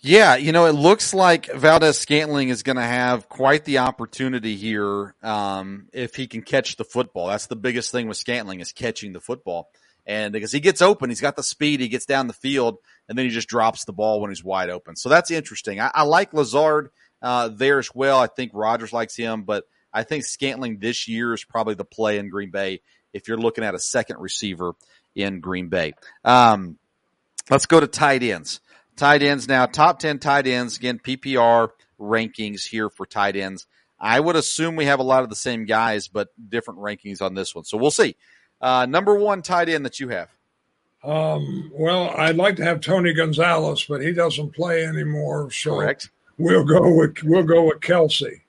Yeah, 0.00 0.36
you 0.36 0.52
know, 0.52 0.66
it 0.66 0.72
looks 0.72 1.14
like 1.14 1.50
Valdes-Scantling 1.50 2.50
is 2.50 2.62
going 2.62 2.76
to 2.76 2.82
have 2.82 3.26
quite 3.30 3.64
the 3.64 3.78
opportunity 3.78 4.54
here 4.54 5.14
um, 5.22 5.88
if 5.94 6.14
he 6.14 6.26
can 6.26 6.42
catch 6.42 6.76
the 6.76 6.84
football. 6.84 7.28
That's 7.28 7.46
the 7.46 7.56
biggest 7.56 7.90
thing 7.90 8.06
with 8.06 8.18
Scantling 8.18 8.60
is 8.60 8.72
catching 8.72 9.14
the 9.14 9.20
football. 9.20 9.70
And 10.06 10.34
because 10.34 10.52
he 10.52 10.60
gets 10.60 10.82
open, 10.82 11.08
he's 11.08 11.22
got 11.22 11.36
the 11.36 11.42
speed, 11.42 11.80
he 11.80 11.88
gets 11.88 12.04
down 12.04 12.26
the 12.26 12.34
field, 12.34 12.76
and 13.08 13.16
then 13.16 13.24
he 13.24 13.30
just 13.30 13.48
drops 13.48 13.86
the 13.86 13.94
ball 13.94 14.20
when 14.20 14.30
he's 14.30 14.44
wide 14.44 14.68
open. 14.68 14.96
So 14.96 15.08
that's 15.08 15.30
interesting. 15.30 15.80
I, 15.80 15.90
I 15.94 16.02
like 16.02 16.34
Lazard 16.34 16.90
uh, 17.24 17.48
there 17.48 17.78
as 17.78 17.90
well. 17.94 18.18
I 18.20 18.26
think 18.26 18.52
Rodgers 18.54 18.92
likes 18.92 19.16
him, 19.16 19.42
but 19.42 19.64
I 19.92 20.02
think 20.02 20.24
Scantling 20.24 20.78
this 20.78 21.08
year 21.08 21.32
is 21.32 21.42
probably 21.42 21.74
the 21.74 21.84
play 21.84 22.18
in 22.18 22.28
Green 22.28 22.50
Bay 22.50 22.82
if 23.14 23.26
you're 23.26 23.38
looking 23.38 23.64
at 23.64 23.74
a 23.74 23.78
second 23.78 24.20
receiver 24.20 24.74
in 25.14 25.40
Green 25.40 25.68
Bay. 25.68 25.94
Um, 26.22 26.78
let's 27.48 27.64
go 27.64 27.80
to 27.80 27.86
tight 27.86 28.22
ends. 28.22 28.60
Tight 28.96 29.22
ends 29.22 29.48
now, 29.48 29.64
top 29.64 30.00
10 30.00 30.18
tight 30.18 30.46
ends. 30.46 30.76
Again, 30.76 30.98
PPR 30.98 31.70
rankings 31.98 32.66
here 32.66 32.90
for 32.90 33.06
tight 33.06 33.36
ends. 33.36 33.66
I 33.98 34.20
would 34.20 34.36
assume 34.36 34.76
we 34.76 34.84
have 34.84 35.00
a 35.00 35.04
lot 35.04 35.22
of 35.22 35.30
the 35.30 35.36
same 35.36 35.64
guys, 35.64 36.08
but 36.08 36.28
different 36.50 36.80
rankings 36.80 37.22
on 37.22 37.34
this 37.34 37.54
one. 37.54 37.64
So 37.64 37.78
we'll 37.78 37.90
see. 37.90 38.16
Uh, 38.60 38.84
number 38.86 39.14
one 39.14 39.40
tight 39.40 39.70
end 39.70 39.86
that 39.86 39.98
you 39.98 40.10
have. 40.10 40.28
Um, 41.02 41.70
well, 41.74 42.10
I'd 42.10 42.36
like 42.36 42.56
to 42.56 42.64
have 42.64 42.80
Tony 42.80 43.14
Gonzalez, 43.14 43.84
but 43.88 44.02
he 44.02 44.12
doesn't 44.12 44.54
play 44.54 44.84
anymore. 44.84 45.50
So 45.50 45.76
Correct. 45.76 46.10
We'll 46.38 46.64
go 46.64 46.94
with 46.94 47.22
we'll 47.22 47.44
go 47.44 47.64
with 47.64 47.80
Kelce. 47.80 48.40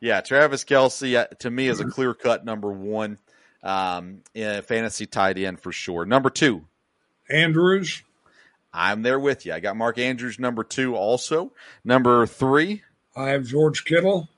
Yeah, 0.00 0.20
Travis 0.20 0.64
Kelce 0.64 1.16
uh, 1.16 1.26
to 1.40 1.50
me 1.50 1.68
is 1.68 1.80
a 1.80 1.84
clear 1.84 2.14
cut 2.14 2.44
number 2.44 2.70
one 2.70 3.18
um, 3.62 4.22
in 4.34 4.62
fantasy 4.62 5.06
tight 5.06 5.38
end 5.38 5.60
for 5.60 5.72
sure. 5.72 6.06
Number 6.06 6.30
two, 6.30 6.64
Andrews. 7.28 8.02
I'm 8.72 9.02
there 9.02 9.18
with 9.18 9.46
you. 9.46 9.54
I 9.54 9.60
got 9.60 9.76
Mark 9.76 9.98
Andrews 9.98 10.38
number 10.38 10.62
two 10.62 10.94
also. 10.94 11.52
Number 11.84 12.26
three, 12.26 12.82
I 13.16 13.30
have 13.30 13.44
George 13.44 13.84
Kittle. 13.84 14.28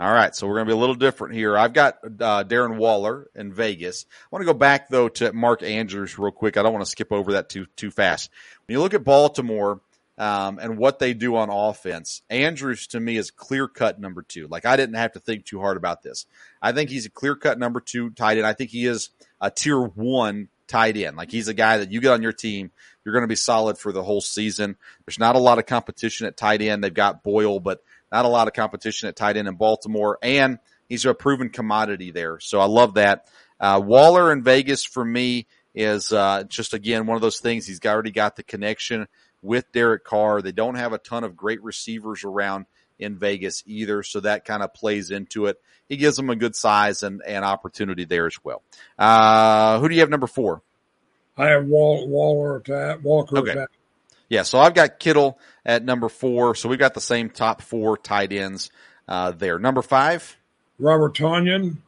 All 0.00 0.12
right, 0.12 0.32
so 0.34 0.46
we're 0.46 0.54
going 0.54 0.66
to 0.66 0.70
be 0.70 0.76
a 0.76 0.80
little 0.80 0.94
different 0.94 1.34
here. 1.34 1.58
I've 1.58 1.72
got 1.72 1.98
uh, 2.04 2.44
Darren 2.44 2.76
Waller 2.76 3.26
in 3.34 3.52
Vegas. 3.52 4.06
I 4.10 4.26
want 4.30 4.42
to 4.42 4.52
go 4.52 4.56
back 4.56 4.88
though 4.88 5.08
to 5.08 5.32
Mark 5.32 5.62
Andrews 5.64 6.18
real 6.18 6.30
quick. 6.30 6.56
I 6.56 6.62
don't 6.62 6.72
want 6.72 6.84
to 6.84 6.90
skip 6.90 7.10
over 7.10 7.32
that 7.32 7.48
too 7.48 7.66
too 7.74 7.90
fast. 7.90 8.30
When 8.66 8.74
you 8.74 8.80
look 8.80 8.94
at 8.94 9.02
Baltimore 9.02 9.80
um, 10.18 10.58
and 10.58 10.78
what 10.78 10.98
they 10.98 11.14
do 11.14 11.36
on 11.36 11.48
offense, 11.48 12.22
Andrews 12.28 12.88
to 12.88 13.00
me 13.00 13.16
is 13.16 13.30
clear 13.30 13.68
cut 13.68 14.00
number 14.00 14.22
two. 14.22 14.48
Like 14.48 14.66
I 14.66 14.76
didn't 14.76 14.96
have 14.96 15.12
to 15.12 15.20
think 15.20 15.44
too 15.44 15.60
hard 15.60 15.76
about 15.76 16.02
this. 16.02 16.26
I 16.60 16.72
think 16.72 16.90
he's 16.90 17.06
a 17.06 17.10
clear 17.10 17.36
cut 17.36 17.58
number 17.58 17.80
two 17.80 18.10
tight 18.10 18.36
end. 18.36 18.46
I 18.46 18.52
think 18.52 18.70
he 18.70 18.86
is 18.86 19.10
a 19.40 19.50
tier 19.50 19.80
one 19.80 20.48
tight 20.66 20.96
end. 20.96 21.16
Like 21.16 21.30
he's 21.30 21.46
a 21.46 21.54
guy 21.54 21.78
that 21.78 21.92
you 21.92 22.00
get 22.00 22.12
on 22.12 22.22
your 22.22 22.32
team, 22.32 22.72
you're 23.04 23.14
going 23.14 23.22
to 23.22 23.28
be 23.28 23.36
solid 23.36 23.78
for 23.78 23.92
the 23.92 24.02
whole 24.02 24.20
season. 24.20 24.76
There's 25.06 25.20
not 25.20 25.36
a 25.36 25.40
lot 25.40 25.58
of 25.58 25.66
competition 25.66 26.26
at 26.26 26.36
tight 26.36 26.62
end. 26.62 26.82
They've 26.82 26.92
got 26.92 27.22
Boyle, 27.22 27.60
but 27.60 27.80
not 28.10 28.24
a 28.24 28.28
lot 28.28 28.48
of 28.48 28.54
competition 28.54 29.08
at 29.08 29.16
tight 29.16 29.36
end 29.36 29.48
in 29.48 29.54
Baltimore, 29.54 30.18
and 30.22 30.58
he's 30.88 31.04
a 31.04 31.14
proven 31.14 31.50
commodity 31.50 32.10
there. 32.10 32.40
So 32.40 32.58
I 32.58 32.66
love 32.66 32.94
that. 32.94 33.28
Uh, 33.60 33.80
Waller 33.84 34.32
in 34.32 34.42
Vegas 34.42 34.84
for 34.84 35.04
me 35.04 35.46
is 35.74 36.12
uh, 36.12 36.42
just 36.44 36.74
again 36.74 37.06
one 37.06 37.16
of 37.16 37.22
those 37.22 37.38
things. 37.38 37.66
He's 37.66 37.80
already 37.84 38.10
got 38.10 38.36
the 38.36 38.42
connection 38.42 39.06
with 39.42 39.70
Derek 39.72 40.04
Carr. 40.04 40.42
They 40.42 40.52
don't 40.52 40.74
have 40.74 40.92
a 40.92 40.98
ton 40.98 41.24
of 41.24 41.36
great 41.36 41.62
receivers 41.62 42.24
around 42.24 42.66
in 42.98 43.16
Vegas 43.16 43.62
either, 43.66 44.02
so 44.02 44.20
that 44.20 44.44
kind 44.44 44.62
of 44.62 44.74
plays 44.74 45.10
into 45.10 45.46
it. 45.46 45.60
He 45.88 45.96
gives 45.96 46.16
them 46.16 46.30
a 46.30 46.36
good 46.36 46.56
size 46.56 47.02
and, 47.02 47.22
and 47.26 47.44
opportunity 47.44 48.04
there 48.04 48.26
as 48.26 48.36
well. 48.42 48.62
Uh, 48.98 49.78
who 49.78 49.88
do 49.88 49.94
you 49.94 50.00
have 50.00 50.10
number 50.10 50.26
four? 50.26 50.62
I 51.36 51.50
have 51.50 51.66
Wall, 51.66 52.08
Waller 52.08 52.62
at. 52.72 53.02
Walker 53.02 53.38
Okay. 53.38 53.52
at. 53.58 53.68
Yeah, 54.28 54.42
so 54.42 54.58
I've 54.58 54.74
got 54.74 54.98
Kittle 54.98 55.38
at 55.64 55.84
number 55.84 56.08
four. 56.08 56.54
So 56.54 56.68
we've 56.68 56.78
got 56.78 56.92
the 56.94 57.00
same 57.00 57.30
top 57.30 57.62
four 57.62 57.96
tight 57.96 58.32
ends 58.32 58.70
uh, 59.06 59.30
there. 59.30 59.58
Number 59.58 59.80
five. 59.80 60.36
Robert 60.78 61.14
Tonyan. 61.16 61.78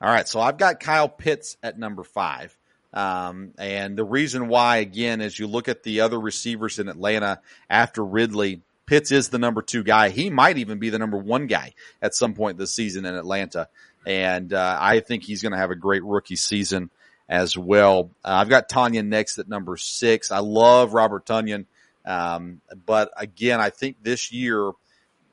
All 0.00 0.08
right, 0.12 0.28
so 0.28 0.40
I've 0.40 0.56
got 0.56 0.78
Kyle 0.80 1.08
Pitts 1.08 1.56
at 1.62 1.78
number 1.78 2.04
five. 2.04 2.56
Um, 2.92 3.52
and 3.58 3.96
the 3.96 4.04
reason 4.04 4.48
why, 4.48 4.78
again, 4.78 5.20
as 5.20 5.38
you 5.38 5.46
look 5.46 5.68
at 5.68 5.82
the 5.82 6.00
other 6.00 6.18
receivers 6.18 6.78
in 6.78 6.88
Atlanta 6.88 7.40
after 7.68 8.04
Ridley, 8.04 8.62
Pitts 8.86 9.12
is 9.12 9.28
the 9.28 9.38
number 9.38 9.62
two 9.62 9.84
guy. 9.84 10.08
He 10.08 10.30
might 10.30 10.58
even 10.58 10.80
be 10.80 10.90
the 10.90 10.98
number 10.98 11.16
one 11.16 11.46
guy 11.46 11.74
at 12.02 12.12
some 12.14 12.34
point 12.34 12.58
this 12.58 12.72
season 12.72 13.04
in 13.04 13.14
Atlanta. 13.14 13.68
And 14.04 14.52
uh, 14.52 14.78
I 14.80 14.98
think 14.98 15.22
he's 15.22 15.42
going 15.42 15.52
to 15.52 15.58
have 15.58 15.70
a 15.70 15.76
great 15.76 16.02
rookie 16.02 16.34
season 16.34 16.90
as 17.28 17.56
well. 17.56 18.10
Uh, 18.24 18.32
I've 18.32 18.48
got 18.48 18.68
Tonyan 18.68 19.06
next 19.06 19.38
at 19.38 19.48
number 19.48 19.76
six. 19.76 20.32
I 20.32 20.40
love 20.40 20.92
Robert 20.92 21.24
Tonyan. 21.24 21.66
Um, 22.04 22.60
but 22.86 23.12
again, 23.16 23.60
I 23.60 23.70
think 23.70 23.98
this 24.02 24.32
year 24.32 24.72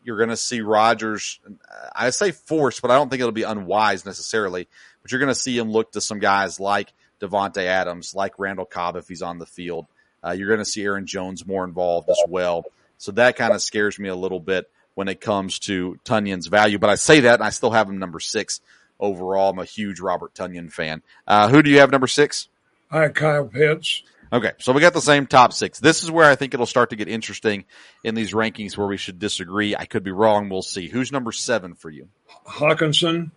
you're 0.03 0.17
going 0.17 0.29
to 0.29 0.37
see 0.37 0.61
Rodgers. 0.61 1.39
I 1.95 2.11
say 2.11 2.31
force, 2.31 2.79
but 2.79 2.91
I 2.91 2.95
don't 2.95 3.09
think 3.09 3.21
it'll 3.21 3.31
be 3.31 3.41
unwise 3.41 4.05
necessarily. 4.05 4.67
But 5.01 5.11
you're 5.11 5.19
going 5.19 5.33
to 5.33 5.35
see 5.35 5.57
him 5.57 5.71
look 5.71 5.93
to 5.93 6.01
some 6.01 6.19
guys 6.19 6.59
like 6.59 6.93
Davante 7.19 7.63
Adams, 7.63 8.15
like 8.15 8.39
Randall 8.39 8.65
Cobb 8.65 8.95
if 8.95 9.07
he's 9.07 9.21
on 9.21 9.39
the 9.39 9.45
field. 9.45 9.87
Uh, 10.23 10.31
you're 10.31 10.47
going 10.47 10.59
to 10.59 10.65
see 10.65 10.83
Aaron 10.83 11.05
Jones 11.05 11.45
more 11.45 11.63
involved 11.63 12.09
as 12.09 12.19
well. 12.27 12.65
So 12.97 13.11
that 13.13 13.35
kind 13.35 13.53
of 13.53 13.61
scares 13.61 13.99
me 13.99 14.09
a 14.09 14.15
little 14.15 14.39
bit 14.39 14.69
when 14.95 15.07
it 15.07 15.21
comes 15.21 15.59
to 15.59 15.99
Tonyan's 16.05 16.47
value. 16.47 16.79
But 16.79 16.89
I 16.89 16.95
say 16.95 17.21
that 17.21 17.35
and 17.35 17.43
I 17.43 17.51
still 17.51 17.71
have 17.71 17.87
him 17.87 17.99
number 17.99 18.19
six 18.19 18.61
overall. 18.99 19.51
I'm 19.51 19.59
a 19.59 19.65
huge 19.65 19.99
Robert 19.99 20.33
Tonyan 20.33 20.71
fan. 20.71 21.03
Uh, 21.27 21.49
who 21.49 21.61
do 21.61 21.69
you 21.69 21.79
have 21.79 21.91
number 21.91 22.07
six? 22.07 22.47
I 22.89 23.03
have 23.03 23.13
Kyle 23.13 23.45
Pitts. 23.45 24.03
Okay, 24.31 24.51
so 24.57 24.73
we 24.73 24.81
got 24.81 24.93
the 24.93 25.01
same 25.01 25.25
top 25.25 25.53
six. 25.53 25.79
This 25.79 26.03
is 26.03 26.11
where 26.11 26.29
I 26.29 26.35
think 26.35 26.53
it'll 26.53 26.65
start 26.65 26.89
to 26.89 26.97
get 26.97 27.07
interesting 27.07 27.63
in 28.03 28.13
these 28.13 28.33
rankings 28.33 28.75
where 28.75 28.87
we 28.87 28.97
should 28.97 29.19
disagree. 29.19 29.75
I 29.75 29.85
could 29.85 30.03
be 30.03 30.11
wrong. 30.11 30.49
We'll 30.49 30.61
see. 30.61 30.89
Who's 30.89 31.11
number 31.11 31.31
seven 31.31 31.75
for 31.75 31.89
you? 31.89 32.09
Hockenson. 32.45 33.31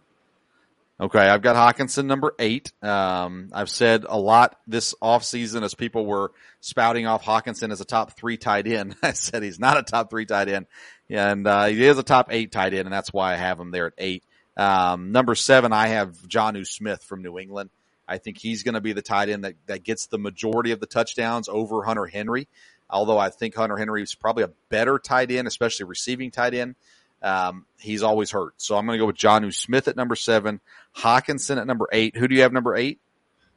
Okay, 1.01 1.18
I've 1.18 1.40
got 1.40 1.57
Hockenson 1.57 2.05
number 2.05 2.34
eight. 2.38 2.74
Um, 2.82 3.48
I've 3.55 3.70
said 3.70 4.05
a 4.07 4.18
lot 4.18 4.59
this 4.66 4.94
offseason 5.03 5.62
as 5.62 5.72
people 5.72 6.05
were 6.05 6.32
spouting 6.61 7.07
off 7.07 7.24
Hockenson 7.24 7.72
as 7.72 7.80
a 7.80 7.86
top 7.86 8.18
three 8.18 8.36
tight 8.36 8.66
end. 8.66 8.94
I 9.03 9.12
said 9.12 9.42
he's 9.42 9.59
not 9.59 9.78
a 9.78 9.82
top 9.82 10.11
three 10.11 10.26
tight 10.26 10.51
end, 10.51 10.66
and 11.09 11.46
uh, 11.46 11.66
he 11.66 11.82
is 11.86 11.96
a 11.96 12.03
top 12.03 12.26
eight 12.30 12.53
tight 12.53 12.74
end, 12.74 12.84
and 12.84 12.92
that's 12.92 13.14
why 13.14 13.32
I 13.32 13.36
have 13.36 13.59
him 13.59 13.70
there 13.70 13.86
at 13.86 13.94
eight. 13.96 14.24
Um, 14.59 15.11
number 15.11 15.34
seven, 15.34 15.72
I 15.72 15.86
have 15.86 16.18
Jonnu 16.28 16.66
Smith 16.66 17.03
from 17.03 17.22
New 17.22 17.38
England. 17.38 17.70
I 18.07 18.18
think 18.18 18.36
he's 18.36 18.62
going 18.62 18.74
to 18.74 18.82
be 18.82 18.92
the 18.92 19.01
tight 19.01 19.30
end 19.30 19.44
that, 19.44 19.55
that 19.68 19.84
gets 19.84 20.05
the 20.05 20.18
majority 20.18 20.72
of 20.72 20.80
the 20.80 20.86
touchdowns 20.86 21.48
over 21.48 21.82
Hunter 21.82 22.07
Henry. 22.07 22.46
Although 22.90 23.18
I 23.18 23.30
think 23.30 23.55
Hunter 23.55 23.78
Henry 23.78 24.03
is 24.03 24.14
probably 24.14 24.42
a 24.42 24.51
better 24.68 24.98
tight 24.98 25.30
end, 25.30 25.48
especially 25.48 25.86
receiving 25.86 26.30
tight 26.30 26.53
end. 26.53 26.74
Um, 27.22 27.66
he's 27.78 28.03
always 28.03 28.30
hurt. 28.30 28.55
So 28.57 28.76
I'm 28.76 28.86
going 28.86 28.98
to 28.98 29.03
go 29.03 29.07
with 29.07 29.16
Jonnu 29.16 29.55
Smith 29.55 29.88
at 29.88 29.96
number 29.96 30.16
seven, 30.16 30.61
Hockenson 30.97 31.59
at 31.59 31.66
number 31.66 31.88
eight. 31.93 32.16
Who 32.16 32.28
do 32.28 32.34
you 32.34 32.43
have 32.43 32.53
number 32.53 32.74
eight? 32.76 33.01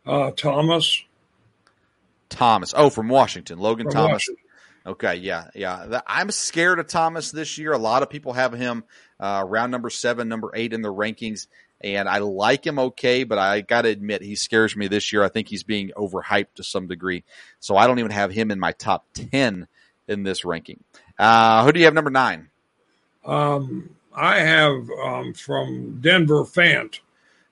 Uh, 0.06 0.32
Thomas. 0.32 1.04
Thomas. 2.30 2.74
Oh, 2.76 2.90
from 2.90 3.10
Washington. 3.10 3.60
Logan 3.60 3.86
From 3.86 3.94
Thomas. 3.94 4.12
Washington. 4.14 4.44
Okay, 4.86 5.16
yeah, 5.16 5.48
yeah. 5.56 6.02
I'm 6.06 6.30
scared 6.30 6.80
of 6.80 6.88
Thomas 6.88 7.32
this 7.32 7.58
year. 7.58 7.72
A 7.72 7.78
lot 7.78 8.04
of 8.04 8.10
people 8.10 8.34
have 8.34 8.52
him 8.52 8.84
uh, 9.18 9.42
around 9.46 9.72
number 9.72 9.90
seven, 9.90 10.28
number 10.28 10.52
eight 10.54 10.74
in 10.74 10.82
the 10.82 10.94
rankings, 10.94 11.48
and 11.80 12.10
I 12.10 12.18
like 12.18 12.68
him 12.68 12.78
okay, 12.78 13.24
but 13.24 13.38
I 13.38 13.62
got 13.62 13.84
to 13.84 13.90
admit 13.90 14.22
he 14.22 14.36
scares 14.36 14.76
me 14.76 14.90
this 14.90 15.14
year. 15.14 15.24
I 15.24 15.30
think 15.30 15.48
he's 15.48 15.64
being 15.64 15.92
overhyped 15.96 16.56
to 16.56 16.64
some 16.64 16.88
degree, 16.88 17.24
so 17.62 17.78
I 17.78 17.88
don't 17.88 18.00
even 18.00 18.12
have 18.12 18.32
him 18.32 18.52
in 18.52 18.60
my 18.60 18.74
top 18.74 19.06
ten 19.14 19.68
in 20.10 20.24
this 20.24 20.44
ranking. 20.44 20.84
Uh, 21.18 21.64
who 21.64 21.72
do 21.72 21.80
you 21.80 21.86
have 21.86 21.94
number 21.94 22.12
nine? 22.12 22.50
Um, 23.24 23.96
I 24.14 24.40
have 24.40 24.90
um, 25.02 25.34
from 25.34 26.02
Denver 26.02 26.44
Fant. 26.44 27.00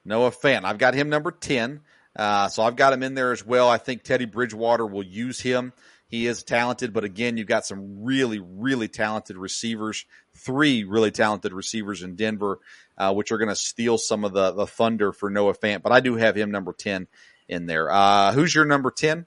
Noah 0.05 0.31
Fant. 0.31 0.65
I've 0.65 0.77
got 0.77 0.93
him 0.93 1.09
number 1.09 1.31
10. 1.31 1.81
Uh, 2.15 2.49
so 2.49 2.63
I've 2.63 2.75
got 2.75 2.93
him 2.93 3.03
in 3.03 3.13
there 3.13 3.31
as 3.31 3.45
well. 3.45 3.69
I 3.69 3.77
think 3.77 4.03
Teddy 4.03 4.25
Bridgewater 4.25 4.85
will 4.85 5.03
use 5.03 5.39
him. 5.39 5.73
He 6.07 6.27
is 6.27 6.43
talented, 6.43 6.91
but 6.91 7.05
again, 7.05 7.37
you've 7.37 7.47
got 7.47 7.65
some 7.65 8.03
really, 8.03 8.39
really 8.39 8.89
talented 8.89 9.37
receivers, 9.37 10.05
three 10.35 10.83
really 10.83 11.09
talented 11.09 11.53
receivers 11.53 12.03
in 12.03 12.17
Denver, 12.17 12.59
uh, 12.97 13.13
which 13.13 13.31
are 13.31 13.37
going 13.37 13.47
to 13.47 13.55
steal 13.55 13.97
some 13.97 14.25
of 14.25 14.33
the, 14.33 14.51
the 14.51 14.67
thunder 14.67 15.13
for 15.13 15.29
Noah 15.29 15.53
Fant. 15.53 15.81
But 15.81 15.93
I 15.93 16.01
do 16.01 16.15
have 16.15 16.35
him 16.35 16.51
number 16.51 16.73
10 16.73 17.07
in 17.47 17.65
there. 17.65 17.89
Uh, 17.89 18.33
who's 18.33 18.53
your 18.53 18.65
number 18.65 18.91
10? 18.91 19.25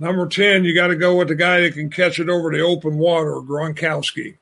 Number 0.00 0.26
10, 0.26 0.64
you 0.64 0.74
got 0.74 0.88
to 0.88 0.96
go 0.96 1.16
with 1.16 1.28
the 1.28 1.36
guy 1.36 1.60
that 1.60 1.74
can 1.74 1.88
catch 1.88 2.18
it 2.18 2.28
over 2.28 2.50
the 2.50 2.60
open 2.60 2.98
water, 2.98 3.34
Gronkowski. 3.34 4.38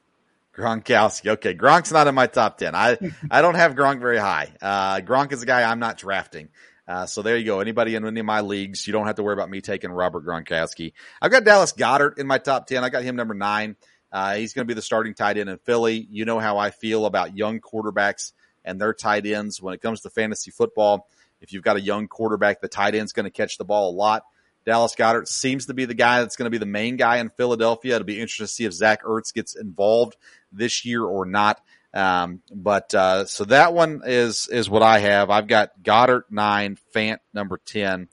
Gronkowski. 0.57 1.31
Okay, 1.33 1.55
Gronk's 1.55 1.93
not 1.93 2.07
in 2.07 2.15
my 2.15 2.27
top 2.27 2.59
ten. 2.59 2.75
I 2.75 2.99
I 3.31 3.43
don't 3.43 3.55
have 3.55 3.75
Gronk 3.75 4.01
very 4.01 4.19
high. 4.19 4.53
Uh, 4.61 4.97
Gronk 5.01 5.33
is 5.33 5.43
a 5.43 5.47
guy 5.47 5.71
I'm 5.71 5.79
not 5.79 5.99
drafting. 5.99 6.49
Uh, 6.89 7.07
so 7.07 7.23
there 7.23 7.37
you 7.37 7.45
go. 7.45 7.61
Anybody 7.61 7.97
in 7.97 8.07
any 8.07 8.21
of 8.21 8.27
my 8.27 8.43
leagues, 8.43 8.87
you 8.87 8.93
don't 8.93 9.07
have 9.07 9.17
to 9.17 9.23
worry 9.23 9.35
about 9.35 9.51
me 9.51 9.61
taking 9.61 9.91
Robert 9.91 10.25
Gronkowski. 10.25 10.93
I've 11.21 11.33
got 11.33 11.45
Dallas 11.45 11.73
Goedert 11.73 12.19
in 12.19 12.27
my 12.27 12.39
top 12.39 12.67
ten. 12.67 12.85
I 12.85 12.89
got 12.89 13.03
him 13.03 13.17
number 13.17 13.35
nine. 13.35 13.77
Uh, 14.13 14.37
he's 14.37 14.53
going 14.53 14.65
to 14.65 14.69
be 14.69 14.75
the 14.75 14.83
starting 14.83 15.15
tight 15.15 15.37
end 15.37 15.51
in 15.51 15.59
Philly. 15.59 16.07
You 16.11 16.25
know 16.25 16.39
how 16.39 16.59
I 16.59 16.71
feel 16.71 17.07
about 17.07 17.37
young 17.37 17.61
quarterbacks 17.61 18.33
and 18.65 18.81
their 18.81 18.95
tight 18.95 19.27
ends 19.27 19.61
when 19.61 19.75
it 19.75 19.83
comes 19.83 20.03
to 20.03 20.11
fantasy 20.11 20.51
football. 20.51 21.09
If 21.41 21.53
you've 21.53 21.63
got 21.63 21.77
a 21.77 21.81
young 21.81 22.09
quarterback, 22.09 22.61
the 22.61 22.69
tight 22.69 22.95
end's 22.95 23.13
going 23.13 23.25
to 23.25 23.31
catch 23.31 23.59
the 23.59 23.65
ball 23.65 23.91
a 23.91 23.95
lot. 23.97 24.23
Dallas 24.65 24.97
Goedert 24.97 25.29
seems 25.29 25.67
to 25.67 25.75
be 25.75 25.85
the 25.85 25.95
guy 25.95 26.21
that's 26.21 26.35
going 26.35 26.47
to 26.47 26.51
be 26.51 26.59
the 26.59 26.67
main 26.67 26.97
guy 26.97 27.19
in 27.19 27.31
Philadelphia. 27.31 27.95
It'll 27.95 28.05
be 28.05 28.21
interesting 28.21 28.47
to 28.47 28.53
see 28.53 28.65
if 28.65 28.73
Zach 28.73 29.05
Ertz 29.05 29.33
gets 29.33 29.55
involved 29.55 30.17
this 30.57 30.85
year 30.85 31.05
or 31.05 31.27
not. 31.27 31.61
Um, 31.95 32.43
but 32.55 32.95
uh, 32.95 33.25
so 33.25 33.45
that 33.47 33.73
one 33.73 34.03
is 34.05 34.49
is 34.49 34.69
what 34.69 34.83
I 34.83 34.99
have. 34.99 35.31
I've 35.31 35.47
got 35.47 35.83
Goedert 35.83 36.25
nine, 36.31 36.77
Fant 36.95 37.19
number 37.33 37.59
ten. 37.65 38.09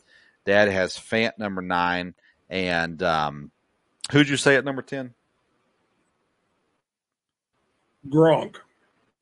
Dad 0.45 0.69
has 0.69 0.95
Fant 0.95 1.37
number 1.37 1.61
nine, 1.61 2.13
and 2.49 3.01
um, 3.03 3.51
who'd 4.11 4.29
you 4.29 4.37
say 4.37 4.55
at 4.55 4.63
number 4.63 4.81
ten? 4.81 5.13
Gronk. 8.07 8.55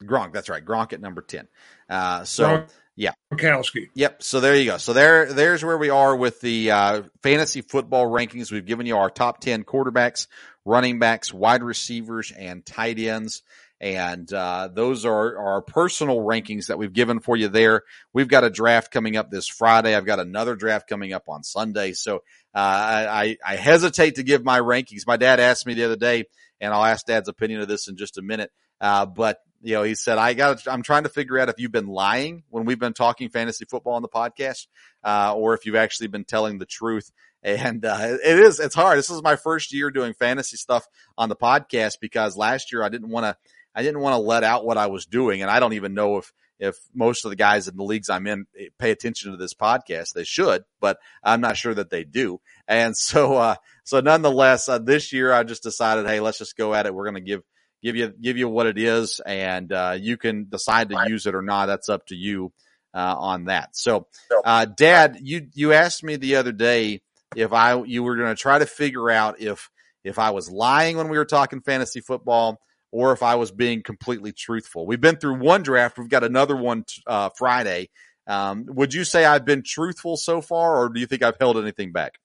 Gronk. 0.04 0.34
That's 0.34 0.50
right, 0.50 0.64
Gronk 0.64 0.94
at 0.94 1.02
number 1.02 1.22
ten. 1.22 1.48
Uh, 1.90 2.24
so. 2.24 2.66
Yeah. 2.96 3.14
Gronkowski. 3.34 3.90
Yep. 3.96 4.22
So 4.22 4.42
there 4.42 4.56
you 4.56 4.66
go. 4.66 4.78
So 4.78 4.94
there, 4.94 5.32
there's 5.32 5.64
where 5.64 5.78
we 5.78 5.90
are 5.90 6.16
with 6.16 6.42
the 6.42 6.72
uh, 6.72 7.02
fantasy 7.24 7.62
football 7.62 8.06
rankings. 8.06 8.52
We've 8.52 8.66
given 8.66 8.86
you 8.86 8.98
our 8.98 9.10
top 9.10 9.40
10 9.40 9.64
quarterbacks, 9.64 10.28
running 10.66 11.00
backs, 11.00 11.34
wide 11.34 11.64
receivers, 11.64 12.32
and 12.32 12.66
tight 12.66 13.00
ends. 13.00 13.44
And 13.80 14.32
uh, 14.32 14.70
those 14.72 15.06
are 15.06 15.38
our 15.38 15.62
personal 15.64 16.18
rankings 16.18 16.68
that 16.68 16.78
we've 16.78 16.94
given 16.94 17.20
for 17.20 17.36
you 17.36 17.48
there. 17.48 17.82
We've 18.14 18.28
got 18.28 18.44
a 18.44 18.52
draft 18.52 18.92
coming 18.92 19.18
up 19.18 19.32
this 19.32 19.48
Friday. 19.48 19.96
I've 19.96 20.06
got 20.06 20.20
another 20.20 20.56
draft 20.56 20.88
coming 20.88 21.14
up 21.14 21.24
on 21.28 21.44
Sunday. 21.44 21.94
So 21.94 22.18
uh, 22.54 22.60
I, 22.60 23.38
I 23.44 23.56
hesitate 23.56 24.16
to 24.16 24.24
give 24.24 24.44
my 24.44 24.60
rankings. 24.60 25.08
My 25.08 25.18
dad 25.18 25.40
asked 25.40 25.66
me 25.66 25.74
the 25.74 25.86
other 25.86 25.96
day, 25.96 26.26
and 26.60 26.72
I'll 26.72 26.86
ask 26.86 27.08
dad's 27.08 27.28
opinion 27.28 27.62
of 27.62 27.68
this 27.68 27.88
in 27.88 27.98
just 27.98 28.20
a 28.20 28.22
minute. 28.22 28.52
Uh, 28.80 29.08
but 29.08 29.40
you 29.64 29.74
know, 29.74 29.84
he 29.84 29.96
said, 29.96 30.18
I 30.18 30.34
got, 30.34 30.68
I'm 30.68 30.84
trying 30.84 31.04
to 31.04 31.10
figure 31.10 31.40
out 31.40 31.50
if 31.50 31.56
you've 31.60 31.72
been 31.72 31.88
lying 31.88 32.44
when 32.50 32.66
we've 32.66 32.80
been 32.80 32.94
talking 32.94 33.30
fantasy 33.30 33.66
football 33.66 33.94
on 33.94 34.02
the 34.02 34.10
podcast, 34.10 34.68
uh, 35.04 35.34
or 35.36 35.54
if 35.54 35.66
you've 35.66 35.76
actually 35.76 36.08
been 36.08 36.26
telling 36.26 36.58
the 36.58 36.66
truth. 36.66 37.12
And, 37.44 37.84
uh, 37.86 38.18
it 38.24 38.40
is, 38.40 38.60
it's 38.60 38.76
hard. 38.76 38.98
This 38.98 39.10
is 39.10 39.24
my 39.24 39.36
first 39.36 39.74
year 39.74 39.90
doing 39.92 40.14
fantasy 40.14 40.58
stuff 40.58 40.88
on 41.18 41.30
the 41.30 41.36
podcast 41.36 42.00
because 42.00 42.38
last 42.38 42.72
year 42.72 42.84
I 42.84 42.90
didn't 42.90 43.10
want 43.10 43.26
to, 43.26 43.38
I 43.74 43.84
didn't 43.84 44.02
want 44.02 44.14
to 44.14 44.20
let 44.20 44.44
out 44.44 44.66
what 44.66 44.78
I 44.78 44.88
was 44.88 45.06
doing. 45.06 45.42
And 45.42 45.50
I 45.50 45.60
don't 45.60 45.74
even 45.74 45.94
know 45.94 46.18
if, 46.18 46.32
if 46.60 46.78
most 46.94 47.26
of 47.26 47.32
the 47.32 47.36
guys 47.36 47.68
in 47.68 47.76
the 47.76 47.84
leagues 47.84 48.10
I'm 48.10 48.28
in 48.28 48.46
pay 48.78 48.92
attention 48.92 49.32
to 49.32 49.38
this 49.38 49.56
podcast. 49.56 50.14
They 50.14 50.24
should, 50.24 50.64
but 50.80 51.00
I'm 51.24 51.42
not 51.42 51.58
sure 51.58 51.74
that 51.74 51.90
they 51.90 52.04
do. 52.04 52.40
And 52.68 52.96
so, 52.98 53.36
uh, 53.36 53.56
so 53.84 54.00
nonetheless, 54.00 54.70
uh, 54.70 54.78
this 54.78 55.12
year 55.12 55.34
I 55.34 55.44
just 55.44 55.64
decided, 55.64 56.06
Hey, 56.06 56.20
let's 56.20 56.38
just 56.38 56.56
go 56.56 56.74
at 56.74 56.86
it. 56.86 56.94
We're 56.94 57.06
going 57.10 57.16
to 57.16 57.22
give, 57.22 57.42
give 57.82 57.96
you 57.96 58.10
give 58.10 58.38
you 58.38 58.48
what 58.48 58.68
it 58.68 58.78
is, 58.78 59.20
and 59.26 59.72
uh, 59.72 59.98
you 60.00 60.18
can 60.18 60.48
decide 60.50 60.90
to 60.90 61.06
use 61.08 61.26
it 61.26 61.36
or 61.36 61.42
not. 61.42 61.66
That's 61.66 61.90
up 61.90 62.06
to 62.08 62.16
you 62.16 62.54
uh, 62.94 63.16
on 63.18 63.46
that. 63.46 63.76
So, 63.76 64.08
uh, 64.46 64.66
Dad, 64.66 65.18
you 65.22 65.48
you 65.54 65.74
asked 65.74 66.04
me 66.04 66.16
the 66.16 66.36
other 66.36 66.52
day 66.52 67.02
if 67.36 67.54
I 67.54 67.82
you 67.84 68.04
were 68.04 68.16
going 68.16 68.36
to 68.36 68.42
try 68.42 68.60
to 68.60 68.66
figure 68.66 69.10
out 69.10 69.40
if 69.40 69.70
if 70.04 70.20
I 70.20 70.32
was 70.32 70.50
lying 70.50 70.98
when 70.98 71.10
we 71.10 71.18
were 71.18 71.26
talking 71.26 71.62
fantasy 71.62 72.02
football 72.02 72.60
or 72.92 73.14
if 73.14 73.24
I 73.24 73.36
was 73.36 73.52
being 73.52 73.84
completely 73.84 74.34
truthful. 74.34 74.86
We've 74.86 75.00
been 75.00 75.16
through 75.16 75.40
one 75.40 75.64
draft. 75.64 75.98
We've 75.98 76.10
got 76.10 76.24
another 76.24 76.56
one 76.58 76.86
uh, 77.08 77.30
Friday. 77.38 77.90
Um, 78.28 78.66
would 78.68 78.94
you 78.94 79.04
say 79.04 79.26
I've 79.26 79.46
been 79.46 79.64
truthful 79.64 80.18
so 80.18 80.42
far, 80.42 80.78
or 80.78 80.90
do 80.90 81.00
you 81.00 81.06
think 81.06 81.24
I've 81.24 81.38
held 81.40 81.58
anything 81.58 81.92
back? 81.92 82.20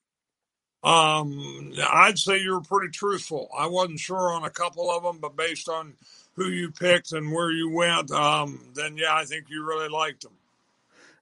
Um, 0.82 1.72
I'd 1.90 2.18
say 2.18 2.40
you 2.40 2.52
were 2.52 2.61
pretty 2.61 2.92
truthful. 2.92 3.48
I 3.57 3.66
wasn't 3.66 3.98
sure 3.98 4.32
on 4.32 4.44
a 4.44 4.50
couple 4.50 4.90
of 4.90 5.02
them, 5.02 5.18
but 5.18 5.36
based 5.36 5.68
on 5.68 5.94
who 6.34 6.48
you 6.48 6.70
picked 6.70 7.12
and 7.12 7.32
where 7.32 7.50
you 7.50 7.70
went, 7.70 8.11
um, 8.11 8.61
then 8.74 8.96
yeah, 8.96 9.14
I 9.14 9.24
think 9.24 9.46
you 9.48 9.64
really 9.64 9.88
liked 9.88 10.22
them. 10.22 10.34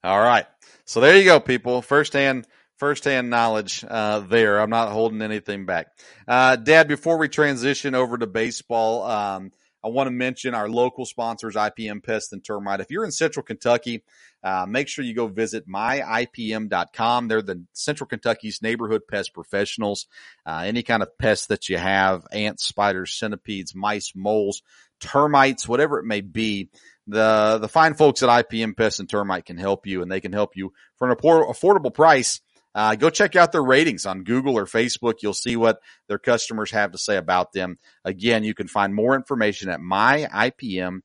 All 0.03 0.21
right. 0.21 0.47
So 0.85 1.01
there 1.01 1.17
you 1.17 1.25
go, 1.25 1.41
people. 1.41 1.81
Firsthand, 1.81 2.47
firsthand 2.79 3.31
knowledge 3.31 3.85
uh, 3.87 4.21
there. 4.21 4.61
I'm 4.61 4.71
not 4.71 4.91
holding 4.91 5.23
anything 5.23 5.67
back. 5.67 5.89
Uh, 6.27 6.57
Dad, 6.57 6.89
before 6.89 7.19
we 7.19 7.29
transition 7.29 7.95
over 7.95 8.19
to 8.19 8.27
baseball, 8.27 9.03
um, 9.05 9.53
I 9.85 9.89
want 9.89 10.07
to 10.07 10.13
mention 10.13 10.55
our 10.55 10.69
local 10.69 11.05
sponsors, 11.05 11.57
IPM 11.57 12.03
Pest 12.03 12.33
and 12.33 12.43
Termite. 12.43 12.81
If 12.81 12.91
you're 12.91 13.05
in 13.05 13.13
Central 13.13 13.45
Kentucky, 13.45 14.03
uh, 14.43 14.65
make 14.67 14.89
sure 14.89 15.05
you 15.05 15.15
go 15.15 15.27
visit 15.27 15.69
myipm.com. 15.69 17.29
They're 17.29 17.43
the 17.43 17.63
Central 17.75 18.09
Kentucky's 18.09 18.63
neighborhood 18.63 19.03
pest 19.07 19.35
professionals. 19.35 20.07
Uh, 20.47 20.63
any 20.65 20.83
kind 20.83 21.03
of 21.03 21.17
pest 21.19 21.49
that 21.49 21.69
you 21.69 21.77
have, 21.77 22.27
ants, 22.33 22.65
spiders, 22.65 23.13
centipedes, 23.13 23.75
mice, 23.75 24.13
moles, 24.15 24.63
termites, 25.01 25.69
whatever 25.69 25.99
it 25.99 26.07
may 26.07 26.23
be, 26.23 26.71
the 27.07 27.59
the 27.61 27.69
fine 27.69 27.95
folks 27.95 28.23
at 28.23 28.31
IPM 28.31 28.77
Pest 28.77 29.01
and 29.01 29.09
Termite 29.09 29.45
can 29.45 29.59
help 29.59 29.87
you, 29.87 30.01
and 30.01 30.11
they 30.11 30.21
can 30.21 30.33
help 30.33 30.57
you 30.57 30.73
for 30.97 31.11
an 31.11 31.17
affordable 31.17 31.93
price. 31.93 32.41
Uh, 32.75 32.97
go 32.97 33.09
check 33.09 33.37
out 33.37 33.53
their 33.53 33.63
ratings 33.63 34.05
on 34.05 34.25
Google 34.25 34.59
or 34.59 34.67
Facebook. 34.67 35.23
You'll 35.23 35.33
see 35.33 35.57
what 35.57 35.81
their 36.09 36.19
customers 36.19 36.73
have 36.73 36.93
to 36.93 36.99
say 36.99 37.17
about 37.17 37.53
them. 37.53 37.79
Again, 38.05 38.43
you 38.45 38.55
can 38.55 38.67
find 38.67 38.95
more 38.95 39.15
information 39.15 39.69
at 39.69 39.81
myipm.com. 39.81 41.03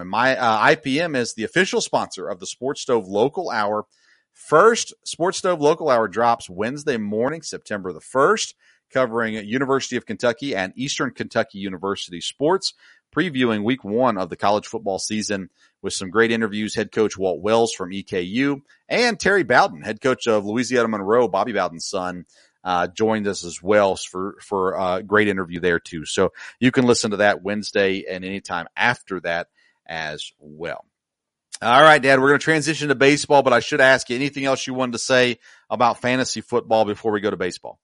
And 0.00 0.10
my 0.10 0.36
uh, 0.36 0.66
IPM 0.74 1.16
is 1.16 1.34
the 1.34 1.44
official 1.44 1.80
sponsor 1.80 2.28
of 2.28 2.40
the 2.40 2.46
Sports 2.46 2.82
Stove 2.82 3.08
Local 3.08 3.50
Hour. 3.50 3.86
First 4.34 4.94
Sports 5.04 5.38
Stove 5.38 5.60
Local 5.60 5.88
Hour 5.88 6.06
drops 6.08 6.48
Wednesday 6.48 6.96
morning, 6.96 7.42
September 7.42 7.92
the 7.92 8.00
1st, 8.00 8.54
covering 8.92 9.34
University 9.34 9.96
of 9.96 10.06
Kentucky 10.06 10.54
and 10.54 10.72
Eastern 10.76 11.10
Kentucky 11.10 11.58
University 11.58 12.20
sports 12.20 12.74
previewing 13.14 13.64
week 13.64 13.84
one 13.84 14.18
of 14.18 14.28
the 14.28 14.36
college 14.36 14.66
football 14.66 14.98
season 14.98 15.50
with 15.82 15.92
some 15.92 16.10
great 16.10 16.30
interviews. 16.30 16.74
Head 16.74 16.92
coach 16.92 17.16
Walt 17.16 17.40
Wells 17.40 17.72
from 17.72 17.90
EKU 17.90 18.62
and 18.88 19.18
Terry 19.18 19.44
Bowden, 19.44 19.82
head 19.82 20.00
coach 20.00 20.26
of 20.26 20.46
Louisiana 20.46 20.88
Monroe, 20.88 21.28
Bobby 21.28 21.52
Bowden's 21.52 21.86
son, 21.86 22.24
uh, 22.64 22.86
joined 22.88 23.26
us 23.26 23.44
as 23.44 23.62
well 23.62 23.96
for, 23.96 24.36
for 24.40 24.74
a 24.74 25.02
great 25.02 25.28
interview 25.28 25.60
there 25.60 25.78
too. 25.78 26.04
So 26.04 26.32
you 26.60 26.70
can 26.70 26.86
listen 26.86 27.12
to 27.12 27.18
that 27.18 27.42
Wednesday 27.42 28.04
and 28.08 28.24
anytime 28.24 28.66
after 28.76 29.20
that 29.20 29.48
as 29.86 30.32
well. 30.38 30.84
All 31.60 31.82
right, 31.82 32.00
Dad, 32.00 32.20
we're 32.20 32.28
going 32.28 32.38
to 32.38 32.44
transition 32.44 32.88
to 32.88 32.94
baseball, 32.94 33.42
but 33.42 33.52
I 33.52 33.58
should 33.58 33.80
ask 33.80 34.08
you 34.10 34.16
anything 34.16 34.44
else 34.44 34.66
you 34.66 34.74
wanted 34.74 34.92
to 34.92 34.98
say 34.98 35.38
about 35.68 36.00
fantasy 36.00 36.40
football 36.40 36.84
before 36.84 37.10
we 37.10 37.20
go 37.20 37.30
to 37.30 37.36
baseball? 37.36 37.80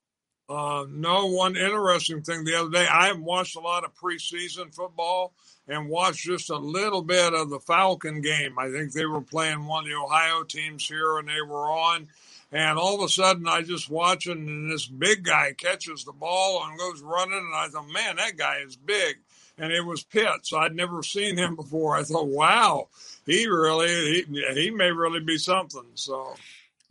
Uh, 0.49 0.85
no, 0.91 1.27
one 1.27 1.57
interesting 1.57 2.23
thing 2.23 2.45
the 2.45 2.55
other 2.55 2.71
day, 2.71 2.87
I 2.87 3.07
haven't 3.07 3.25
watched 3.25 3.57
a 3.57 3.61
lot 3.61 3.85
of 3.85 3.95
preseason 3.95 4.75
football 4.75 5.33
and 5.67 5.89
watched 5.89 6.25
just 6.25 6.51
a 6.51 6.57
little 6.57 7.03
bit 7.03 7.33
of 7.33 7.49
the 7.49 7.61
Falcon 7.61 8.21
game. 8.21 8.59
I 8.59 8.71
think 8.71 8.93
they 8.93 9.07
were 9.07 9.23
playing 9.23 9.67
one 9.67 9.85
of 9.85 9.91
the 9.91 9.97
Ohio 9.97 10.43
teams 10.45 10.87
here 10.87 11.19
and 11.19 11.29
they 11.29 11.41
were 11.41 11.71
on. 11.71 12.09
And 12.53 12.79
all 12.79 12.95
of 12.95 13.01
a 13.01 13.09
sudden, 13.09 13.49
I 13.49 13.63
just 13.63 13.91
watching, 13.91 14.47
and 14.47 14.71
this 14.71 14.87
big 14.87 15.25
guy 15.25 15.55
catches 15.57 16.05
the 16.05 16.13
ball 16.13 16.63
and 16.65 16.79
goes 16.79 17.01
running. 17.01 17.39
And 17.39 17.55
I 17.55 17.69
thought, 17.69 17.89
man, 17.89 18.17
that 18.17 18.37
guy 18.37 18.59
is 18.59 18.77
big. 18.77 19.17
And 19.57 19.73
it 19.73 19.81
was 19.81 20.05
Pitts. 20.05 20.53
I'd 20.53 20.77
never 20.77 21.03
seen 21.03 21.39
him 21.39 21.57
before. 21.57 21.97
I 21.97 22.03
thought, 22.03 22.29
wow, 22.29 22.89
he 23.25 23.47
really, 23.47 24.25
he, 24.29 24.45
he 24.55 24.71
may 24.71 24.91
really 24.91 25.21
be 25.21 25.39
something. 25.39 25.87
So 25.95 26.35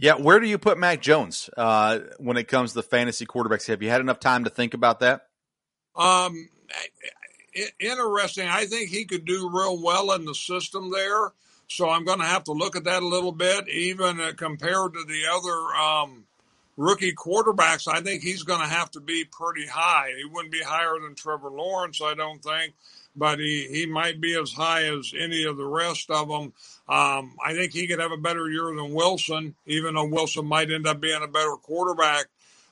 yeah, 0.03 0.15
where 0.15 0.41
do 0.41 0.47
you 0.47 0.57
put 0.57 0.77
Mac 0.77 0.99
Jones 0.99 1.49
uh, 1.55 1.99
when 2.17 2.35
it 2.35 2.49
comes 2.49 2.71
to 2.71 2.75
the 2.75 2.83
fantasy 2.83 3.25
quarterbacks? 3.25 3.67
Have 3.67 3.81
you 3.81 3.89
had 3.89 4.01
enough 4.01 4.19
time 4.19 4.43
to 4.43 4.49
think 4.49 4.73
about 4.73 4.99
that? 4.99 5.27
Um, 5.95 6.49
interesting. 7.79 8.49
I 8.49 8.65
think 8.65 8.89
he 8.89 9.05
could 9.05 9.23
do 9.23 9.49
real 9.49 9.81
well 9.81 10.11
in 10.11 10.25
the 10.25 10.35
system 10.35 10.91
there. 10.91 11.31
So 11.69 11.89
I'm 11.89 12.03
going 12.03 12.19
to 12.19 12.25
have 12.25 12.43
to 12.43 12.51
look 12.51 12.75
at 12.75 12.83
that 12.83 13.01
a 13.01 13.07
little 13.07 13.31
bit, 13.31 13.69
even 13.69 14.19
uh, 14.19 14.33
compared 14.35 14.95
to 14.95 15.05
the 15.05 15.21
other 15.31 15.73
um, 15.81 16.25
rookie 16.75 17.13
quarterbacks. 17.13 17.87
I 17.87 18.01
think 18.01 18.23
he's 18.23 18.43
going 18.43 18.59
to 18.59 18.67
have 18.67 18.91
to 18.91 18.99
be 18.99 19.23
pretty 19.23 19.67
high. 19.67 20.11
He 20.17 20.25
wouldn't 20.25 20.51
be 20.51 20.63
higher 20.63 20.99
than 21.01 21.15
Trevor 21.15 21.49
Lawrence, 21.49 22.01
I 22.01 22.13
don't 22.13 22.43
think 22.43 22.73
but 23.15 23.39
he, 23.39 23.67
he 23.71 23.85
might 23.85 24.19
be 24.19 24.39
as 24.39 24.51
high 24.51 24.83
as 24.83 25.13
any 25.17 25.45
of 25.45 25.57
the 25.57 25.65
rest 25.65 26.09
of 26.09 26.27
them. 26.27 26.53
Um, 26.87 27.35
I 27.43 27.53
think 27.53 27.73
he 27.73 27.87
could 27.87 27.99
have 27.99 28.11
a 28.11 28.17
better 28.17 28.49
year 28.49 28.65
than 28.75 28.93
Wilson, 28.93 29.55
even 29.65 29.95
though 29.95 30.05
Wilson 30.07 30.45
might 30.45 30.71
end 30.71 30.87
up 30.87 30.99
being 30.99 31.21
a 31.23 31.27
better 31.27 31.55
quarterback. 31.61 32.25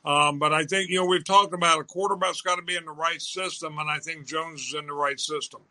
Um, 0.03 0.39
but 0.39 0.51
I 0.51 0.65
think, 0.65 0.89
you 0.89 0.99
know, 0.99 1.05
we've 1.05 1.23
talked 1.23 1.53
about 1.53 1.79
a 1.79 1.83
quarterback's 1.83 2.41
got 2.41 2.55
to 2.55 2.63
be 2.63 2.75
in 2.75 2.85
the 2.85 2.91
right 2.91 3.21
system, 3.21 3.77
and 3.77 3.89
I 3.89 3.99
think 3.99 4.25
Jones 4.25 4.61
is 4.61 4.73
in 4.73 4.87
the 4.87 4.93
right 4.93 5.19
system. 5.19 5.61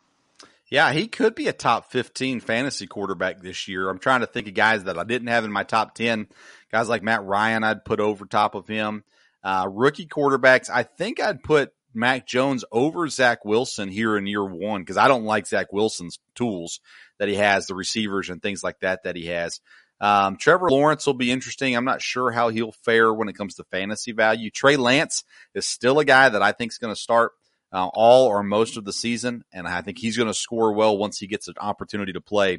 Yeah, 0.69 0.93
he 0.93 1.09
could 1.09 1.35
be 1.35 1.49
a 1.49 1.53
top 1.53 1.91
15 1.91 2.39
fantasy 2.39 2.87
quarterback 2.87 3.41
this 3.41 3.67
year. 3.67 3.91
I'm 3.91 3.99
trying 3.99 4.21
to 4.21 4.27
think 4.29 4.47
of 4.47 4.55
guys 4.55 4.85
that 4.85 4.99
I 4.99 5.03
didn't 5.03 5.27
have 5.27 5.45
in 5.45 5.51
my 5.51 5.65
top 5.65 5.97
10. 5.97 6.29
Guys 6.71 6.89
like 6.89 7.03
Matt 7.03 7.25
Ryan, 7.25 7.65
I'd 7.65 7.85
put 7.85 7.99
over 7.99 8.25
top 8.25 8.55
of 8.55 8.69
him. 8.69 9.03
Uh, 9.43 9.67
rookie 9.69 10.07
quarterbacks, 10.07 10.71
I 10.71 10.85
think 10.85 11.19
I'd 11.19 11.43
put 11.43 11.73
Mac 11.95 12.27
Jones 12.27 12.65
over 12.71 13.09
Zach 13.09 13.45
Wilson 13.45 13.89
here 13.89 14.17
in 14.17 14.27
year 14.27 14.45
one 14.45 14.83
because 14.83 14.97
I 14.97 15.09
don't 15.09 15.25
like 15.25 15.47
Zach 15.47 15.73
Wilson's 15.73 16.19
tools 16.35 16.81
that 17.19 17.29
he 17.29 17.35
has, 17.35 17.67
the 17.67 17.75
receivers 17.75 18.31
and 18.31 18.41
things 18.41 18.63
like 18.63 18.81
that 18.81 19.05
that 19.05 19.17
he 19.17 19.27
has. 19.27 19.61
Um, 20.01 20.37
Trevor 20.37 20.71
Lawrence 20.71 21.07
will 21.07 21.15
be 21.15 21.31
interesting. 21.31 21.77
I'm 21.77 21.85
not 21.85 22.01
sure 22.01 22.31
how 22.31 22.49
he'll 22.49 22.73
fare 22.73 23.13
when 23.13 23.29
it 23.29 23.37
comes 23.37 23.57
to 23.57 23.65
fantasy 23.65 24.13
value. 24.13 24.51
Trey 24.51 24.77
Lance 24.77 25.25
is 25.55 25.67
still 25.67 25.99
a 25.99 26.05
guy 26.05 26.29
that 26.29 26.43
I 26.43 26.53
think 26.53 26.73
is 26.73 26.79
going 26.79 26.95
to 26.95 27.01
start 27.01 27.33
uh, 27.73 27.89
all 27.93 28.27
or 28.27 28.43
most 28.43 28.77
of 28.77 28.85
the 28.85 28.93
season, 28.93 29.45
and 29.53 29.69
I 29.69 29.83
think 29.83 29.99
he's 29.99 30.17
going 30.17 30.29
to 30.29 30.35
score 30.35 30.73
well 30.73 30.97
once 30.97 31.19
he 31.19 31.27
gets 31.27 31.49
an 31.49 31.55
opportunity 31.61 32.13
to 32.15 32.21
play. 32.21 32.55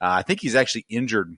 Uh, 0.00 0.16
I 0.18 0.22
think 0.22 0.40
he's 0.40 0.56
actually 0.56 0.86
injured, 0.88 1.36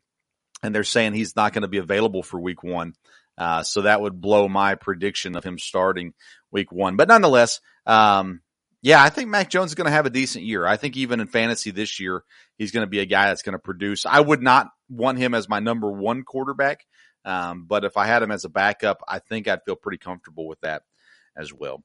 and 0.62 0.74
they're 0.74 0.84
saying 0.84 1.14
he's 1.14 1.34
not 1.34 1.52
going 1.52 1.62
to 1.62 1.68
be 1.68 1.78
available 1.78 2.22
for 2.22 2.38
week 2.38 2.62
one. 2.62 2.94
Uh, 3.38 3.62
so 3.62 3.82
that 3.82 4.00
would 4.00 4.20
blow 4.20 4.48
my 4.48 4.74
prediction 4.74 5.36
of 5.36 5.44
him 5.44 5.58
starting 5.58 6.12
week 6.50 6.70
one. 6.72 6.96
But 6.96 7.08
nonetheless, 7.08 7.60
um, 7.86 8.42
yeah, 8.82 9.02
I 9.02 9.10
think 9.10 9.28
Mac 9.28 9.50
Jones 9.50 9.70
is 9.70 9.74
going 9.74 9.86
to 9.86 9.92
have 9.92 10.06
a 10.06 10.10
decent 10.10 10.44
year. 10.44 10.66
I 10.66 10.76
think 10.76 10.96
even 10.96 11.20
in 11.20 11.26
fantasy 11.26 11.70
this 11.70 12.00
year, 12.00 12.22
he's 12.56 12.70
going 12.70 12.86
to 12.86 12.90
be 12.90 13.00
a 13.00 13.06
guy 13.06 13.28
that's 13.28 13.42
going 13.42 13.54
to 13.54 13.58
produce. 13.58 14.06
I 14.06 14.20
would 14.20 14.42
not 14.42 14.68
want 14.88 15.18
him 15.18 15.34
as 15.34 15.48
my 15.48 15.60
number 15.60 15.90
one 15.90 16.22
quarterback. 16.22 16.84
Um, 17.24 17.66
but 17.68 17.84
if 17.84 17.96
I 17.96 18.06
had 18.06 18.22
him 18.22 18.30
as 18.30 18.44
a 18.44 18.48
backup, 18.48 19.02
I 19.06 19.18
think 19.18 19.48
I'd 19.48 19.64
feel 19.64 19.76
pretty 19.76 19.98
comfortable 19.98 20.48
with 20.48 20.60
that 20.60 20.82
as 21.36 21.52
well. 21.52 21.82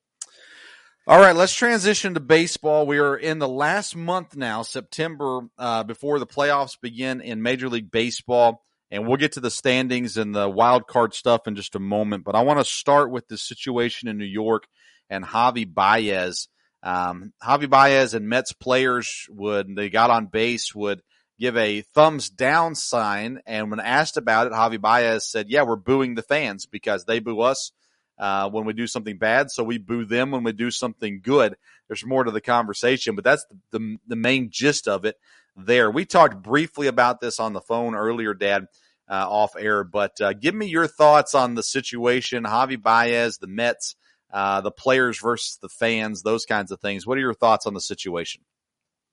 All 1.08 1.20
right, 1.20 1.36
let's 1.36 1.54
transition 1.54 2.16
to 2.16 2.20
baseball. 2.20 2.88
We 2.88 2.98
are 2.98 3.16
in 3.16 3.38
the 3.38 3.48
last 3.48 3.96
month 3.96 4.36
now, 4.36 4.64
September, 4.64 5.42
uh, 5.58 5.84
before 5.84 6.18
the 6.18 6.26
playoffs 6.26 6.82
begin 6.82 7.22
in 7.22 7.44
Major 7.44 7.70
League 7.70 7.92
Baseball 7.92 8.65
and 8.92 9.08
we'll 9.08 9.18
get 9.18 9.34
to 9.34 9.40
the 9.40 9.52
standings 9.52 10.18
and 10.18 10.36
the 10.36 10.50
wild 10.50 10.88
card 10.88 11.14
stuff 11.14 11.48
in 11.48 11.56
just 11.56 11.76
a 11.76 11.80
moment. 11.80 12.24
But 12.24 12.36
I 12.36 12.42
want 12.42 12.60
to 12.60 12.66
start 12.66 13.12
with 13.12 13.28
the 13.28 13.38
situation 13.38 14.08
in 14.08 14.18
New 14.18 14.26
York 14.26 14.68
and 15.10 15.24
Javi 15.24 15.72
Baez. 15.72 16.48
Um, 16.84 17.34
Javi 17.44 17.70
Baez 17.70 18.14
and 18.14 18.30
Mets 18.30 18.54
players 18.54 19.28
would, 19.30 19.76
they 19.76 19.90
got 19.90 20.12
on 20.12 20.28
base, 20.28 20.76
would 20.76 21.02
give 21.40 21.58
a 21.58 21.82
thumbs 21.82 22.30
down 22.30 22.76
sign. 22.76 23.42
And 23.46 23.72
when 23.72 23.80
asked 23.80 24.18
about 24.18 24.48
it, 24.48 24.54
Javi 24.54 24.80
Baez 24.80 25.28
said, 25.28 25.50
yeah, 25.50 25.64
we're 25.64 25.76
booing 25.76 26.16
the 26.16 26.22
fans 26.22 26.66
because 26.66 27.06
they 27.06 27.20
boo 27.20 27.42
us 27.42 27.72
uh, 28.20 28.50
when 28.50 28.66
we 28.66 28.74
do 28.74 28.88
something 28.88 29.18
bad. 29.18 29.50
So 29.52 29.64
we 29.64 29.80
boo 29.80 30.06
them 30.06 30.32
when 30.32 30.44
we 30.44 30.52
do 30.52 30.70
something 30.70 31.22
good. 31.22 31.56
There's 31.88 32.06
more 32.06 32.24
to 32.24 32.32
the 32.32 32.42
conversation, 32.42 33.16
but 33.16 33.24
that's 33.24 33.46
the, 33.46 33.80
the, 33.80 33.98
the 34.08 34.16
main 34.16 34.50
gist 34.52 34.88
of 34.88 35.06
it 35.06 35.18
there. 35.56 35.90
We 35.90 36.06
talked 36.06 36.42
briefly 36.42 36.88
about 36.88 37.22
this 37.22 37.40
on 37.40 37.54
the 37.54 37.62
phone 37.62 37.96
earlier, 37.96 38.34
Dad, 38.34 38.68
uh, 39.10 39.30
off 39.30 39.56
air, 39.58 39.84
but 39.84 40.20
uh, 40.20 40.34
give 40.34 40.56
me 40.56 40.68
your 40.68 40.88
thoughts 40.88 41.36
on 41.36 41.56
the 41.56 41.64
situation, 41.64 42.44
Javi 42.44 42.82
Baez, 42.82 43.38
the 43.38 43.48
Mets, 43.48 43.96
uh, 44.32 44.62
the 44.62 44.72
players 44.72 45.20
versus 45.22 45.58
the 45.62 45.70
fans, 45.70 46.24
those 46.24 46.46
kinds 46.46 46.72
of 46.72 46.80
things. 46.80 47.06
What 47.06 47.18
are 47.18 47.22
your 47.22 47.34
thoughts 47.34 47.66
on 47.66 47.74
the 47.74 47.82
situation? 47.82 48.42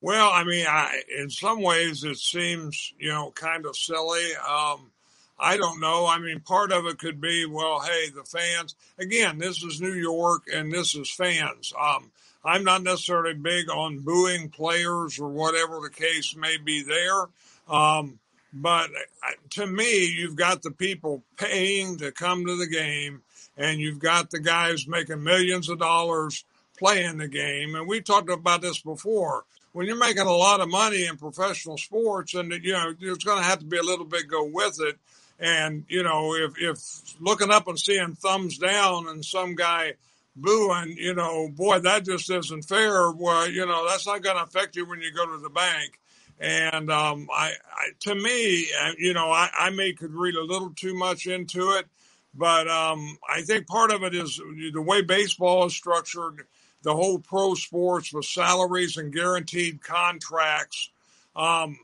Well, 0.00 0.30
I 0.30 0.42
mean, 0.42 0.66
I, 0.66 1.02
in 1.16 1.30
some 1.30 1.62
ways, 1.62 2.02
it 2.02 2.18
seems 2.18 2.92
you 2.98 3.10
know 3.10 3.30
kind 3.30 3.66
of 3.66 3.76
silly. 3.76 4.30
Um, 4.36 4.90
I 5.38 5.56
don't 5.56 5.80
know. 5.80 6.06
I 6.06 6.18
mean, 6.18 6.40
part 6.40 6.72
of 6.72 6.86
it 6.86 6.98
could 6.98 7.20
be, 7.20 7.46
well, 7.46 7.80
hey, 7.80 8.10
the 8.10 8.24
fans. 8.24 8.74
Again, 8.98 9.38
this 9.38 9.62
is 9.62 9.80
New 9.80 9.92
York, 9.92 10.44
and 10.52 10.72
this 10.72 10.94
is 10.94 11.10
fans. 11.10 11.72
Um, 11.80 12.10
I'm 12.44 12.64
not 12.64 12.82
necessarily 12.82 13.34
big 13.34 13.70
on 13.70 14.00
booing 14.00 14.48
players 14.48 15.18
or 15.18 15.28
whatever 15.28 15.80
the 15.80 15.90
case 15.90 16.34
may 16.36 16.56
be 16.56 16.82
there. 16.82 17.26
Um, 17.68 18.18
but 18.52 18.90
uh, 18.90 19.32
to 19.50 19.66
me, 19.66 20.06
you've 20.06 20.36
got 20.36 20.62
the 20.62 20.70
people 20.70 21.22
paying 21.36 21.98
to 21.98 22.12
come 22.12 22.44
to 22.46 22.56
the 22.56 22.66
game, 22.66 23.22
and 23.56 23.80
you've 23.80 23.98
got 23.98 24.30
the 24.30 24.40
guys 24.40 24.86
making 24.86 25.22
millions 25.22 25.68
of 25.68 25.78
dollars 25.78 26.44
playing 26.78 27.18
the 27.18 27.28
game. 27.28 27.74
And 27.74 27.86
we've 27.86 28.04
talked 28.04 28.30
about 28.30 28.60
this 28.60 28.80
before. 28.80 29.44
When 29.72 29.86
you're 29.86 29.96
making 29.96 30.26
a 30.26 30.32
lot 30.32 30.60
of 30.60 30.68
money 30.68 31.06
in 31.06 31.16
professional 31.16 31.78
sports, 31.78 32.34
and 32.34 32.52
you 32.62 32.72
know 32.72 32.92
there's 33.00 33.18
going 33.18 33.38
to 33.38 33.44
have 33.44 33.60
to 33.60 33.64
be 33.64 33.78
a 33.78 33.82
little 33.82 34.04
bit 34.04 34.28
go 34.28 34.44
with 34.44 34.78
it. 34.80 34.98
And 35.40 35.84
you 35.88 36.02
know, 36.02 36.34
if 36.34 36.52
if 36.58 37.20
looking 37.20 37.50
up 37.50 37.68
and 37.68 37.78
seeing 37.78 38.14
thumbs 38.14 38.58
down 38.58 39.08
and 39.08 39.24
some 39.24 39.54
guy 39.54 39.94
booing, 40.36 40.96
you 40.96 41.14
know, 41.14 41.48
boy, 41.48 41.80
that 41.80 42.04
just 42.04 42.30
isn't 42.30 42.62
fair. 42.62 43.10
Well, 43.10 43.48
you 43.48 43.66
know, 43.66 43.86
that's 43.88 44.06
not 44.06 44.22
going 44.22 44.36
to 44.36 44.42
affect 44.42 44.76
you 44.76 44.88
when 44.88 45.00
you 45.00 45.12
go 45.12 45.26
to 45.26 45.38
the 45.38 45.50
bank. 45.50 45.98
And 46.40 46.90
um, 46.90 47.28
I, 47.32 47.52
I, 47.72 47.88
to 48.00 48.14
me, 48.14 48.66
uh, 48.82 48.92
you 48.98 49.14
know, 49.14 49.30
I, 49.30 49.48
I 49.56 49.70
may 49.70 49.92
could 49.92 50.12
read 50.12 50.34
a 50.34 50.42
little 50.42 50.70
too 50.74 50.94
much 50.94 51.26
into 51.26 51.72
it, 51.72 51.86
but 52.34 52.66
um, 52.68 53.18
I 53.28 53.42
think 53.42 53.66
part 53.66 53.92
of 53.92 54.02
it 54.02 54.14
is 54.14 54.40
the 54.72 54.82
way 54.82 55.02
baseball 55.02 55.66
is 55.66 55.74
structured, 55.74 56.46
the 56.82 56.94
whole 56.94 57.18
pro 57.18 57.54
sports 57.54 58.12
with 58.12 58.24
salaries 58.24 58.96
and 58.96 59.12
guaranteed 59.12 59.82
contracts. 59.82 60.90
Um, 61.36 61.78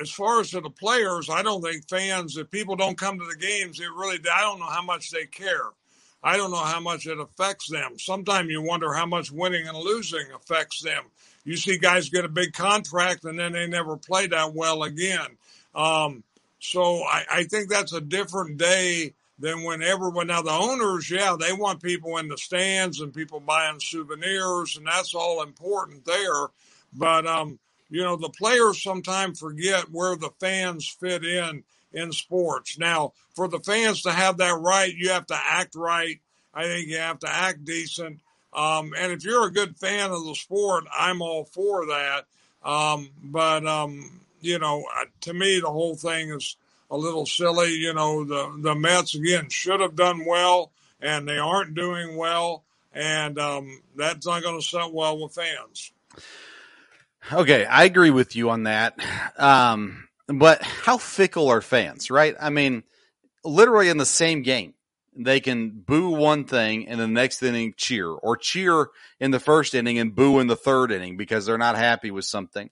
as 0.00 0.10
far 0.10 0.40
as 0.40 0.50
to 0.50 0.60
the 0.60 0.70
players, 0.70 1.30
I 1.30 1.42
don't 1.42 1.62
think 1.62 1.88
fans, 1.88 2.36
if 2.36 2.50
people 2.50 2.76
don't 2.76 2.98
come 2.98 3.18
to 3.18 3.24
the 3.24 3.36
games, 3.36 3.80
it 3.80 3.88
really, 3.96 4.18
I 4.30 4.40
don't 4.40 4.58
know 4.58 4.66
how 4.66 4.82
much 4.82 5.10
they 5.10 5.26
care. 5.26 5.70
I 6.22 6.36
don't 6.36 6.50
know 6.50 6.64
how 6.64 6.80
much 6.80 7.06
it 7.06 7.18
affects 7.18 7.68
them. 7.68 7.98
Sometimes 7.98 8.50
you 8.50 8.62
wonder 8.62 8.92
how 8.92 9.06
much 9.06 9.32
winning 9.32 9.66
and 9.66 9.76
losing 9.76 10.26
affects 10.34 10.82
them. 10.82 11.04
You 11.44 11.56
see 11.56 11.78
guys 11.78 12.10
get 12.10 12.24
a 12.24 12.28
big 12.28 12.52
contract 12.52 13.24
and 13.24 13.38
then 13.38 13.52
they 13.52 13.66
never 13.66 13.96
play 13.96 14.28
that 14.28 14.54
well 14.54 14.84
again. 14.84 15.26
Um, 15.74 16.22
so 16.60 17.02
I, 17.02 17.24
I 17.30 17.44
think 17.44 17.68
that's 17.68 17.92
a 17.92 18.00
different 18.00 18.58
day 18.58 19.14
than 19.38 19.64
when 19.64 19.82
everyone 19.82 20.28
now 20.28 20.42
the 20.42 20.52
owners, 20.52 21.10
yeah, 21.10 21.36
they 21.38 21.52
want 21.52 21.82
people 21.82 22.18
in 22.18 22.28
the 22.28 22.38
stands 22.38 23.00
and 23.00 23.12
people 23.12 23.40
buying 23.40 23.80
souvenirs, 23.80 24.76
and 24.76 24.86
that's 24.86 25.14
all 25.14 25.42
important 25.42 26.04
there. 26.04 26.46
But 26.92 27.26
um, 27.26 27.58
you 27.90 28.02
know, 28.02 28.16
the 28.16 28.28
players 28.28 28.80
sometimes 28.80 29.40
forget 29.40 29.90
where 29.90 30.16
the 30.16 30.30
fans 30.38 30.88
fit 30.88 31.24
in 31.24 31.64
in 31.92 32.12
sports. 32.12 32.78
Now, 32.78 33.12
for 33.34 33.48
the 33.48 33.60
fans 33.60 34.02
to 34.02 34.12
have 34.12 34.38
that 34.38 34.58
right, 34.58 34.94
you 34.94 35.10
have 35.10 35.26
to 35.26 35.38
act 35.38 35.74
right. 35.74 36.20
I 36.54 36.64
think 36.64 36.88
you 36.88 36.98
have 36.98 37.20
to 37.20 37.28
act 37.28 37.64
decent. 37.64 38.20
Um, 38.52 38.92
and 38.96 39.12
if 39.12 39.24
you're 39.24 39.46
a 39.46 39.52
good 39.52 39.76
fan 39.76 40.10
of 40.10 40.24
the 40.24 40.34
sport, 40.34 40.84
I'm 40.94 41.22
all 41.22 41.44
for 41.44 41.86
that. 41.86 42.26
Um, 42.62 43.10
but, 43.22 43.66
um, 43.66 44.20
you 44.40 44.58
know, 44.58 44.84
to 45.22 45.32
me, 45.32 45.60
the 45.60 45.70
whole 45.70 45.96
thing 45.96 46.30
is 46.30 46.56
a 46.90 46.96
little 46.96 47.26
silly. 47.26 47.72
You 47.72 47.94
know, 47.94 48.24
the, 48.24 48.54
the 48.58 48.74
Mets, 48.74 49.14
again, 49.14 49.48
should 49.48 49.80
have 49.80 49.96
done 49.96 50.24
well, 50.26 50.70
and 51.00 51.26
they 51.26 51.38
aren't 51.38 51.74
doing 51.74 52.16
well. 52.16 52.64
And 52.92 53.38
um, 53.38 53.80
that's 53.96 54.26
not 54.26 54.42
going 54.42 54.60
to 54.60 54.66
sit 54.66 54.92
well 54.92 55.18
with 55.18 55.34
fans. 55.34 55.92
Okay, 57.32 57.64
I 57.64 57.84
agree 57.84 58.10
with 58.10 58.36
you 58.36 58.50
on 58.50 58.64
that. 58.64 58.98
Um, 59.38 60.08
but 60.28 60.62
how 60.62 60.98
fickle 60.98 61.48
are 61.48 61.60
fans, 61.60 62.10
right? 62.10 62.34
I 62.40 62.50
mean, 62.50 62.84
literally 63.44 63.88
in 63.88 63.98
the 63.98 64.06
same 64.06 64.42
game, 64.42 64.74
they 65.14 65.40
can 65.40 65.70
boo 65.70 66.10
one 66.10 66.44
thing 66.44 66.88
and 66.88 66.98
the 66.98 67.08
next 67.08 67.42
inning 67.42 67.74
cheer, 67.76 68.08
or 68.08 68.36
cheer 68.36 68.88
in 69.20 69.30
the 69.30 69.40
first 69.40 69.74
inning 69.74 69.98
and 69.98 70.14
boo 70.14 70.40
in 70.40 70.46
the 70.46 70.56
third 70.56 70.90
inning 70.90 71.16
because 71.16 71.44
they're 71.44 71.58
not 71.58 71.76
happy 71.76 72.10
with 72.10 72.24
something. 72.24 72.70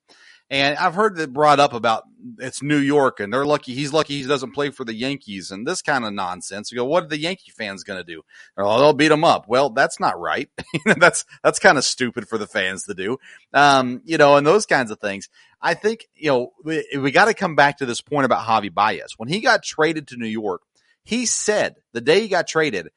And 0.53 0.77
I've 0.79 0.95
heard 0.95 1.15
that 1.17 1.33
brought 1.33 1.61
up 1.61 1.75
about 1.75 2.05
it's 2.39 2.61
New 2.61 2.79
York 2.79 3.21
and 3.21 3.33
they're 3.33 3.47
lucky. 3.47 3.73
He's 3.73 3.93
lucky 3.93 4.21
he 4.21 4.27
doesn't 4.27 4.51
play 4.51 4.71
for 4.71 4.85
the 4.85 4.95
Yankees 4.95 5.53
and 5.53 5.65
this 5.65 5.81
kind 5.81 6.05
of 6.05 6.13
nonsense. 6.13 6.73
You 6.73 6.79
go, 6.79 6.87
what 6.87 7.05
are 7.05 7.09
the 7.09 7.21
Yankee 7.21 7.53
fans 7.53 7.85
going 7.85 8.01
to 8.01 8.05
do? 8.05 8.23
Oh, 8.57 8.81
they'll 8.81 8.93
beat 8.93 9.13
him 9.13 9.23
up. 9.23 9.47
Well, 9.47 9.71
that's 9.71 10.01
not 10.01 10.19
right. 10.19 10.51
that's, 10.97 11.25
that's 11.45 11.61
kind 11.61 11.79
of 11.79 11.85
stupid 11.85 12.29
for 12.29 12.37
the 12.37 12.49
fans 12.49 12.83
to 12.85 12.95
do. 12.95 13.19
Um, 13.55 14.03
you 14.05 14.19
know, 14.19 14.37
and 14.37 14.47
those 14.47 14.67
kinds 14.67 14.91
of 14.91 14.99
things. 14.99 15.29
I 15.63 15.75
think, 15.75 16.07
you 16.15 16.29
know, 16.29 16.53
we, 16.65 16.85
we 16.99 17.11
got 17.11 17.27
to 17.27 17.35
come 17.35 17.55
back 17.55 17.79
to 17.79 17.87
this 17.87 18.01
point 18.01 18.25
about 18.25 18.47
Javi 18.47 18.73
Baez. 18.73 19.15
When 19.17 19.29
he 19.29 19.41
got 19.41 19.63
traded 19.63 20.09
to 20.09 20.17
New 20.17 20.27
York, 20.27 20.63
he 21.05 21.27
said 21.27 21.77
the 21.93 22.01
day 22.01 22.21
he 22.21 22.29
got 22.29 22.47
traded 22.47 22.89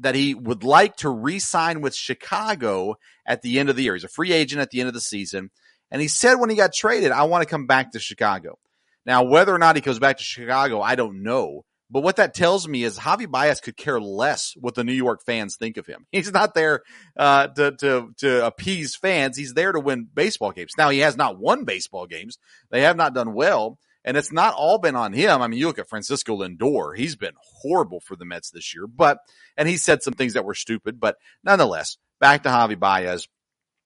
that 0.00 0.14
he 0.14 0.34
would 0.34 0.64
like 0.64 0.96
to 0.96 1.08
re-sign 1.08 1.80
with 1.80 1.94
Chicago 1.94 2.96
at 3.26 3.42
the 3.42 3.58
end 3.58 3.68
of 3.68 3.76
the 3.76 3.82
year. 3.82 3.94
He's 3.94 4.04
a 4.04 4.08
free 4.08 4.32
agent 4.32 4.60
at 4.60 4.70
the 4.70 4.80
end 4.80 4.88
of 4.88 4.94
the 4.94 5.00
season 5.00 5.50
and 5.90 6.02
he 6.02 6.08
said 6.08 6.34
when 6.34 6.50
he 6.50 6.56
got 6.56 6.72
traded, 6.72 7.12
I 7.12 7.24
want 7.24 7.42
to 7.42 7.48
come 7.48 7.66
back 7.66 7.92
to 7.92 7.98
Chicago. 7.98 8.58
Now, 9.06 9.22
whether 9.22 9.54
or 9.54 9.58
not 9.58 9.76
he 9.76 9.82
goes 9.82 9.98
back 9.98 10.18
to 10.18 10.24
Chicago, 10.24 10.82
I 10.82 10.94
don't 10.94 11.22
know. 11.22 11.64
But 11.90 12.02
what 12.02 12.16
that 12.16 12.34
tells 12.34 12.68
me 12.68 12.84
is 12.84 12.98
Javi 12.98 13.30
Baez 13.30 13.60
could 13.60 13.76
care 13.76 14.00
less 14.00 14.54
what 14.56 14.74
the 14.74 14.84
New 14.84 14.92
York 14.92 15.22
fans 15.24 15.56
think 15.56 15.76
of 15.78 15.86
him. 15.86 16.06
He's 16.12 16.32
not 16.32 16.54
there 16.54 16.82
uh, 17.16 17.48
to 17.48 17.72
to 17.72 18.14
to 18.18 18.46
appease 18.46 18.94
fans. 18.94 19.36
He's 19.36 19.54
there 19.54 19.72
to 19.72 19.80
win 19.80 20.08
baseball 20.12 20.52
games. 20.52 20.72
Now 20.76 20.90
he 20.90 20.98
has 20.98 21.16
not 21.16 21.38
won 21.38 21.64
baseball 21.64 22.06
games. 22.06 22.38
They 22.70 22.82
have 22.82 22.96
not 22.96 23.14
done 23.14 23.32
well, 23.32 23.78
and 24.04 24.16
it's 24.16 24.32
not 24.32 24.54
all 24.54 24.78
been 24.78 24.96
on 24.96 25.12
him. 25.12 25.40
I 25.40 25.48
mean, 25.48 25.58
you 25.58 25.66
look 25.66 25.78
at 25.78 25.88
Francisco 25.88 26.36
Lindor; 26.36 26.96
he's 26.96 27.16
been 27.16 27.34
horrible 27.62 28.00
for 28.00 28.16
the 28.16 28.26
Mets 28.26 28.50
this 28.50 28.74
year. 28.74 28.86
But 28.86 29.18
and 29.56 29.68
he 29.68 29.76
said 29.78 30.02
some 30.02 30.14
things 30.14 30.34
that 30.34 30.44
were 30.44 30.54
stupid. 30.54 31.00
But 31.00 31.16
nonetheless, 31.42 31.96
back 32.20 32.42
to 32.42 32.50
Javi 32.50 32.78
Baez 32.78 33.28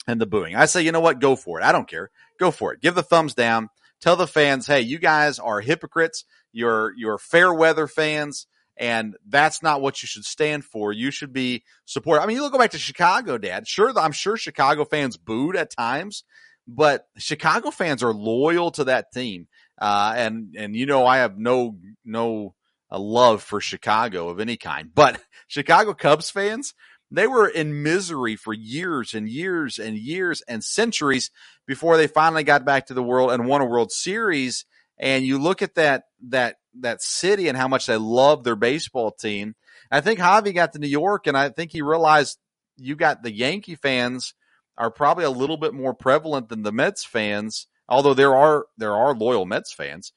and 0.06 0.20
the 0.20 0.26
booing. 0.26 0.56
I 0.56 0.64
say, 0.64 0.82
you 0.82 0.92
know 0.92 1.00
what? 1.00 1.20
Go 1.20 1.36
for 1.36 1.60
it. 1.60 1.64
I 1.64 1.72
don't 1.72 1.88
care. 1.88 2.10
Go 2.38 2.50
for 2.50 2.72
it. 2.72 2.80
Give 2.80 2.94
the 2.94 3.02
thumbs 3.02 3.34
down. 3.34 3.68
Tell 4.02 4.16
the 4.16 4.26
fans, 4.26 4.66
hey, 4.66 4.80
you 4.80 4.98
guys 4.98 5.38
are 5.38 5.60
hypocrites. 5.60 6.24
You're 6.52 6.92
you're 6.96 7.18
fair 7.18 7.54
weather 7.54 7.86
fans, 7.86 8.48
and 8.76 9.14
that's 9.28 9.62
not 9.62 9.80
what 9.80 10.02
you 10.02 10.08
should 10.08 10.24
stand 10.24 10.64
for. 10.64 10.92
You 10.92 11.12
should 11.12 11.32
be 11.32 11.62
support. 11.84 12.20
I 12.20 12.26
mean, 12.26 12.36
you 12.36 12.42
look 12.42 12.52
go 12.52 12.58
back 12.58 12.72
to 12.72 12.78
Chicago, 12.78 13.38
Dad. 13.38 13.68
Sure, 13.68 13.96
I'm 13.96 14.10
sure 14.10 14.36
Chicago 14.36 14.84
fans 14.84 15.16
booed 15.16 15.54
at 15.54 15.70
times, 15.70 16.24
but 16.66 17.06
Chicago 17.16 17.70
fans 17.70 18.02
are 18.02 18.12
loyal 18.12 18.72
to 18.72 18.84
that 18.84 19.12
team. 19.12 19.46
Uh, 19.80 20.14
and 20.16 20.54
and 20.58 20.74
you 20.74 20.86
know, 20.86 21.06
I 21.06 21.18
have 21.18 21.38
no 21.38 21.76
no 22.04 22.54
a 22.90 22.96
uh, 22.96 22.98
love 22.98 23.42
for 23.42 23.60
Chicago 23.60 24.28
of 24.28 24.40
any 24.40 24.56
kind, 24.56 24.90
but 24.92 25.18
Chicago 25.46 25.94
Cubs 25.94 26.28
fans 26.28 26.74
they 27.12 27.26
were 27.26 27.46
in 27.46 27.82
misery 27.82 28.36
for 28.36 28.54
years 28.54 29.14
and 29.14 29.28
years 29.28 29.78
and 29.78 29.96
years 29.96 30.42
and 30.48 30.64
centuries 30.64 31.30
before 31.66 31.96
they 31.96 32.06
finally 32.06 32.42
got 32.42 32.64
back 32.64 32.86
to 32.86 32.94
the 32.94 33.02
world 33.02 33.30
and 33.30 33.46
won 33.46 33.60
a 33.60 33.66
World 33.66 33.92
Series. 33.92 34.64
And 34.98 35.24
you 35.24 35.38
look 35.38 35.62
at 35.62 35.74
that 35.74 36.04
that 36.28 36.56
that 36.80 37.02
city 37.02 37.48
and 37.48 37.56
how 37.56 37.68
much 37.68 37.86
they 37.86 37.96
love 37.96 38.44
their 38.44 38.56
baseball 38.56 39.10
team. 39.10 39.54
I 39.90 40.00
think 40.00 40.20
Javi 40.20 40.54
got 40.54 40.72
to 40.72 40.78
New 40.78 40.88
York 40.88 41.26
and 41.26 41.36
I 41.36 41.50
think 41.50 41.70
he 41.70 41.82
realized 41.82 42.38
you 42.76 42.96
got 42.96 43.22
the 43.22 43.32
Yankee 43.32 43.74
fans 43.74 44.34
are 44.78 44.90
probably 44.90 45.24
a 45.24 45.30
little 45.30 45.58
bit 45.58 45.74
more 45.74 45.94
prevalent 45.94 46.48
than 46.48 46.62
the 46.62 46.72
Mets 46.72 47.04
fans, 47.04 47.66
although 47.88 48.14
there 48.14 48.34
are 48.34 48.66
there 48.78 48.94
are 48.94 49.14
loyal 49.14 49.44
Mets 49.44 49.72
fans. 49.72 50.12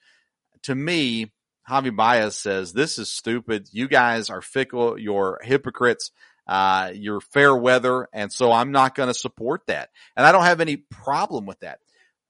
To 0.63 0.75
me, 0.75 1.33
Javi 1.69 1.95
Baez 1.95 2.37
says 2.37 2.73
this 2.73 2.97
is 2.97 3.11
stupid. 3.11 3.67
You 3.71 3.87
guys 3.87 4.29
are 4.29 4.41
fickle. 4.41 4.97
You're 4.97 5.39
hypocrites. 5.43 6.11
Uh, 6.47 6.91
you're 6.93 7.21
fair 7.21 7.55
weather. 7.55 8.07
And 8.13 8.31
so 8.31 8.51
I'm 8.51 8.71
not 8.71 8.95
going 8.95 9.07
to 9.07 9.13
support 9.13 9.61
that. 9.67 9.89
And 10.15 10.25
I 10.25 10.31
don't 10.31 10.43
have 10.43 10.61
any 10.61 10.77
problem 10.77 11.45
with 11.45 11.59
that. 11.61 11.79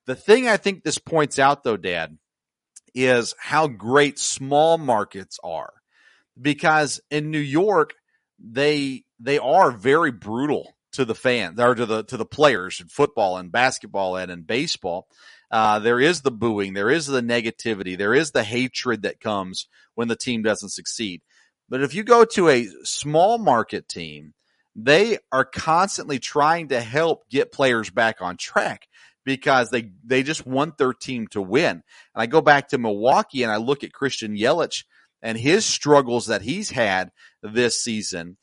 The 0.05 0.15
thing 0.15 0.47
I 0.47 0.57
think 0.57 0.83
this 0.83 0.97
points 0.97 1.39
out 1.39 1.63
though, 1.63 1.77
dad, 1.77 2.17
is 2.93 3.33
how 3.37 3.67
great 3.67 4.19
small 4.19 4.77
markets 4.77 5.39
are 5.43 5.73
because 6.39 7.01
in 7.11 7.31
New 7.31 7.39
York, 7.39 7.95
they, 8.39 9.03
they 9.19 9.39
are 9.39 9.71
very 9.71 10.11
brutal 10.11 10.75
to 10.93 11.03
the 11.03 11.15
fans 11.15 11.59
or 11.59 11.75
to 11.75 11.85
the, 11.85 12.03
to 12.03 12.17
the 12.17 12.25
players 12.25 12.79
in 12.79 12.87
football 12.87 13.37
and 13.37 13.51
basketball 13.51 14.15
and 14.15 14.31
in 14.31 14.43
baseball. 14.43 15.07
Uh, 15.51 15.79
there 15.79 15.99
is 15.99 16.21
the 16.21 16.31
booing. 16.31 16.73
There 16.73 16.89
is 16.89 17.07
the 17.07 17.21
negativity. 17.21 17.97
There 17.97 18.13
is 18.13 18.31
the 18.31 18.43
hatred 18.43 19.03
that 19.03 19.19
comes 19.19 19.67
when 19.93 20.07
the 20.07 20.15
team 20.15 20.41
doesn't 20.41 20.69
succeed. 20.69 21.21
But 21.69 21.81
if 21.81 21.93
you 21.93 22.03
go 22.03 22.25
to 22.25 22.49
a 22.49 22.67
small 22.83 23.37
market 23.37 23.87
team, 23.89 24.33
they 24.75 25.17
are 25.31 25.45
constantly 25.45 26.19
trying 26.19 26.69
to 26.69 26.81
help 26.81 27.29
get 27.29 27.51
players 27.51 27.89
back 27.89 28.21
on 28.21 28.37
track 28.37 28.87
because 29.23 29.69
they, 29.69 29.91
they 30.03 30.21
just 30.21 30.45
want 30.45 30.77
their 30.77 30.93
team 30.93 31.27
to 31.27 31.41
win. 31.41 31.71
And 31.71 31.81
I 32.15 32.27
go 32.27 32.41
back 32.41 32.69
to 32.69 32.77
Milwaukee 32.77 33.43
and 33.43 33.51
I 33.51 33.57
look 33.57 33.83
at 33.83 33.93
Christian 33.93 34.37
Yelich 34.37 34.83
and 35.21 35.37
his 35.37 35.65
struggles 35.65 36.27
that 36.27 36.43
he's 36.43 36.69
had 36.69 37.11
this 37.41 37.81
season. 37.81 38.37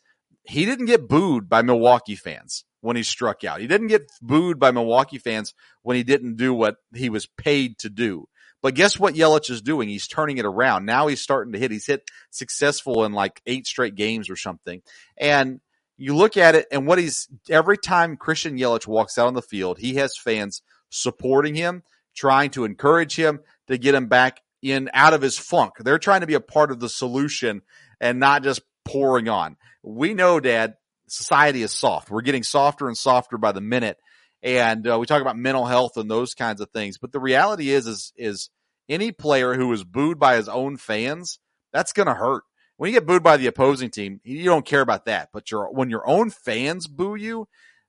He 0.45 0.64
didn't 0.64 0.87
get 0.87 1.09
booed 1.09 1.49
by 1.49 1.62
Milwaukee 1.62 2.16
fans 2.16 2.64
when 2.81 2.97
he 2.97 3.05
struck 3.05 3.45
out. 3.45 3.61
He 3.61 3.68
didn't 3.68 3.87
get 3.87 4.11
booed 4.20 4.59
by 4.59 4.73
Milwaukee 4.73 5.18
fans 5.18 5.55
when 5.83 5.97
he 5.97 6.03
didn't 6.03 6.37
do 6.37 6.53
what 6.53 6.77
he 6.93 7.09
was 7.09 7.27
paid 7.27 7.79
to 7.79 7.89
do. 7.89 8.27
But 8.62 8.74
guess 8.74 8.98
what 8.98 9.14
Yelich 9.14 9.50
is 9.50 9.60
doing? 9.60 9.88
He's 9.88 10.06
turning 10.06 10.38
it 10.38 10.46
around. 10.46 10.86
Now 10.86 11.08
he's 11.08 11.20
starting 11.20 11.52
to 11.52 11.58
hit. 11.58 11.72
He's 11.72 11.86
hit 11.86 12.08
successful 12.30 13.04
in 13.04 13.12
like 13.12 13.42
eight 13.44 13.66
straight 13.66 13.96
games 13.96 14.30
or 14.30 14.36
something. 14.36 14.82
And 15.18 15.60
you 15.98 16.16
look 16.16 16.36
at 16.36 16.54
it 16.54 16.66
and 16.70 16.86
what 16.86 16.98
he's 16.98 17.28
every 17.50 17.76
time 17.76 18.16
Christian 18.16 18.56
Yelich 18.56 18.86
walks 18.86 19.18
out 19.18 19.26
on 19.26 19.34
the 19.34 19.42
field, 19.42 19.78
he 19.78 19.96
has 19.96 20.16
fans 20.16 20.62
supporting 20.90 21.54
him, 21.54 21.82
trying 22.14 22.50
to 22.50 22.64
encourage 22.64 23.16
him 23.16 23.40
to 23.66 23.76
get 23.76 23.94
him 23.94 24.06
back 24.06 24.40
in 24.62 24.88
out 24.94 25.12
of 25.12 25.22
his 25.22 25.36
funk. 25.36 25.74
They're 25.80 25.98
trying 25.98 26.20
to 26.20 26.26
be 26.26 26.34
a 26.34 26.40
part 26.40 26.70
of 26.70 26.78
the 26.78 26.88
solution 26.88 27.62
and 28.00 28.20
not 28.20 28.44
just 28.44 28.62
pouring 28.84 29.28
on. 29.28 29.56
We 29.82 30.14
know, 30.14 30.38
Dad, 30.38 30.76
society 31.08 31.62
is 31.62 31.72
soft. 31.72 32.10
We're 32.10 32.22
getting 32.22 32.44
softer 32.44 32.86
and 32.86 32.96
softer 32.96 33.38
by 33.38 33.52
the 33.52 33.60
minute 33.60 33.98
and 34.43 34.86
uh, 34.88 34.99
we 34.99 35.07
talk 35.07 35.22
about 35.22 35.38
mental 35.38 35.66
health 35.66 35.97
and 35.97 36.11
those 36.11 36.34
kinds 36.34 36.61
of 36.61 36.70
things. 36.70 36.99
But 36.99 37.12
the 37.12 37.20
reality 37.20 37.70
is, 37.70 37.86
is, 37.86 38.12
is 38.16 38.51
any 38.88 39.12
player 39.12 39.55
who 39.55 39.72
is 39.72 39.84
booed 39.84 40.18
by 40.18 40.36
his 40.36 40.49
own 40.49 40.76
fans, 40.76 41.38
that's 41.72 41.93
going 41.93 42.09
to 42.09 42.14
hurt. 42.14 42.43
When 42.76 42.90
you 42.90 42.99
get 42.99 43.07
booed 43.07 43.22
by 43.22 43.36
the 43.36 43.47
opposing 43.47 43.90
team, 43.90 44.20
you 44.24 44.45
don't 44.45 44.66
care 44.66 44.80
about 44.80 45.05
that. 45.05 45.28
But 45.32 45.51
your 45.51 45.70
when 45.72 45.90
your 45.90 46.09
own 46.09 46.30
fans 46.30 46.88
boo 46.88 47.14
you, 47.14 47.47